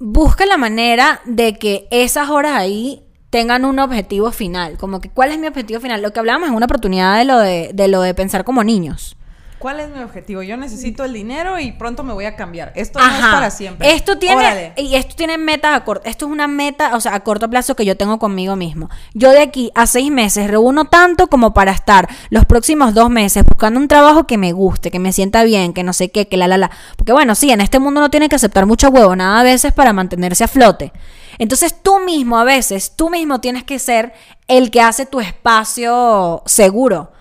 busca 0.00 0.44
la 0.44 0.56
manera 0.56 1.20
de 1.24 1.56
que 1.56 1.86
esas 1.92 2.30
horas 2.30 2.56
ahí 2.56 3.06
tengan 3.30 3.64
un 3.64 3.78
objetivo 3.78 4.32
final. 4.32 4.76
Como 4.76 5.00
que, 5.00 5.08
¿cuál 5.08 5.30
es 5.30 5.38
mi 5.38 5.46
objetivo 5.46 5.80
final? 5.80 6.02
Lo 6.02 6.12
que 6.12 6.20
hablábamos 6.20 6.48
en 6.48 6.54
una 6.54 6.66
oportunidad 6.66 7.18
de 7.18 7.24
lo 7.24 7.38
de, 7.38 7.70
de 7.72 7.88
lo 7.88 8.02
de 8.02 8.14
pensar 8.14 8.44
como 8.44 8.64
niños. 8.64 9.16
¿Cuál 9.60 9.78
es 9.78 9.90
mi 9.90 10.02
objetivo? 10.02 10.42
Yo 10.42 10.56
necesito 10.56 11.04
el 11.04 11.12
dinero 11.12 11.58
y 11.58 11.72
pronto 11.72 12.02
me 12.02 12.14
voy 12.14 12.24
a 12.24 12.34
cambiar. 12.34 12.72
Esto 12.74 12.98
no 12.98 13.04
es 13.04 13.20
para 13.20 13.50
siempre. 13.50 13.92
Esto 13.92 14.16
tiene 14.16 14.36
Órale. 14.36 14.72
y 14.78 14.94
esto 14.94 15.14
tiene 15.14 15.36
metas 15.36 15.76
a 15.76 15.84
corto. 15.84 16.08
Esto 16.08 16.24
es 16.24 16.32
una 16.32 16.48
meta, 16.48 16.96
o 16.96 17.00
sea, 17.00 17.14
a 17.14 17.20
corto 17.20 17.50
plazo 17.50 17.76
que 17.76 17.84
yo 17.84 17.94
tengo 17.94 18.18
conmigo 18.18 18.56
mismo. 18.56 18.88
Yo 19.12 19.32
de 19.32 19.42
aquí 19.42 19.70
a 19.74 19.86
seis 19.86 20.10
meses 20.10 20.48
reúno 20.48 20.86
tanto 20.86 21.26
como 21.26 21.52
para 21.52 21.72
estar 21.72 22.08
los 22.30 22.46
próximos 22.46 22.94
dos 22.94 23.10
meses 23.10 23.44
buscando 23.44 23.78
un 23.78 23.86
trabajo 23.86 24.26
que 24.26 24.38
me 24.38 24.52
guste, 24.52 24.90
que 24.90 24.98
me 24.98 25.12
sienta 25.12 25.44
bien, 25.44 25.74
que 25.74 25.82
no 25.82 25.92
sé 25.92 26.10
qué, 26.10 26.26
que 26.26 26.38
la 26.38 26.48
la 26.48 26.56
la. 26.56 26.70
Porque 26.96 27.12
bueno, 27.12 27.34
sí, 27.34 27.50
en 27.50 27.60
este 27.60 27.78
mundo 27.78 28.00
uno 28.00 28.10
tiene 28.10 28.30
que 28.30 28.36
aceptar 28.36 28.64
mucho 28.64 28.88
huevo, 28.88 29.14
nada 29.14 29.40
a 29.40 29.42
veces 29.42 29.74
para 29.74 29.92
mantenerse 29.92 30.42
a 30.42 30.48
flote. 30.48 30.90
Entonces 31.36 31.82
tú 31.82 32.00
mismo 32.00 32.38
a 32.38 32.44
veces, 32.44 32.96
tú 32.96 33.10
mismo 33.10 33.42
tienes 33.42 33.64
que 33.64 33.78
ser 33.78 34.14
el 34.48 34.70
que 34.70 34.80
hace 34.80 35.04
tu 35.04 35.20
espacio 35.20 36.42
seguro. 36.46 37.12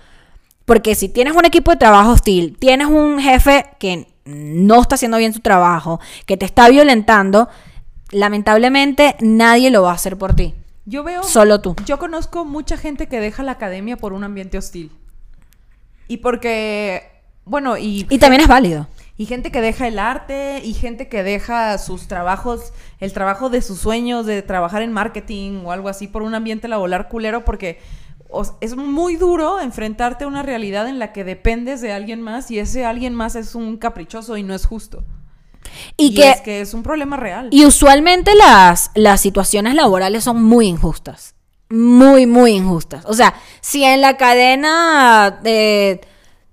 Porque 0.69 0.93
si 0.93 1.09
tienes 1.09 1.35
un 1.35 1.45
equipo 1.45 1.71
de 1.71 1.77
trabajo 1.77 2.11
hostil, 2.11 2.55
tienes 2.59 2.85
un 2.85 3.19
jefe 3.19 3.65
que 3.79 4.05
no 4.25 4.79
está 4.79 4.93
haciendo 4.93 5.17
bien 5.17 5.33
su 5.33 5.39
trabajo, 5.39 5.99
que 6.27 6.37
te 6.37 6.45
está 6.45 6.69
violentando, 6.69 7.49
lamentablemente 8.11 9.15
nadie 9.19 9.71
lo 9.71 9.81
va 9.81 9.89
a 9.89 9.95
hacer 9.95 10.15
por 10.15 10.35
ti. 10.35 10.53
Yo 10.85 11.03
veo. 11.03 11.23
Solo 11.23 11.59
tú. 11.59 11.75
Yo 11.87 11.97
conozco 11.97 12.45
mucha 12.45 12.77
gente 12.77 13.07
que 13.07 13.19
deja 13.19 13.41
la 13.41 13.53
academia 13.53 13.97
por 13.97 14.13
un 14.13 14.23
ambiente 14.23 14.59
hostil. 14.59 14.91
Y 16.07 16.17
porque. 16.17 17.01
Bueno, 17.45 17.75
y. 17.79 18.05
Y 18.07 18.19
también 18.19 18.43
es 18.43 18.47
válido. 18.47 18.85
Y 19.17 19.25
gente 19.25 19.51
que 19.51 19.61
deja 19.61 19.87
el 19.87 19.97
arte, 19.97 20.61
y 20.63 20.75
gente 20.75 21.07
que 21.07 21.23
deja 21.23 21.79
sus 21.79 22.07
trabajos, 22.07 22.73
el 22.99 23.11
trabajo 23.11 23.49
de 23.49 23.63
sus 23.63 23.79
sueños, 23.79 24.27
de 24.27 24.43
trabajar 24.43 24.83
en 24.83 24.93
marketing 24.93 25.63
o 25.65 25.71
algo 25.71 25.89
así 25.89 26.07
por 26.07 26.21
un 26.21 26.35
ambiente 26.35 26.67
laboral 26.67 27.07
culero, 27.07 27.43
porque 27.43 27.79
es 28.61 28.75
muy 28.75 29.15
duro 29.15 29.59
enfrentarte 29.59 30.23
a 30.23 30.27
una 30.27 30.43
realidad 30.43 30.87
en 30.87 30.99
la 30.99 31.11
que 31.13 31.23
dependes 31.23 31.81
de 31.81 31.91
alguien 31.91 32.21
más 32.21 32.51
y 32.51 32.59
ese 32.59 32.85
alguien 32.85 33.15
más 33.15 33.35
es 33.35 33.55
un 33.55 33.77
caprichoso 33.77 34.37
y 34.37 34.43
no 34.43 34.53
es 34.53 34.65
justo. 34.65 35.03
Y, 35.97 36.07
Y, 36.07 36.13
que 36.15 36.29
es 36.29 36.41
que 36.41 36.61
es 36.61 36.73
un 36.73 36.83
problema 36.83 37.17
real. 37.17 37.49
y 37.51 37.65
usualmente 37.65 38.33
las, 38.35 38.91
las 38.95 39.21
situaciones 39.21 39.75
laborales 39.75 40.23
son 40.23 40.41
muy 40.43 40.67
injustas. 40.67 41.35
Muy, 41.69 42.25
muy 42.25 42.53
injustas. 42.53 43.05
O 43.05 43.13
sea, 43.13 43.35
si 43.61 43.83
en 43.83 44.01
la 44.01 44.17
cadena 44.17 45.39
de... 45.43 46.01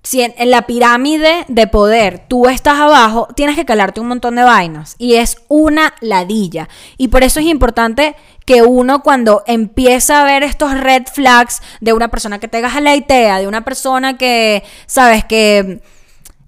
Si 0.06 0.22
en, 0.22 0.34
la 0.38 0.68
pirámide 0.68 1.44
de 1.48 1.66
poder 1.66 2.26
tú 2.28 2.46
estás 2.46 2.78
abajo, 2.78 3.26
tienes 3.34 3.56
que 3.56 3.64
calarte 3.64 4.00
un 4.00 4.06
montón 4.06 4.36
de 4.36 4.44
vainas. 4.44 4.94
Y 4.98 5.16
es 5.16 5.38
una 5.48 5.94
ladilla. 6.00 6.68
Y 6.96 7.08
por 7.08 7.24
eso 7.24 7.40
es 7.40 7.46
importante 7.46 8.14
que 8.44 8.62
uno 8.62 9.02
cuando 9.02 9.42
empieza 9.48 10.22
a 10.22 10.24
ver 10.24 10.44
estos 10.44 10.78
red 10.78 11.02
flags 11.12 11.60
de 11.80 11.92
una 11.92 12.06
persona 12.06 12.38
que 12.38 12.46
te 12.46 12.60
idea, 12.60 13.40
de 13.40 13.48
una 13.48 13.64
persona 13.64 14.16
que, 14.16 14.62
sabes, 14.86 15.24
que 15.24 15.82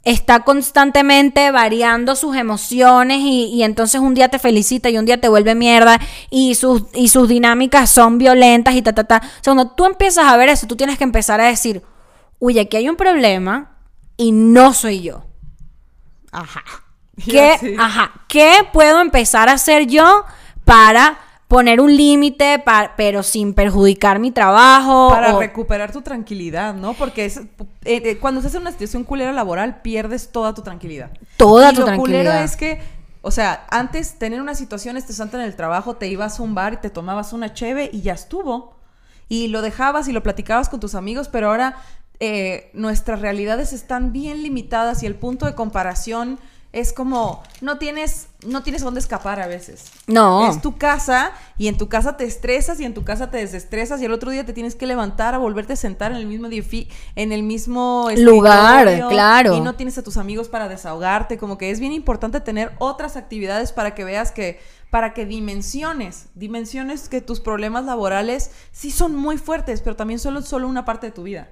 está 0.04 0.44
constantemente 0.44 1.50
variando 1.50 2.14
sus 2.14 2.36
emociones 2.36 3.18
y, 3.22 3.46
y 3.46 3.64
entonces 3.64 4.00
un 4.00 4.14
día 4.14 4.28
te 4.28 4.38
felicita 4.38 4.88
y 4.88 4.98
un 4.98 5.04
día 5.04 5.20
te 5.20 5.28
vuelve 5.28 5.56
mierda 5.56 5.98
y 6.30 6.54
sus, 6.54 6.84
y 6.94 7.08
sus 7.08 7.26
dinámicas 7.26 7.90
son 7.90 8.18
violentas 8.18 8.76
y 8.76 8.82
ta, 8.82 8.92
ta, 8.92 9.02
ta. 9.02 9.16
O 9.16 9.42
sea, 9.42 9.52
cuando 9.52 9.72
tú 9.72 9.84
empiezas 9.84 10.26
a 10.26 10.36
ver 10.36 10.48
eso, 10.48 10.68
tú 10.68 10.76
tienes 10.76 10.96
que 10.96 11.02
empezar 11.02 11.40
a 11.40 11.48
decir, 11.48 11.82
uy, 12.38 12.58
aquí 12.58 12.76
hay 12.76 12.88
un 12.88 12.96
problema 12.96 13.72
y 14.16 14.32
no 14.32 14.72
soy 14.72 15.02
yo. 15.02 15.24
Ajá. 16.32 16.62
¿Qué, 17.24 17.56
Sí. 17.58 17.74
ajá, 17.78 18.12
¿Qué 18.28 18.52
puedo 18.72 19.00
empezar 19.00 19.48
a 19.48 19.52
hacer 19.52 19.86
yo 19.86 20.24
para 20.64 21.18
poner 21.48 21.80
un 21.80 21.96
límite, 21.96 22.62
pero 22.96 23.22
sin 23.22 23.54
perjudicar 23.54 24.18
mi 24.20 24.30
trabajo? 24.30 25.08
para 25.10 25.34
o- 25.34 25.40
recuperar 25.40 25.90
tu 25.92 26.02
tranquilidad, 26.02 26.74
¿no? 26.74 26.92
Porque 26.94 27.24
es, 27.24 27.38
eh, 27.38 27.46
eh, 27.84 28.18
cuando 28.20 28.40
estás 28.40 28.54
en 28.54 28.60
una 28.62 28.70
situación 28.72 29.02
culera 29.02 29.32
laboral, 29.32 29.80
pierdes 29.80 30.30
toda 30.30 30.54
tu 30.54 30.62
tranquilidad. 30.62 31.10
Toda 31.38 31.70
y 31.70 31.74
tu 31.74 31.80
lo 31.80 31.86
tranquilidad. 31.86 32.22
culero 32.32 32.44
es 32.44 32.54
que, 32.56 32.80
o 33.22 33.30
sea, 33.30 33.66
antes 33.70 34.18
tener 34.18 34.40
una 34.42 34.54
situación 34.54 34.96
estresante 34.98 35.36
en 35.38 35.42
el 35.42 35.56
trabajo, 35.56 35.94
te 35.96 36.06
ibas 36.08 36.38
a 36.38 36.42
un 36.42 36.54
bar 36.54 36.74
y 36.74 36.76
te 36.76 36.90
tomabas 36.90 37.32
una 37.32 37.52
cheve 37.54 37.88
y 37.92 38.02
ya 38.02 38.12
estuvo. 38.12 38.76
Y 39.30 39.48
lo 39.48 39.60
dejabas 39.62 40.06
y 40.08 40.12
lo 40.12 40.22
platicabas 40.22 40.68
con 40.68 40.80
tus 40.80 40.94
amigos, 40.94 41.28
pero 41.28 41.48
ahora 41.50 41.76
eh, 42.20 42.70
nuestras 42.72 43.20
realidades 43.20 43.72
están 43.72 44.12
bien 44.12 44.42
limitadas 44.42 45.02
y 45.02 45.06
el 45.06 45.14
punto 45.14 45.46
de 45.46 45.54
comparación 45.54 46.38
es 46.72 46.92
como 46.92 47.42
no 47.62 47.78
tienes 47.78 48.28
no 48.46 48.62
tienes 48.62 48.82
dónde 48.82 49.00
escapar 49.00 49.40
a 49.40 49.46
veces. 49.46 49.90
No. 50.06 50.48
Es 50.48 50.60
tu 50.60 50.76
casa 50.76 51.32
y 51.56 51.66
en 51.68 51.76
tu 51.76 51.88
casa 51.88 52.16
te 52.16 52.24
estresas 52.24 52.78
y 52.78 52.84
en 52.84 52.94
tu 52.94 53.04
casa 53.04 53.30
te 53.30 53.38
desestresas 53.38 54.00
y 54.00 54.04
el 54.04 54.12
otro 54.12 54.30
día 54.30 54.44
te 54.44 54.52
tienes 54.52 54.76
que 54.76 54.86
levantar 54.86 55.34
a 55.34 55.38
volverte 55.38 55.72
a 55.72 55.76
sentar 55.76 56.12
en 56.12 56.18
el 56.18 56.26
mismo 56.26 56.48
en 57.16 57.32
el 57.32 57.42
mismo 57.42 58.08
Lugar, 58.16 59.08
claro. 59.08 59.56
y 59.56 59.60
no 59.60 59.74
tienes 59.74 59.98
a 59.98 60.02
tus 60.02 60.16
amigos 60.16 60.48
para 60.48 60.68
desahogarte, 60.68 61.38
como 61.38 61.58
que 61.58 61.70
es 61.70 61.80
bien 61.80 61.92
importante 61.92 62.40
tener 62.40 62.72
otras 62.78 63.16
actividades 63.16 63.72
para 63.72 63.94
que 63.94 64.04
veas 64.04 64.30
que 64.30 64.60
para 64.90 65.14
que 65.14 65.26
dimensiones, 65.26 66.28
dimensiones 66.34 67.08
que 67.08 67.20
tus 67.20 67.40
problemas 67.40 67.84
laborales 67.86 68.50
sí 68.72 68.90
son 68.90 69.14
muy 69.14 69.36
fuertes, 69.36 69.80
pero 69.80 69.96
también 69.96 70.20
solo 70.20 70.42
solo 70.42 70.68
una 70.68 70.84
parte 70.84 71.06
de 71.08 71.12
tu 71.12 71.24
vida. 71.24 71.48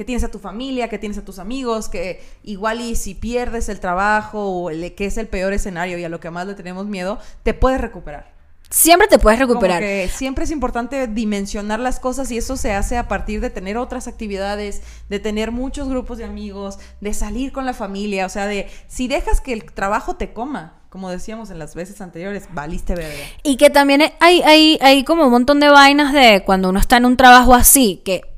Que 0.00 0.06
tienes 0.06 0.24
a 0.24 0.30
tu 0.30 0.38
familia, 0.38 0.88
que 0.88 0.98
tienes 0.98 1.18
a 1.18 1.24
tus 1.26 1.38
amigos, 1.38 1.90
que 1.90 2.22
igual 2.42 2.80
y 2.80 2.96
si 2.96 3.14
pierdes 3.14 3.68
el 3.68 3.80
trabajo 3.80 4.46
o 4.46 4.70
el 4.70 4.94
que 4.94 5.04
es 5.04 5.18
el 5.18 5.28
peor 5.28 5.52
escenario 5.52 5.98
y 5.98 6.04
a 6.04 6.08
lo 6.08 6.20
que 6.20 6.30
más 6.30 6.46
le 6.46 6.54
tenemos 6.54 6.86
miedo, 6.86 7.18
te 7.42 7.52
puedes 7.52 7.82
recuperar. 7.82 8.32
Siempre 8.70 9.08
te 9.08 9.18
puedes 9.18 9.38
Como 9.38 9.52
recuperar. 9.52 9.82
que 9.82 10.08
siempre 10.10 10.44
es 10.44 10.52
importante 10.52 11.06
dimensionar 11.06 11.80
las 11.80 12.00
cosas 12.00 12.30
y 12.30 12.38
eso 12.38 12.56
se 12.56 12.72
hace 12.72 12.96
a 12.96 13.08
partir 13.08 13.42
de 13.42 13.50
tener 13.50 13.76
otras 13.76 14.08
actividades, 14.08 14.80
de 15.10 15.18
tener 15.18 15.52
muchos 15.52 15.86
grupos 15.86 16.16
de 16.16 16.24
amigos, 16.24 16.78
de 17.02 17.12
salir 17.12 17.52
con 17.52 17.66
la 17.66 17.74
familia, 17.74 18.24
o 18.24 18.30
sea, 18.30 18.46
de 18.46 18.70
si 18.88 19.06
dejas 19.06 19.42
que 19.42 19.52
el 19.52 19.64
trabajo 19.64 20.16
te 20.16 20.32
coma, 20.32 20.80
como 20.88 21.10
decíamos 21.10 21.50
en 21.50 21.58
las 21.58 21.74
veces 21.74 22.00
anteriores, 22.00 22.48
valiste 22.54 22.94
verga. 22.94 23.22
Y 23.42 23.58
que 23.58 23.68
también 23.68 24.00
hay, 24.18 24.40
hay, 24.40 24.78
hay 24.80 25.04
como 25.04 25.24
un 25.26 25.30
montón 25.30 25.60
de 25.60 25.68
vainas 25.68 26.14
de 26.14 26.42
cuando 26.46 26.70
uno 26.70 26.80
está 26.80 26.96
en 26.96 27.04
un 27.04 27.18
trabajo 27.18 27.54
así, 27.54 28.00
que... 28.02 28.29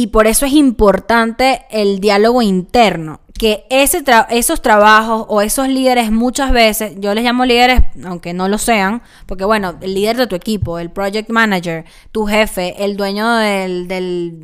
Y 0.00 0.06
por 0.08 0.28
eso 0.28 0.46
es 0.46 0.52
importante 0.52 1.62
el 1.70 1.98
diálogo 1.98 2.40
interno, 2.40 3.20
que 3.36 3.64
ese 3.68 4.04
tra- 4.04 4.26
esos 4.30 4.62
trabajos 4.62 5.26
o 5.28 5.40
esos 5.42 5.66
líderes 5.66 6.12
muchas 6.12 6.52
veces, 6.52 6.92
yo 6.98 7.14
les 7.14 7.24
llamo 7.24 7.44
líderes, 7.44 7.80
aunque 8.04 8.32
no 8.32 8.46
lo 8.48 8.58
sean, 8.58 9.02
porque 9.26 9.44
bueno, 9.44 9.74
el 9.80 9.94
líder 9.94 10.16
de 10.16 10.28
tu 10.28 10.36
equipo, 10.36 10.78
el 10.78 10.90
project 10.92 11.30
manager, 11.30 11.84
tu 12.12 12.26
jefe, 12.26 12.84
el 12.84 12.96
dueño 12.96 13.28
del, 13.38 13.88
del, 13.88 14.34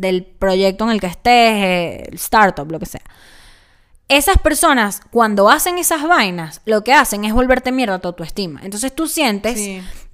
del 0.00 0.24
proyecto 0.24 0.84
en 0.84 0.90
el 0.90 1.00
que 1.00 1.06
estés, 1.06 1.52
eh, 1.54 2.04
el 2.08 2.16
startup, 2.16 2.70
lo 2.70 2.78
que 2.78 2.86
sea. 2.86 3.02
Esas 4.08 4.36
personas, 4.38 5.00
cuando 5.10 5.48
hacen 5.48 5.78
esas 5.78 6.02
vainas, 6.06 6.60
lo 6.66 6.84
que 6.84 6.92
hacen 6.92 7.24
es 7.24 7.32
volverte 7.32 7.72
mierda 7.72 7.94
a 7.94 7.98
tu 7.98 8.08
autoestima. 8.08 8.60
Entonces 8.62 8.94
tú 8.94 9.06
sientes. 9.06 9.56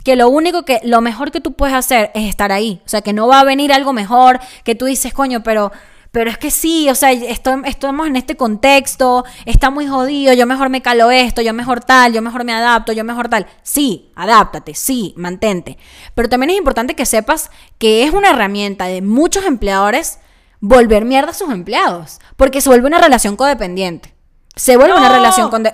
Que 0.04 0.14
lo 0.16 0.28
único 0.28 0.64
que, 0.64 0.80
lo 0.84 1.00
mejor 1.00 1.32
que 1.32 1.40
tú 1.40 1.52
puedes 1.54 1.74
hacer 1.74 2.10
es 2.14 2.28
estar 2.28 2.52
ahí. 2.52 2.80
O 2.84 2.88
sea, 2.88 3.00
que 3.02 3.12
no 3.12 3.26
va 3.26 3.40
a 3.40 3.44
venir 3.44 3.72
algo 3.72 3.92
mejor, 3.92 4.38
que 4.62 4.74
tú 4.74 4.84
dices, 4.84 5.12
coño, 5.14 5.42
pero, 5.42 5.72
pero 6.12 6.30
es 6.30 6.38
que 6.38 6.50
sí, 6.50 6.88
o 6.90 6.94
sea, 6.94 7.10
estoy, 7.10 7.62
estamos 7.64 8.06
en 8.06 8.16
este 8.16 8.36
contexto, 8.36 9.24
está 9.46 9.70
muy 9.70 9.86
jodido, 9.88 10.32
yo 10.34 10.46
mejor 10.46 10.68
me 10.68 10.82
calo 10.82 11.10
esto, 11.10 11.40
yo 11.42 11.52
mejor 11.54 11.80
tal, 11.82 12.12
yo 12.12 12.22
mejor 12.22 12.44
me 12.44 12.52
adapto, 12.52 12.92
yo 12.92 13.02
mejor 13.02 13.28
tal. 13.28 13.46
Sí, 13.62 14.12
adáptate, 14.14 14.74
sí, 14.74 15.14
mantente. 15.16 15.78
Pero 16.14 16.28
también 16.28 16.50
es 16.50 16.58
importante 16.58 16.94
que 16.94 17.06
sepas 17.06 17.50
que 17.78 18.04
es 18.04 18.12
una 18.12 18.30
herramienta 18.30 18.84
de 18.84 19.00
muchos 19.02 19.44
empleadores 19.44 20.18
volver 20.60 21.04
mierda 21.04 21.30
a 21.30 21.34
sus 21.34 21.50
empleados, 21.50 22.20
porque 22.36 22.60
se 22.60 22.68
vuelve 22.68 22.86
una 22.86 22.98
relación 23.00 23.36
codependiente. 23.36 24.14
Se 24.56 24.76
vuelve 24.76 24.96
una 24.96 25.08
relación 25.08 25.50
con- 25.50 25.66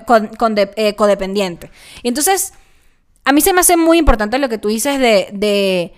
eh, 0.57 0.95
codependiente. 0.97 1.70
Y 2.03 2.09
entonces, 2.09 2.55
a 3.25 3.33
mí 3.33 3.41
se 3.41 3.53
me 3.53 3.61
hace 3.61 3.77
muy 3.77 3.99
importante 3.99 4.39
lo 4.39 4.49
que 4.49 4.59
tú 4.59 4.68
dices 4.68 4.99
de, 4.99 5.29
de 5.33 5.95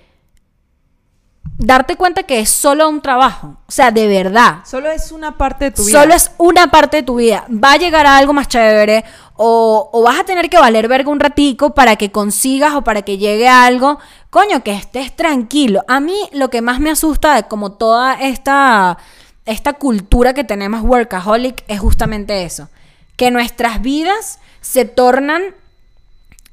darte 1.58 1.96
cuenta 1.96 2.24
que 2.24 2.40
es 2.40 2.50
solo 2.50 2.88
un 2.88 3.00
trabajo. 3.00 3.56
O 3.66 3.70
sea, 3.70 3.90
de 3.90 4.06
verdad. 4.06 4.58
Solo 4.64 4.90
es 4.90 5.12
una 5.12 5.38
parte 5.38 5.66
de 5.66 5.70
tu 5.70 5.84
vida. 5.84 6.00
Solo 6.00 6.14
es 6.14 6.32
una 6.38 6.70
parte 6.70 6.98
de 6.98 7.02
tu 7.02 7.16
vida. 7.16 7.46
Va 7.48 7.72
a 7.72 7.76
llegar 7.76 8.06
a 8.06 8.16
algo 8.16 8.32
más 8.32 8.48
chévere 8.48 9.04
o, 9.34 9.90
o 9.92 10.02
vas 10.02 10.20
a 10.20 10.24
tener 10.24 10.50
que 10.50 10.58
valer 10.58 10.88
verga 10.88 11.10
un 11.10 11.20
ratico 11.20 11.74
para 11.74 11.96
que 11.96 12.10
consigas 12.10 12.74
o 12.74 12.82
para 12.82 13.02
que 13.02 13.18
llegue 13.18 13.48
a 13.48 13.64
algo. 13.64 13.98
Coño, 14.30 14.62
que 14.62 14.74
estés 14.74 15.14
tranquilo. 15.14 15.84
A 15.88 16.00
mí 16.00 16.16
lo 16.32 16.50
que 16.50 16.62
más 16.62 16.80
me 16.80 16.90
asusta 16.90 17.34
de 17.34 17.44
como 17.44 17.72
toda 17.72 18.14
esta, 18.14 18.98
esta 19.44 19.74
cultura 19.74 20.34
que 20.34 20.44
tenemos 20.44 20.82
workaholic 20.82 21.64
es 21.68 21.80
justamente 21.80 22.44
eso. 22.44 22.68
Que 23.16 23.30
nuestras 23.30 23.80
vidas 23.82 24.38
se 24.60 24.84
tornan 24.84 25.42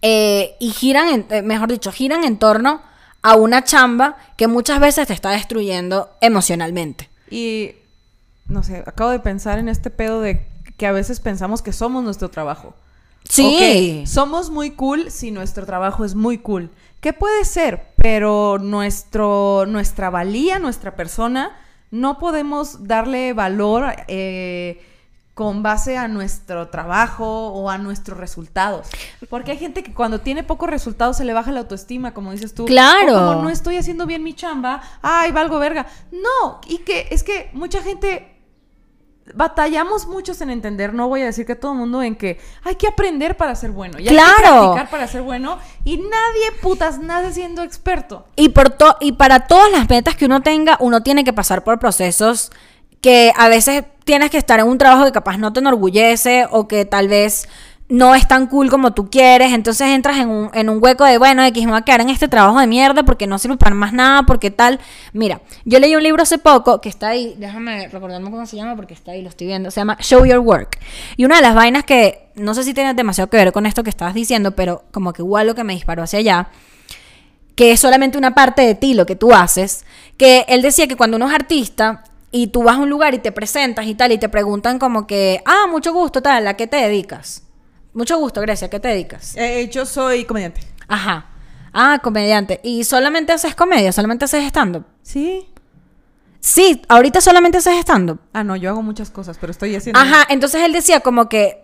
eh, 0.02 0.56
y 0.60 0.72
giran, 0.72 1.10
en- 1.10 1.26
eh, 1.30 1.42
mejor 1.42 1.70
dicho, 1.72 1.92
giran 1.92 2.24
en 2.24 2.38
torno 2.38 2.82
a 3.22 3.36
una 3.36 3.64
chamba 3.64 4.18
que 4.38 4.48
muchas 4.48 4.80
veces 4.80 5.08
te 5.08 5.14
está 5.14 5.32
destruyendo 5.32 6.10
emocionalmente. 6.22 7.10
Y 7.30 7.72
no 8.48 8.64
sé, 8.64 8.84
acabo 8.86 9.10
de 9.12 9.20
pensar 9.20 9.60
en 9.60 9.68
este 9.70 9.90
pedo 9.90 10.22
de 10.22 10.48
que 10.78 10.88
a 10.88 10.92
veces 10.92 11.20
pensamos 11.20 11.62
que 11.62 11.74
somos 11.74 12.04
nuestro 12.04 12.30
trabajo. 12.30 12.74
Sí. 13.28 14.04
Somos 14.08 14.50
muy 14.50 14.72
cool 14.72 15.12
si 15.12 15.30
nuestro 15.32 15.66
trabajo 15.66 16.06
es 16.06 16.16
muy 16.16 16.38
cool. 16.38 16.70
¿Qué 17.02 17.14
puede 17.14 17.46
ser? 17.46 17.84
Pero 17.98 18.58
nuestro, 18.60 19.66
nuestra 19.68 20.10
valía, 20.10 20.58
nuestra 20.60 20.96
persona, 20.96 21.52
no 21.92 22.18
podemos 22.20 22.88
darle 22.88 23.34
valor 23.34 23.86
eh, 24.08 24.82
con 25.40 25.64
base 25.64 25.98
a 25.98 26.10
nuestro 26.10 26.68
trabajo 26.68 27.48
o 27.54 27.70
a 27.70 27.78
nuestros 27.78 28.18
resultados. 28.20 28.90
Porque 29.30 29.52
hay 29.52 29.58
gente 29.58 29.84
que 29.84 29.94
cuando 29.94 30.20
tiene 30.20 30.44
pocos 30.44 30.70
resultados 30.70 31.16
se 31.16 31.24
le 31.24 31.32
baja 31.32 31.54
la 31.54 31.62
autoestima, 31.62 32.14
como 32.14 32.34
dices 32.34 32.54
tú. 32.54 32.66
Claro. 32.66 33.16
O 33.16 33.30
como 33.32 33.44
no 33.44 33.50
estoy 33.50 33.78
haciendo 33.78 34.06
bien 34.06 34.22
mi 34.22 34.34
chamba, 34.34 34.82
ay, 35.02 35.32
valgo 35.32 35.58
verga. 35.58 35.88
No, 36.12 36.60
y 36.68 36.80
que 36.80 37.08
es 37.12 37.24
que 37.24 37.52
mucha 37.54 37.82
gente 37.82 38.36
batallamos 39.34 40.08
muchos 40.08 40.42
en 40.42 40.50
entender, 40.50 40.94
no 40.94 41.08
voy 41.08 41.22
a 41.22 41.26
decir 41.28 41.46
que 41.46 41.56
todo 41.56 41.72
el 41.72 41.78
mundo 41.78 42.02
en 42.04 42.18
que 42.18 42.38
hay 42.66 42.76
que 42.76 42.88
aprender 42.88 43.38
para 43.38 43.56
ser 43.56 43.72
bueno, 43.72 43.98
y 43.98 44.02
hay 44.02 44.08
que 44.10 44.14
Claro. 44.16 44.60
practicar 44.74 44.90
para 44.90 45.08
ser 45.08 45.22
bueno 45.22 45.58
y 45.86 45.96
nadie 46.00 46.52
putas 46.62 47.00
nace 47.00 47.32
siendo 47.32 47.64
experto. 47.64 48.26
Y, 48.36 48.50
por 48.50 48.72
to- 48.72 48.98
y 49.00 49.14
para 49.14 49.48
todas 49.48 49.72
las 49.72 49.88
metas 49.88 50.18
que 50.18 50.26
uno 50.26 50.42
tenga, 50.42 50.76
uno 50.82 51.02
tiene 51.02 51.24
que 51.24 51.32
pasar 51.32 51.64
por 51.64 51.80
procesos 51.80 52.52
que 53.02 53.34
a 53.36 53.50
veces 53.50 53.84
tienes 54.04 54.30
que 54.30 54.38
estar 54.38 54.60
en 54.60 54.68
un 54.68 54.78
trabajo 54.78 55.06
que 55.06 55.12
capaz 55.12 55.38
no 55.38 55.54
te 55.54 55.60
enorgullece 55.60 56.48
o 56.52 56.68
que 56.68 56.86
tal 56.86 57.08
vez 57.08 57.48
no 57.90 58.14
es 58.14 58.28
tan 58.28 58.46
cool 58.48 58.70
como 58.70 58.94
tú 58.94 59.10
quieres. 59.10 59.52
Entonces 59.52 59.88
entras 59.88 60.18
en 60.18 60.30
un, 60.30 60.52
en 60.54 60.70
un 60.70 60.82
hueco 60.82 61.04
de, 61.04 61.18
bueno, 61.18 61.44
X 61.44 61.66
me 61.66 61.72
voy 61.72 61.80
a 61.80 61.82
quedar 61.82 62.02
en 62.02 62.10
este 62.10 62.28
trabajo 62.28 62.60
de 62.60 62.68
mierda 62.68 63.04
porque 63.04 63.26
no 63.28 63.40
sirve 63.40 63.58
para 63.58 63.76
más 63.76 63.94
nada, 63.94 64.24
porque 64.24 64.52
tal. 64.52 64.80
Mira, 65.12 65.42
yo 65.66 65.80
leí 65.80 65.96
un 65.96 66.04
libro 66.04 66.22
hace 66.22 66.38
poco 66.38 66.80
que 66.82 66.88
está 66.88 67.10
ahí, 67.10 67.36
déjame 67.38 67.88
recordarme 67.88 68.30
cómo 68.30 68.46
se 68.46 68.56
llama 68.56 68.76
porque 68.76 68.94
está 68.94 69.12
ahí, 69.12 69.24
lo 69.24 69.30
estoy 69.30 69.48
viendo. 69.48 69.72
Se 69.72 69.82
llama 69.82 69.98
Show 70.00 70.26
Your 70.26 70.40
Work. 70.40 70.80
Y 71.18 71.26
una 71.26 71.38
de 71.38 71.42
las 71.42 71.56
vainas 71.56 71.84
que 71.84 72.30
no 72.36 72.54
sé 72.54 72.64
si 72.64 72.74
tiene 72.74 72.94
demasiado 72.94 73.30
que 73.30 73.38
ver 73.38 73.52
con 73.52 73.66
esto 73.66 73.84
que 73.84 73.90
estabas 73.90 74.14
diciendo, 74.14 74.52
pero 74.52 74.84
como 74.92 75.12
que 75.12 75.24
igual 75.24 75.48
lo 75.48 75.56
que 75.56 75.64
me 75.64 75.74
disparó 75.74 76.04
hacia 76.04 76.20
allá 76.20 76.50
que 77.56 77.74
es 77.74 77.82
solamente 77.82 78.18
una 78.18 78.34
parte 78.34 78.62
de 78.62 78.74
ti 78.74 78.94
lo 78.94 79.06
que 79.06 79.18
tú 79.18 79.34
haces, 79.34 79.84
que 80.16 80.46
él 80.48 80.62
decía 80.62 80.88
que 80.88 80.96
cuando 80.96 81.18
uno 81.18 81.28
es 81.28 81.36
artista 81.36 82.06
y 82.32 82.48
tú 82.48 82.64
vas 82.64 82.78
a 82.78 82.80
un 82.80 82.90
lugar 82.90 83.14
y 83.14 83.20
te 83.20 83.32
presentas 83.32 83.86
y 83.86 83.96
tal 83.96 84.12
y 84.12 84.18
te 84.18 84.30
preguntan 84.30 84.80
como 84.80 85.08
que, 85.08 85.42
ah, 85.46 85.66
mucho 85.70 85.94
gusto, 85.94 86.22
tal, 86.22 86.48
¿a 86.48 86.56
qué 86.56 86.68
te 86.68 86.78
dedicas? 86.78 87.44
Mucho 87.94 88.18
gusto, 88.20 88.42
Grecia, 88.42 88.68
¿a 88.68 88.70
qué 88.70 88.80
te 88.80 88.88
dedicas? 88.88 89.36
Eh, 89.36 89.70
yo 89.72 89.86
soy 89.86 90.26
comediante. 90.26 90.62
Ajá. 90.88 91.26
Ah, 91.74 92.00
comediante. 92.02 92.60
¿Y 92.64 92.84
solamente 92.84 93.32
haces 93.32 93.56
comedia? 93.56 93.92
¿Solamente 93.92 94.26
haces 94.26 94.44
stand-up? 94.46 94.86
Sí. 95.02 95.48
Sí, 96.40 96.82
ahorita 96.88 97.20
solamente 97.22 97.58
haces 97.58 97.78
stand-up. 97.80 98.20
Ah, 98.34 98.44
no, 98.44 98.56
yo 98.56 98.70
hago 98.70 98.82
muchas 98.82 99.10
cosas, 99.10 99.38
pero 99.40 99.52
estoy 99.52 99.76
haciendo... 99.76 100.00
Ajá, 100.00 100.26
entonces 100.30 100.62
él 100.64 100.72
decía 100.72 101.00
como 101.02 101.30
que 101.30 101.64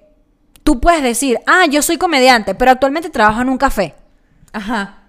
tú 0.63 0.79
puedes 0.79 1.03
decir, 1.03 1.39
ah, 1.45 1.65
yo 1.67 1.81
soy 1.81 1.97
comediante, 1.97 2.55
pero 2.55 2.71
actualmente 2.71 3.09
trabajo 3.09 3.41
en 3.41 3.49
un 3.49 3.57
café. 3.57 3.95
Ajá. 4.51 5.03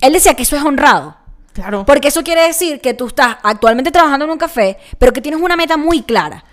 Él 0.00 0.12
decía 0.12 0.34
que 0.34 0.42
eso 0.42 0.56
es 0.56 0.62
honrado. 0.62 1.15
Claro. 1.56 1.84
Porque 1.84 2.08
eso 2.08 2.22
quiere 2.22 2.42
decir 2.42 2.80
que 2.80 2.94
tú 2.94 3.08
estás 3.08 3.36
actualmente 3.42 3.90
trabajando 3.90 4.24
en 4.26 4.30
un 4.30 4.38
café, 4.38 4.78
pero 4.98 5.12
que 5.12 5.20
tienes 5.20 5.40
una 5.40 5.56
meta 5.56 5.76
muy 5.76 6.02
clara. 6.02 6.44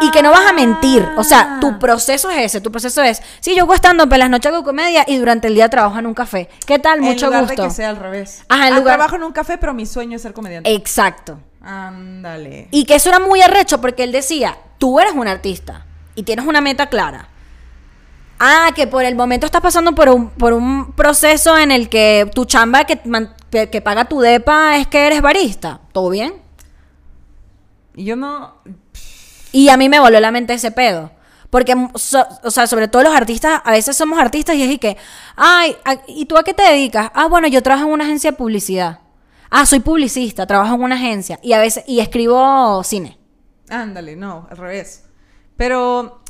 Y 0.00 0.10
que 0.10 0.22
no 0.22 0.30
vas 0.30 0.46
a 0.48 0.54
mentir. 0.54 1.06
O 1.18 1.22
sea, 1.22 1.58
tu 1.60 1.78
proceso 1.78 2.30
es 2.30 2.38
ese. 2.46 2.60
Tu 2.62 2.72
proceso 2.72 3.02
es, 3.02 3.22
sí, 3.40 3.54
yo 3.54 3.64
hago 3.64 3.74
stand-up 3.74 4.10
en 4.10 4.18
las 4.20 4.30
noches 4.30 4.50
hago 4.50 4.64
comedia 4.64 5.04
y 5.06 5.18
durante 5.18 5.48
el 5.48 5.54
día 5.54 5.68
trabajo 5.68 5.98
en 5.98 6.06
un 6.06 6.14
café. 6.14 6.48
¿Qué 6.66 6.78
tal? 6.78 7.02
Mucho 7.02 7.26
en 7.26 7.32
lugar 7.32 7.42
gusto. 7.46 7.62
de 7.62 7.68
que 7.68 7.74
sea 7.74 7.90
al 7.90 7.96
revés. 7.96 8.42
Ajá, 8.48 8.68
en 8.68 8.72
Ah, 8.72 8.78
lugar- 8.78 8.96
Trabajo 8.96 9.16
en 9.16 9.22
un 9.24 9.32
café, 9.32 9.58
pero 9.58 9.74
mi 9.74 9.84
sueño 9.84 10.16
es 10.16 10.22
ser 10.22 10.32
comediante. 10.32 10.72
Exacto. 10.72 11.38
Ándale. 11.62 12.68
Y 12.70 12.86
que 12.86 12.94
eso 12.94 13.10
era 13.10 13.18
muy 13.20 13.42
arrecho 13.42 13.80
porque 13.82 14.04
él 14.04 14.12
decía, 14.12 14.56
tú 14.78 14.98
eres 14.98 15.12
un 15.12 15.28
artista 15.28 15.84
y 16.14 16.22
tienes 16.22 16.46
una 16.46 16.62
meta 16.62 16.86
clara. 16.86 17.28
Ah, 18.38 18.70
que 18.74 18.86
por 18.86 19.04
el 19.04 19.14
momento 19.14 19.44
estás 19.46 19.60
pasando 19.62 19.94
por 19.94 20.08
un, 20.08 20.28
por 20.30 20.52
un 20.52 20.92
proceso 20.92 21.56
en 21.58 21.70
el 21.70 21.88
que 21.90 22.30
tu 22.34 22.44
chamba 22.46 22.84
que, 22.84 22.98
man- 23.04 23.34
que, 23.50 23.80
paga 23.80 24.04
tu 24.06 24.20
depa 24.20 24.76
es 24.78 24.86
que 24.86 25.06
eres 25.06 25.22
barista. 25.22 25.80
¿Todo 25.92 26.10
bien? 26.10 26.34
Y 27.94 28.04
yo 28.04 28.16
no... 28.16 28.54
Y 29.52 29.68
a 29.70 29.76
mí 29.76 29.88
me 29.88 30.00
voló 30.00 30.20
la 30.20 30.30
mente 30.30 30.52
ese 30.54 30.70
pedo. 30.70 31.10
Porque, 31.48 31.74
so- 31.94 32.26
o 32.42 32.50
sea, 32.50 32.66
sobre 32.66 32.88
todo 32.88 33.04
los 33.04 33.14
artistas, 33.14 33.62
a 33.64 33.70
veces 33.70 33.96
somos 33.96 34.18
artistas 34.18 34.56
y 34.56 34.62
es 34.62 34.70
y 34.70 34.78
que, 34.78 34.96
ay, 35.36 35.76
a- 35.84 35.96
¿y 36.06 36.26
tú 36.26 36.36
a 36.36 36.44
qué 36.44 36.52
te 36.52 36.62
dedicas? 36.62 37.10
Ah, 37.14 37.26
bueno, 37.28 37.48
yo 37.48 37.62
trabajo 37.62 37.86
en 37.86 37.92
una 37.94 38.04
agencia 38.04 38.32
de 38.32 38.36
publicidad. 38.36 39.00
Ah, 39.48 39.64
soy 39.64 39.80
publicista, 39.80 40.46
trabajo 40.46 40.74
en 40.74 40.82
una 40.82 40.96
agencia. 40.96 41.38
Y 41.42 41.52
a 41.52 41.58
veces, 41.60 41.84
y 41.86 42.00
escribo 42.00 42.82
cine. 42.84 43.16
Ándale, 43.70 44.16
no, 44.16 44.46
al 44.50 44.56
revés. 44.56 45.04
Pero 45.56 46.20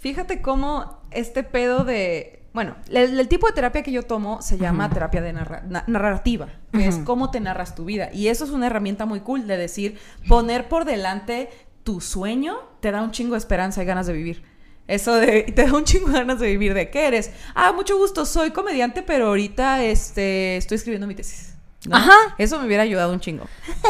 fíjate 0.00 0.42
cómo 0.42 1.02
este 1.12 1.44
pedo 1.44 1.84
de... 1.84 2.41
Bueno, 2.52 2.76
el, 2.90 3.18
el 3.18 3.28
tipo 3.28 3.46
de 3.46 3.52
terapia 3.54 3.82
que 3.82 3.92
yo 3.92 4.02
tomo 4.02 4.42
se 4.42 4.58
llama 4.58 4.90
terapia 4.90 5.22
de 5.22 5.32
narra- 5.32 5.62
na- 5.68 5.84
narrativa, 5.86 6.48
que 6.72 6.86
es 6.86 6.98
cómo 6.98 7.30
te 7.30 7.40
narras 7.40 7.74
tu 7.74 7.84
vida. 7.86 8.10
Y 8.12 8.28
eso 8.28 8.44
es 8.44 8.50
una 8.50 8.66
herramienta 8.66 9.06
muy 9.06 9.20
cool 9.20 9.46
de 9.46 9.56
decir, 9.56 9.98
poner 10.28 10.68
por 10.68 10.84
delante 10.84 11.48
tu 11.82 12.00
sueño 12.00 12.58
te 12.80 12.90
da 12.92 13.02
un 13.02 13.10
chingo 13.10 13.32
de 13.32 13.38
esperanza 13.38 13.82
y 13.82 13.86
ganas 13.86 14.06
de 14.06 14.12
vivir. 14.12 14.42
Eso 14.86 15.14
de, 15.14 15.42
te 15.56 15.64
da 15.66 15.72
un 15.72 15.84
chingo 15.84 16.08
de 16.08 16.18
ganas 16.18 16.40
de 16.40 16.48
vivir. 16.48 16.74
¿De 16.74 16.90
qué 16.90 17.06
eres? 17.06 17.30
Ah, 17.54 17.72
mucho 17.72 17.96
gusto, 17.96 18.26
soy 18.26 18.50
comediante, 18.50 19.02
pero 19.02 19.28
ahorita 19.28 19.82
este, 19.84 20.56
estoy 20.58 20.74
escribiendo 20.76 21.06
mi 21.06 21.14
tesis. 21.14 21.54
¿no? 21.88 21.96
Ajá. 21.96 22.12
Eso 22.38 22.60
me 22.60 22.66
hubiera 22.66 22.82
ayudado 22.82 23.12
un 23.12 23.20
chingo. 23.20 23.44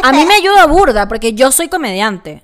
A 0.05 0.13
mí 0.13 0.25
me 0.25 0.35
ayuda 0.35 0.67
burda 0.67 1.09
porque 1.09 1.33
yo 1.35 1.51
soy 1.51 1.69
comediante. 1.69 2.43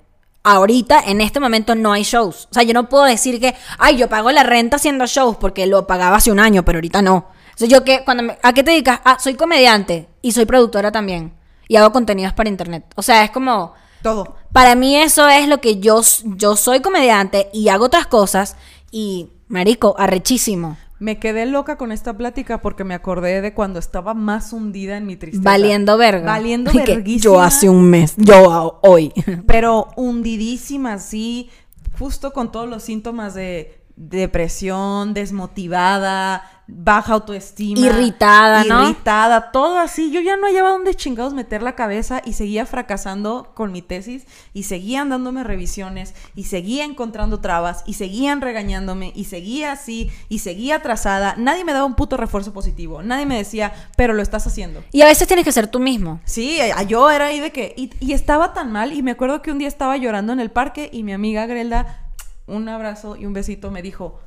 Ahorita, 0.50 1.00
en 1.06 1.20
este 1.20 1.40
momento, 1.40 1.74
no 1.74 1.92
hay 1.92 2.02
shows. 2.04 2.48
O 2.50 2.54
sea, 2.54 2.62
yo 2.62 2.72
no 2.74 2.88
puedo 2.88 3.04
decir 3.04 3.38
que, 3.40 3.54
ay, 3.78 3.96
yo 3.96 4.08
pago 4.08 4.30
la 4.30 4.42
renta 4.42 4.76
haciendo 4.76 5.06
shows 5.06 5.36
porque 5.36 5.66
lo 5.66 5.86
pagaba 5.86 6.16
hace 6.16 6.30
un 6.32 6.40
año, 6.40 6.64
pero 6.64 6.78
ahorita 6.78 7.02
no. 7.02 7.16
O 7.16 7.56
sea, 7.58 7.68
yo 7.68 7.84
que, 7.84 8.02
cuando 8.04 8.22
me- 8.22 8.38
¿a 8.42 8.52
qué 8.52 8.62
te 8.62 8.70
dedicas? 8.70 9.00
Ah, 9.04 9.18
soy 9.20 9.34
comediante 9.34 10.08
y 10.22 10.32
soy 10.32 10.46
productora 10.46 10.90
también. 10.92 11.34
Y 11.68 11.76
hago 11.76 11.92
contenidos 11.92 12.32
para 12.32 12.48
internet. 12.48 12.84
O 12.96 13.02
sea, 13.02 13.24
es 13.24 13.30
como, 13.30 13.74
Todo. 14.02 14.36
para 14.52 14.74
mí 14.74 14.96
eso 14.96 15.28
es 15.28 15.48
lo 15.48 15.60
que 15.60 15.80
yo, 15.80 16.00
yo 16.24 16.56
soy 16.56 16.80
comediante 16.80 17.50
y 17.52 17.68
hago 17.68 17.84
otras 17.86 18.06
cosas 18.06 18.56
y, 18.90 19.30
marico, 19.48 19.94
arrechísimo. 19.98 20.78
Me 20.98 21.18
quedé 21.18 21.46
loca 21.46 21.76
con 21.76 21.92
esta 21.92 22.16
plática 22.16 22.60
porque 22.60 22.84
me 22.84 22.94
acordé 22.94 23.40
de 23.40 23.54
cuando 23.54 23.78
estaba 23.78 24.14
más 24.14 24.52
hundida 24.52 24.96
en 24.96 25.06
mi 25.06 25.16
tristeza. 25.16 25.44
Valiendo 25.44 25.96
verga. 25.96 26.26
Valiendo 26.26 26.72
verguísima. 26.72 27.22
Yo 27.22 27.40
hace 27.40 27.68
un 27.68 27.88
mes, 27.88 28.14
yo 28.16 28.80
hoy. 28.82 29.12
Pero 29.46 29.88
hundidísima, 29.96 30.94
así, 30.94 31.50
justo 31.98 32.32
con 32.32 32.50
todos 32.50 32.68
los 32.68 32.82
síntomas 32.82 33.34
de 33.34 33.80
depresión, 33.96 35.14
desmotivada, 35.14 36.57
baja 36.70 37.14
autoestima. 37.14 37.80
Irritada, 37.80 38.62
¿no? 38.64 38.84
Irritada, 38.84 39.50
todo 39.50 39.78
así. 39.78 40.10
Yo 40.10 40.20
ya 40.20 40.36
no 40.36 40.46
hallaba 40.46 40.70
dónde 40.70 40.94
chingados 40.94 41.32
meter 41.32 41.62
la 41.62 41.74
cabeza 41.74 42.20
y 42.24 42.34
seguía 42.34 42.66
fracasando 42.66 43.52
con 43.54 43.72
mi 43.72 43.80
tesis 43.80 44.26
y 44.52 44.64
seguían 44.64 45.08
dándome 45.08 45.44
revisiones 45.44 46.14
y 46.34 46.44
seguía 46.44 46.84
encontrando 46.84 47.40
trabas 47.40 47.82
y 47.86 47.94
seguían 47.94 48.42
regañándome 48.42 49.12
y 49.16 49.24
seguía 49.24 49.72
así 49.72 50.10
y 50.28 50.40
seguía 50.40 50.76
atrasada. 50.76 51.34
Nadie 51.38 51.64
me 51.64 51.72
daba 51.72 51.86
un 51.86 51.94
puto 51.94 52.18
refuerzo 52.18 52.52
positivo. 52.52 53.02
Nadie 53.02 53.24
me 53.24 53.38
decía, 53.38 53.72
pero 53.96 54.12
lo 54.12 54.20
estás 54.20 54.46
haciendo. 54.46 54.84
Y 54.92 55.00
a 55.00 55.06
veces 55.06 55.26
tienes 55.26 55.46
que 55.46 55.52
ser 55.52 55.68
tú 55.68 55.80
mismo. 55.80 56.20
Sí, 56.24 56.58
yo 56.86 57.10
era 57.10 57.26
ahí 57.26 57.40
de 57.40 57.50
que... 57.50 57.72
Y, 57.78 57.90
y 57.98 58.12
estaba 58.12 58.52
tan 58.52 58.70
mal 58.72 58.92
y 58.92 59.02
me 59.02 59.12
acuerdo 59.12 59.40
que 59.40 59.50
un 59.50 59.58
día 59.58 59.68
estaba 59.68 59.96
llorando 59.96 60.34
en 60.34 60.40
el 60.40 60.50
parque 60.50 60.90
y 60.92 61.02
mi 61.02 61.14
amiga 61.14 61.46
Grelda, 61.46 62.10
un 62.46 62.68
abrazo 62.68 63.16
y 63.16 63.24
un 63.24 63.32
besito, 63.32 63.70
me 63.70 63.80
dijo, 63.80 64.20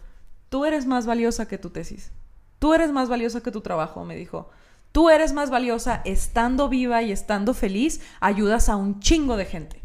tú 0.49 0.65
eres 0.65 0.87
más 0.87 1.05
valiosa 1.05 1.47
que 1.47 1.59
tu 1.59 1.69
tesis. 1.69 2.11
Tú 2.61 2.75
eres 2.75 2.91
más 2.91 3.09
valiosa 3.09 3.41
que 3.41 3.49
tu 3.49 3.61
trabajo, 3.61 4.05
me 4.05 4.15
dijo. 4.15 4.51
Tú 4.91 5.09
eres 5.09 5.33
más 5.33 5.49
valiosa 5.49 6.03
estando 6.05 6.69
viva 6.69 7.01
y 7.01 7.11
estando 7.11 7.55
feliz, 7.55 8.01
ayudas 8.19 8.69
a 8.69 8.75
un 8.75 8.99
chingo 8.99 9.35
de 9.35 9.45
gente. 9.45 9.81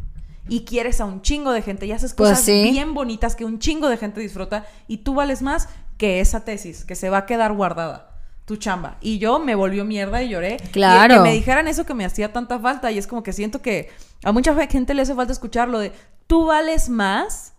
Y 0.46 0.66
quieres 0.66 1.00
a 1.00 1.06
un 1.06 1.22
chingo 1.22 1.52
de 1.52 1.62
gente 1.62 1.86
y 1.86 1.92
haces 1.92 2.12
Pues 2.12 2.32
cosas 2.32 2.44
sí. 2.44 2.70
bien 2.70 2.92
bonitas 2.92 3.34
que 3.34 3.46
un 3.46 3.60
chingo 3.60 3.88
de 3.88 3.96
gente 3.96 4.20
disfruta 4.20 4.66
y 4.88 4.98
tú 4.98 5.14
vales 5.14 5.40
más 5.40 5.70
que 5.96 6.20
esa 6.20 6.44
tesis 6.44 6.84
que 6.84 6.96
se 6.96 7.08
va 7.08 7.16
a 7.16 7.24
quedar 7.26 7.54
guardada. 7.54 8.10
Tu 8.44 8.56
chamba. 8.56 8.98
Y 9.00 9.16
yo 9.20 9.38
me 9.38 9.54
volvió 9.54 9.86
mierda 9.86 10.22
y 10.22 10.28
lloré. 10.28 10.58
Y 10.62 10.68
Claro. 10.68 11.14
que 11.14 11.20
me 11.20 11.32
dijeran 11.32 11.68
eso 11.68 11.86
que 11.86 11.94
me 11.94 12.04
hacía 12.04 12.30
tanta 12.34 12.58
falta. 12.58 12.92
Y 12.92 12.98
es 12.98 13.06
como 13.06 13.22
que 13.22 13.32
siento 13.32 13.62
que 13.62 13.88
a 14.22 14.32
mucha 14.32 14.54
gente 14.68 14.92
le 14.92 15.00
hace 15.00 15.14
falta 15.14 15.32
escucharlo 15.32 15.78
de 15.78 15.92
tú 16.26 16.44
vales 16.44 16.90
más 16.90 17.54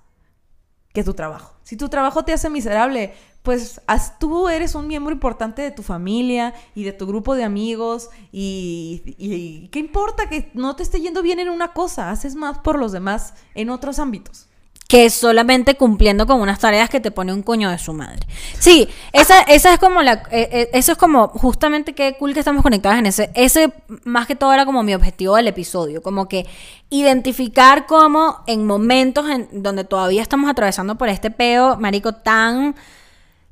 que 0.93 1.03
tu 1.03 1.15
trabajo. 1.15 1.55
Si 1.63 1.76
tu 1.76 1.89
trabajo 1.89 2.24
te 2.24 2.34
hace 2.34 2.49
miserable, 2.51 3.13
pues 3.48 3.80
haz- 3.88 4.20
tú 4.20 4.50
eres 4.50 4.76
un 4.76 4.88
miembro 4.88 5.14
importante 5.14 5.62
de 5.62 5.72
tu 5.72 5.82
familia 5.82 6.54
y 6.76 6.84
de 6.84 6.91
tu 6.91 7.08
grupo 7.08 7.34
de 7.34 7.45
amigos 7.45 8.10
y, 8.34 9.70
¿qué 9.72 9.80
importa 9.80 10.28
que 10.28 10.52
no 10.54 10.76
te 10.76 10.84
esté 10.84 11.00
yendo 11.00 11.22
bien 11.22 11.39
en 11.39 11.48
una 11.48 11.70
cosa? 11.70 12.12
Haces 12.12 12.36
más 12.36 12.58
por 12.58 12.78
los 12.78 12.91
demás 12.91 13.36
en 13.56 13.70
otros 13.70 14.00
ámbitos. 14.00 14.48
que 14.89 15.10
solamente 15.10 15.76
cumpliendo 15.76 16.26
con 16.26 16.39
unas 16.41 16.60
tareas 16.60 16.89
que 16.89 17.02
te 17.02 17.12
pone 17.12 17.34
un 17.34 17.41
coño 17.43 17.70
de 17.70 17.78
su 17.78 17.91
madre. 17.93 18.26
Sí, 18.58 18.88
esa, 19.12 19.41
esa 19.41 19.74
es 19.74 19.80
como 19.80 20.02
la, 20.02 20.14
eh, 20.32 20.48
eh, 20.52 20.70
eso 20.74 20.93
es 20.93 20.98
como 20.98 21.28
justamente 21.28 21.91
qué 21.93 22.16
cool 22.18 22.34
que 22.34 22.39
estamos 22.39 22.64
conectadas 22.64 23.00
en 23.00 23.06
ese, 23.06 23.30
ese 23.34 23.74
más 24.06 24.28
que 24.28 24.36
todo 24.36 24.54
era 24.54 24.66
como 24.66 24.84
mi 24.84 24.93
objetivo 24.93 25.36
del 25.36 25.48
episodio, 25.50 26.02
como 26.02 26.28
que 26.30 26.45
identificar 26.89 27.86
cómo 27.86 28.38
en 28.48 28.66
momentos 28.66 29.30
en 29.30 29.50
donde 29.64 29.84
todavía 29.84 30.22
estamos 30.22 30.50
atravesando 30.50 30.95
por 30.98 31.10
este 31.10 31.32
peo, 31.32 31.78
marico, 31.78 32.14
tan 32.14 32.76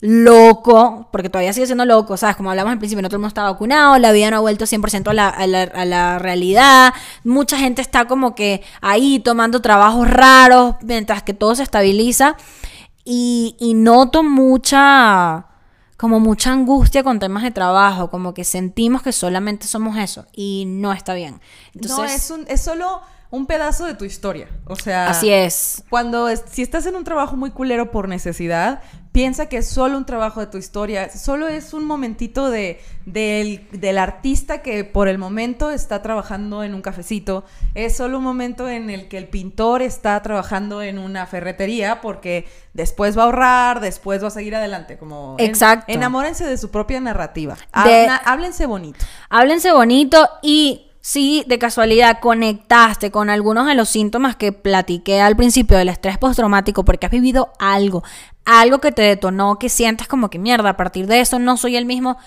loco, 0.02 1.08
porque 1.12 1.30
todavía 1.30 1.54
sigue 1.54 1.66
siendo 1.66 1.86
loco, 1.86 2.18
¿sabes? 2.18 2.36
Como 2.36 2.50
hablamos 2.50 2.74
al 2.74 2.80
principio, 2.80 3.02
no 3.02 3.10
todo 3.10 3.18
el 3.18 3.22
mundo 3.22 3.30
está 3.30 3.44
vacunado, 3.44 3.98
la 3.98 4.12
vida 4.12 4.30
no 4.30 4.38
ha 4.38 4.42
vuelto 4.42 4.66
100% 4.66 5.08
a 5.10 5.14
la, 5.14 5.30
a, 5.30 5.48
la, 5.48 5.64
a 5.64 5.86
la 5.86 6.20
realidad, 6.20 6.94
mucha 7.24 7.58
gente 7.58 7.82
está 7.82 8.06
como 8.06 8.36
que 8.36 8.62
ahí 8.82 9.20
tomando 9.20 9.62
trabajos 9.62 10.10
raros 10.10 10.76
mientras 10.82 11.24
que 11.24 11.34
todo 11.34 11.56
se 11.56 11.64
estabiliza 11.64 12.36
y, 13.06 13.56
y 13.60 13.74
noto 13.74 14.22
mucha, 14.24 15.46
como 15.98 16.20
mucha 16.20 16.52
angustia 16.52 17.04
con 17.04 17.20
temas 17.20 17.44
de 17.44 17.52
trabajo, 17.52 18.10
como 18.10 18.34
que 18.34 18.44
sentimos 18.44 19.02
que 19.02 19.12
solamente 19.12 19.66
somos 19.68 19.98
eso 19.98 20.26
y 20.34 20.66
no 20.68 20.92
está 20.92 21.14
bien. 21.14 21.40
Entonces, 21.74 21.98
no, 21.98 22.04
es, 22.06 22.32
un, 22.32 22.46
es 22.50 22.62
solo 22.62 23.02
un 23.36 23.46
pedazo 23.46 23.86
de 23.86 23.94
tu 23.96 24.06
historia. 24.06 24.48
O 24.66 24.76
sea, 24.76 25.10
así 25.10 25.30
es. 25.32 25.84
Cuando 25.90 26.28
es- 26.30 26.44
si 26.52 26.62
estás 26.62 26.86
en 26.86 26.96
un 26.96 27.04
trabajo 27.04 27.36
muy 27.38 27.52
culero 27.52 27.92
por 27.92 28.08
necesidad, 28.08 28.82
piensa 29.12 29.48
que 29.48 29.58
es 29.58 29.68
solo 29.70 29.98
un 29.98 30.06
trabajo 30.06 30.42
de 30.42 30.48
tu 30.48 30.58
historia, 30.58 31.10
solo 31.10 31.48
es 31.48 31.74
un 31.74 31.86
momentito 31.86 32.50
de, 32.50 32.82
del, 33.06 33.66
del 33.72 33.98
artista 33.98 34.62
que 34.62 34.84
por 34.84 35.08
el 35.08 35.18
momento 35.18 35.70
está 35.72 36.02
trabajando 36.02 36.64
en 36.64 36.74
un 36.74 36.82
cafecito, 36.82 37.46
es 37.76 37.96
solo 37.96 38.18
un 38.18 38.26
momento 38.26 38.68
en 38.68 38.90
el 38.90 39.08
que 39.08 39.18
el 39.18 39.30
pintor 39.30 39.82
está 39.82 40.22
trabajando 40.22 40.82
en 40.82 41.00
una 41.00 41.26
ferretería 41.28 42.02
porque 42.02 42.46
después 42.74 43.18
va 43.18 43.22
a 43.22 43.26
ahorrar, 43.28 43.80
después 43.80 44.22
va 44.22 44.28
a 44.28 44.32
seguir 44.32 44.54
adelante, 44.56 44.98
como 44.98 45.36
en- 45.40 45.46
Exacto. 45.46 45.86
enamórense 45.94 46.46
de 46.46 46.58
su 46.58 46.70
propia 46.70 47.00
narrativa, 47.00 47.56
De- 47.56 48.02
Habla- 48.02 48.16
háblense 48.26 48.66
bonito. 48.66 49.00
Háblense 49.30 49.72
bonito 49.72 50.28
y 50.42 50.85
si 51.06 51.44
de 51.46 51.60
casualidad 51.60 52.18
conectaste 52.20 53.12
con 53.12 53.30
algunos 53.30 53.68
de 53.68 53.76
los 53.76 53.90
síntomas 53.90 54.36
que 54.36 54.52
platiqué 54.52 55.22
al 55.22 55.36
principio 55.36 55.78
del 55.78 55.90
estrés 55.90 56.18
postraumático 56.18 56.84
porque 56.84 57.06
has 57.06 57.12
vivido 57.12 57.54
algo, 57.60 58.04
algo 58.44 58.80
que 58.80 58.92
te 58.92 59.04
detonó, 59.04 59.60
que 59.60 59.70
sientes 59.70 60.08
como 60.08 60.32
que 60.32 60.40
mierda, 60.40 60.72
a 60.72 60.78
partir 60.78 61.06
de 61.06 61.20
eso 61.20 61.38
no 61.38 61.58
soy 61.58 61.76
el 61.76 61.86
mismo, 61.86 62.18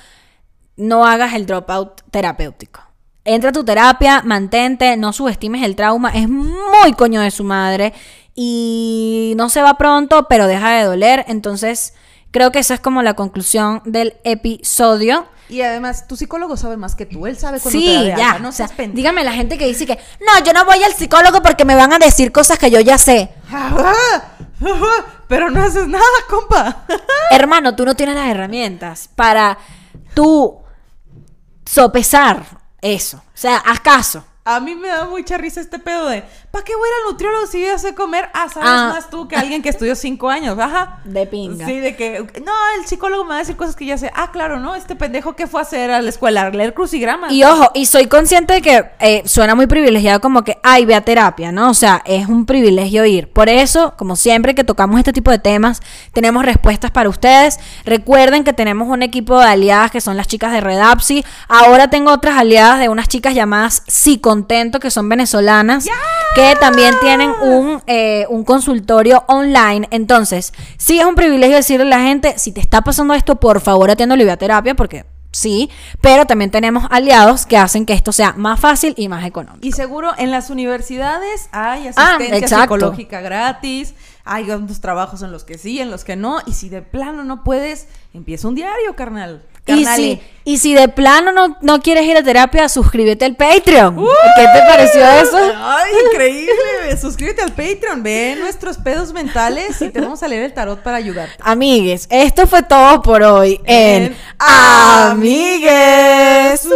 no 0.76 1.04
hagas 1.04 1.34
el 1.34 1.44
dropout 1.44 2.02
terapéutico. 2.12 2.80
Entra 3.24 3.50
a 3.50 3.52
tu 3.52 3.64
terapia, 3.64 4.22
mantente, 4.24 4.96
no 4.96 5.12
subestimes 5.12 5.64
el 5.64 5.74
trauma, 5.74 6.10
es 6.10 6.28
muy 6.28 6.92
coño 6.96 7.20
de 7.20 7.32
su 7.32 7.42
madre 7.42 7.92
y 8.36 9.34
no 9.36 9.48
se 9.48 9.60
va 9.60 9.76
pronto, 9.76 10.28
pero 10.28 10.46
deja 10.46 10.74
de 10.74 10.84
doler, 10.84 11.24
entonces 11.26 11.94
creo 12.30 12.52
que 12.52 12.60
esa 12.60 12.74
es 12.74 12.80
como 12.80 13.02
la 13.02 13.14
conclusión 13.14 13.82
del 13.86 14.18
episodio. 14.22 15.26
Y 15.48 15.62
además, 15.62 16.06
tu 16.06 16.16
psicólogo 16.16 16.56
sabe 16.56 16.76
más 16.76 16.94
que 16.94 17.06
tú, 17.06 17.26
él 17.26 17.38
sabe 17.38 17.58
cuando 17.60 17.78
te 17.80 17.84
Sí, 17.86 17.94
da 17.94 18.00
de 18.02 18.08
ya. 18.08 18.26
alta, 18.32 18.38
no 18.40 18.48
o 18.50 18.52
sea, 18.52 18.66
seas 18.66 18.76
pendejo. 18.76 18.96
dígame 18.96 19.24
la 19.24 19.32
gente 19.32 19.56
que 19.56 19.66
dice 19.66 19.86
que 19.86 19.98
no, 20.20 20.44
yo 20.44 20.52
no 20.52 20.64
voy 20.64 20.82
al 20.82 20.92
psicólogo 20.94 21.40
porque 21.42 21.64
me 21.64 21.74
van 21.74 21.92
a 21.92 21.98
decir 21.98 22.32
cosas 22.32 22.58
que 22.58 22.70
yo 22.70 22.80
ya 22.80 22.98
sé. 22.98 23.30
Pero 25.28 25.50
no 25.50 25.62
haces 25.62 25.86
nada, 25.86 26.04
compa. 26.28 26.84
Hermano, 27.30 27.74
tú 27.76 27.84
no 27.84 27.94
tienes 27.94 28.14
las 28.14 28.28
herramientas 28.28 29.08
para 29.14 29.58
tú 30.14 30.58
sopesar 31.64 32.44
eso. 32.80 33.18
O 33.18 33.22
sea, 33.34 33.58
haz 33.58 33.80
caso. 33.80 34.24
A 34.50 34.60
mí 34.60 34.74
me 34.74 34.88
da 34.88 35.04
mucha 35.04 35.36
risa 35.36 35.60
este 35.60 35.78
pedo 35.78 36.08
de, 36.08 36.24
¿para 36.50 36.64
qué 36.64 36.72
voy 36.74 36.88
a 36.88 36.90
ir 36.90 36.94
al 37.04 37.12
nutriólogo 37.12 37.46
si 37.46 37.62
yo 37.62 37.78
sé 37.78 37.94
comer? 37.94 38.30
Ah, 38.32 38.48
sabes 38.48 38.66
Ah. 38.72 38.90
más 38.94 39.10
tú 39.10 39.28
que 39.28 39.36
alguien 39.36 39.60
que 39.60 39.68
estudió 39.68 39.94
cinco 39.94 40.30
años, 40.30 40.58
ajá. 40.58 41.00
De 41.04 41.26
pinga. 41.26 41.66
Sí, 41.66 41.78
de 41.78 41.94
que, 41.96 42.20
no, 42.42 42.52
el 42.80 42.86
psicólogo 42.86 43.24
me 43.24 43.30
va 43.30 43.34
a 43.36 43.38
decir 43.40 43.56
cosas 43.56 43.76
que 43.76 43.84
ya 43.84 43.98
sé. 43.98 44.10
Ah, 44.14 44.30
claro, 44.32 44.58
¿no? 44.58 44.74
Este 44.74 44.96
pendejo 44.96 45.36
que 45.36 45.46
fue 45.46 45.60
a 45.60 45.64
hacer 45.64 45.90
a 45.90 46.00
la 46.00 46.08
escuela, 46.08 46.48
leer 46.48 46.72
crucigramas. 46.72 47.30
Y 47.30 47.44
ojo, 47.44 47.70
y 47.74 47.84
soy 47.84 48.06
consciente 48.06 48.54
de 48.54 48.62
que 48.62 48.90
eh, 49.00 49.22
suena 49.26 49.54
muy 49.54 49.66
privilegiado 49.66 50.20
como 50.22 50.42
que, 50.44 50.56
ay, 50.62 50.86
ve 50.86 50.94
a 50.94 51.02
terapia, 51.02 51.52
¿no? 51.52 51.68
O 51.68 51.74
sea, 51.74 52.00
es 52.06 52.26
un 52.26 52.46
privilegio 52.46 53.04
ir. 53.04 53.28
Por 53.30 53.50
eso, 53.50 53.92
como 53.98 54.16
siempre 54.16 54.54
que 54.54 54.64
tocamos 54.64 54.98
este 54.98 55.12
tipo 55.12 55.30
de 55.30 55.38
temas, 55.40 55.82
tenemos 56.14 56.42
respuestas 56.42 56.90
para 56.90 57.10
ustedes. 57.10 57.58
Recuerden 57.84 58.44
que 58.44 58.54
tenemos 58.54 58.88
un 58.88 59.02
equipo 59.02 59.38
de 59.38 59.44
aliadas 59.44 59.90
que 59.90 60.00
son 60.00 60.16
las 60.16 60.26
chicas 60.26 60.52
de 60.52 60.62
Redapsi. 60.62 61.22
Ahora 61.48 61.90
tengo 61.90 62.12
otras 62.12 62.38
aliadas 62.38 62.78
de 62.80 62.88
unas 62.88 63.08
chicas 63.08 63.34
llamadas 63.34 63.82
Sí 63.86 64.18
Contento, 64.38 64.78
que 64.78 64.92
son 64.92 65.08
venezolanas, 65.08 65.84
que 66.36 66.54
también 66.60 66.94
tienen 67.00 67.32
un, 67.42 67.82
eh, 67.88 68.24
un 68.28 68.44
consultorio 68.44 69.24
online. 69.26 69.88
Entonces, 69.90 70.52
sí 70.76 71.00
es 71.00 71.06
un 71.06 71.16
privilegio 71.16 71.56
decirle 71.56 71.86
a 71.86 71.98
la 71.98 72.04
gente, 72.04 72.38
si 72.38 72.52
te 72.52 72.60
está 72.60 72.82
pasando 72.82 73.14
esto, 73.14 73.34
por 73.36 73.60
favor 73.60 73.90
ve 73.96 74.30
a 74.30 74.36
terapia, 74.36 74.76
porque 74.76 75.06
sí, 75.32 75.70
pero 76.00 76.24
también 76.24 76.52
tenemos 76.52 76.84
aliados 76.90 77.46
que 77.46 77.56
hacen 77.56 77.84
que 77.84 77.94
esto 77.94 78.12
sea 78.12 78.32
más 78.36 78.60
fácil 78.60 78.94
y 78.96 79.08
más 79.08 79.24
económico. 79.26 79.66
Y 79.66 79.72
seguro 79.72 80.12
en 80.18 80.30
las 80.30 80.50
universidades 80.50 81.48
hay 81.50 81.88
Ah, 81.96 82.14
asistencia 82.14 82.38
exacto. 82.38 82.74
psicológica 82.76 83.20
gratis, 83.20 83.94
hay 84.24 84.50
unos 84.52 84.80
trabajos 84.80 85.22
en 85.22 85.32
los 85.32 85.42
que 85.42 85.58
sí, 85.58 85.80
en 85.80 85.90
los 85.90 86.04
que 86.04 86.14
no, 86.14 86.38
y 86.46 86.52
si 86.52 86.68
de 86.68 86.82
plano 86.82 87.24
no 87.24 87.42
puedes, 87.42 87.88
empieza 88.14 88.46
un 88.46 88.54
diario, 88.54 88.94
carnal. 88.94 89.42
Y 89.68 89.84
si, 89.84 90.20
y 90.44 90.58
si 90.58 90.74
de 90.74 90.88
plano 90.88 91.30
no, 91.30 91.58
no 91.60 91.80
quieres 91.80 92.04
ir 92.04 92.16
a 92.16 92.22
terapia, 92.22 92.68
suscríbete 92.68 93.26
al 93.26 93.36
Patreon. 93.36 93.98
¡Uh! 93.98 94.08
¿Qué 94.36 94.46
te 94.54 94.60
pareció 94.66 95.06
eso? 95.06 95.36
Ay, 95.56 95.92
increíble. 96.10 96.96
Suscríbete 96.98 97.42
al 97.42 97.50
Patreon, 97.50 98.02
ve 98.02 98.36
nuestros 98.40 98.78
pedos 98.78 99.12
mentales 99.12 99.80
y 99.82 99.90
te 99.90 100.00
vamos 100.00 100.22
a 100.22 100.28
leer 100.28 100.44
el 100.44 100.54
tarot 100.54 100.82
para 100.82 100.96
ayudarte. 100.96 101.34
Amigues, 101.40 102.06
esto 102.10 102.46
fue 102.46 102.62
todo 102.62 103.02
por 103.02 103.22
hoy 103.22 103.60
en 103.64 104.04
En 104.04 104.16
Amigues. 104.38 105.70
Amigues. 106.64 106.68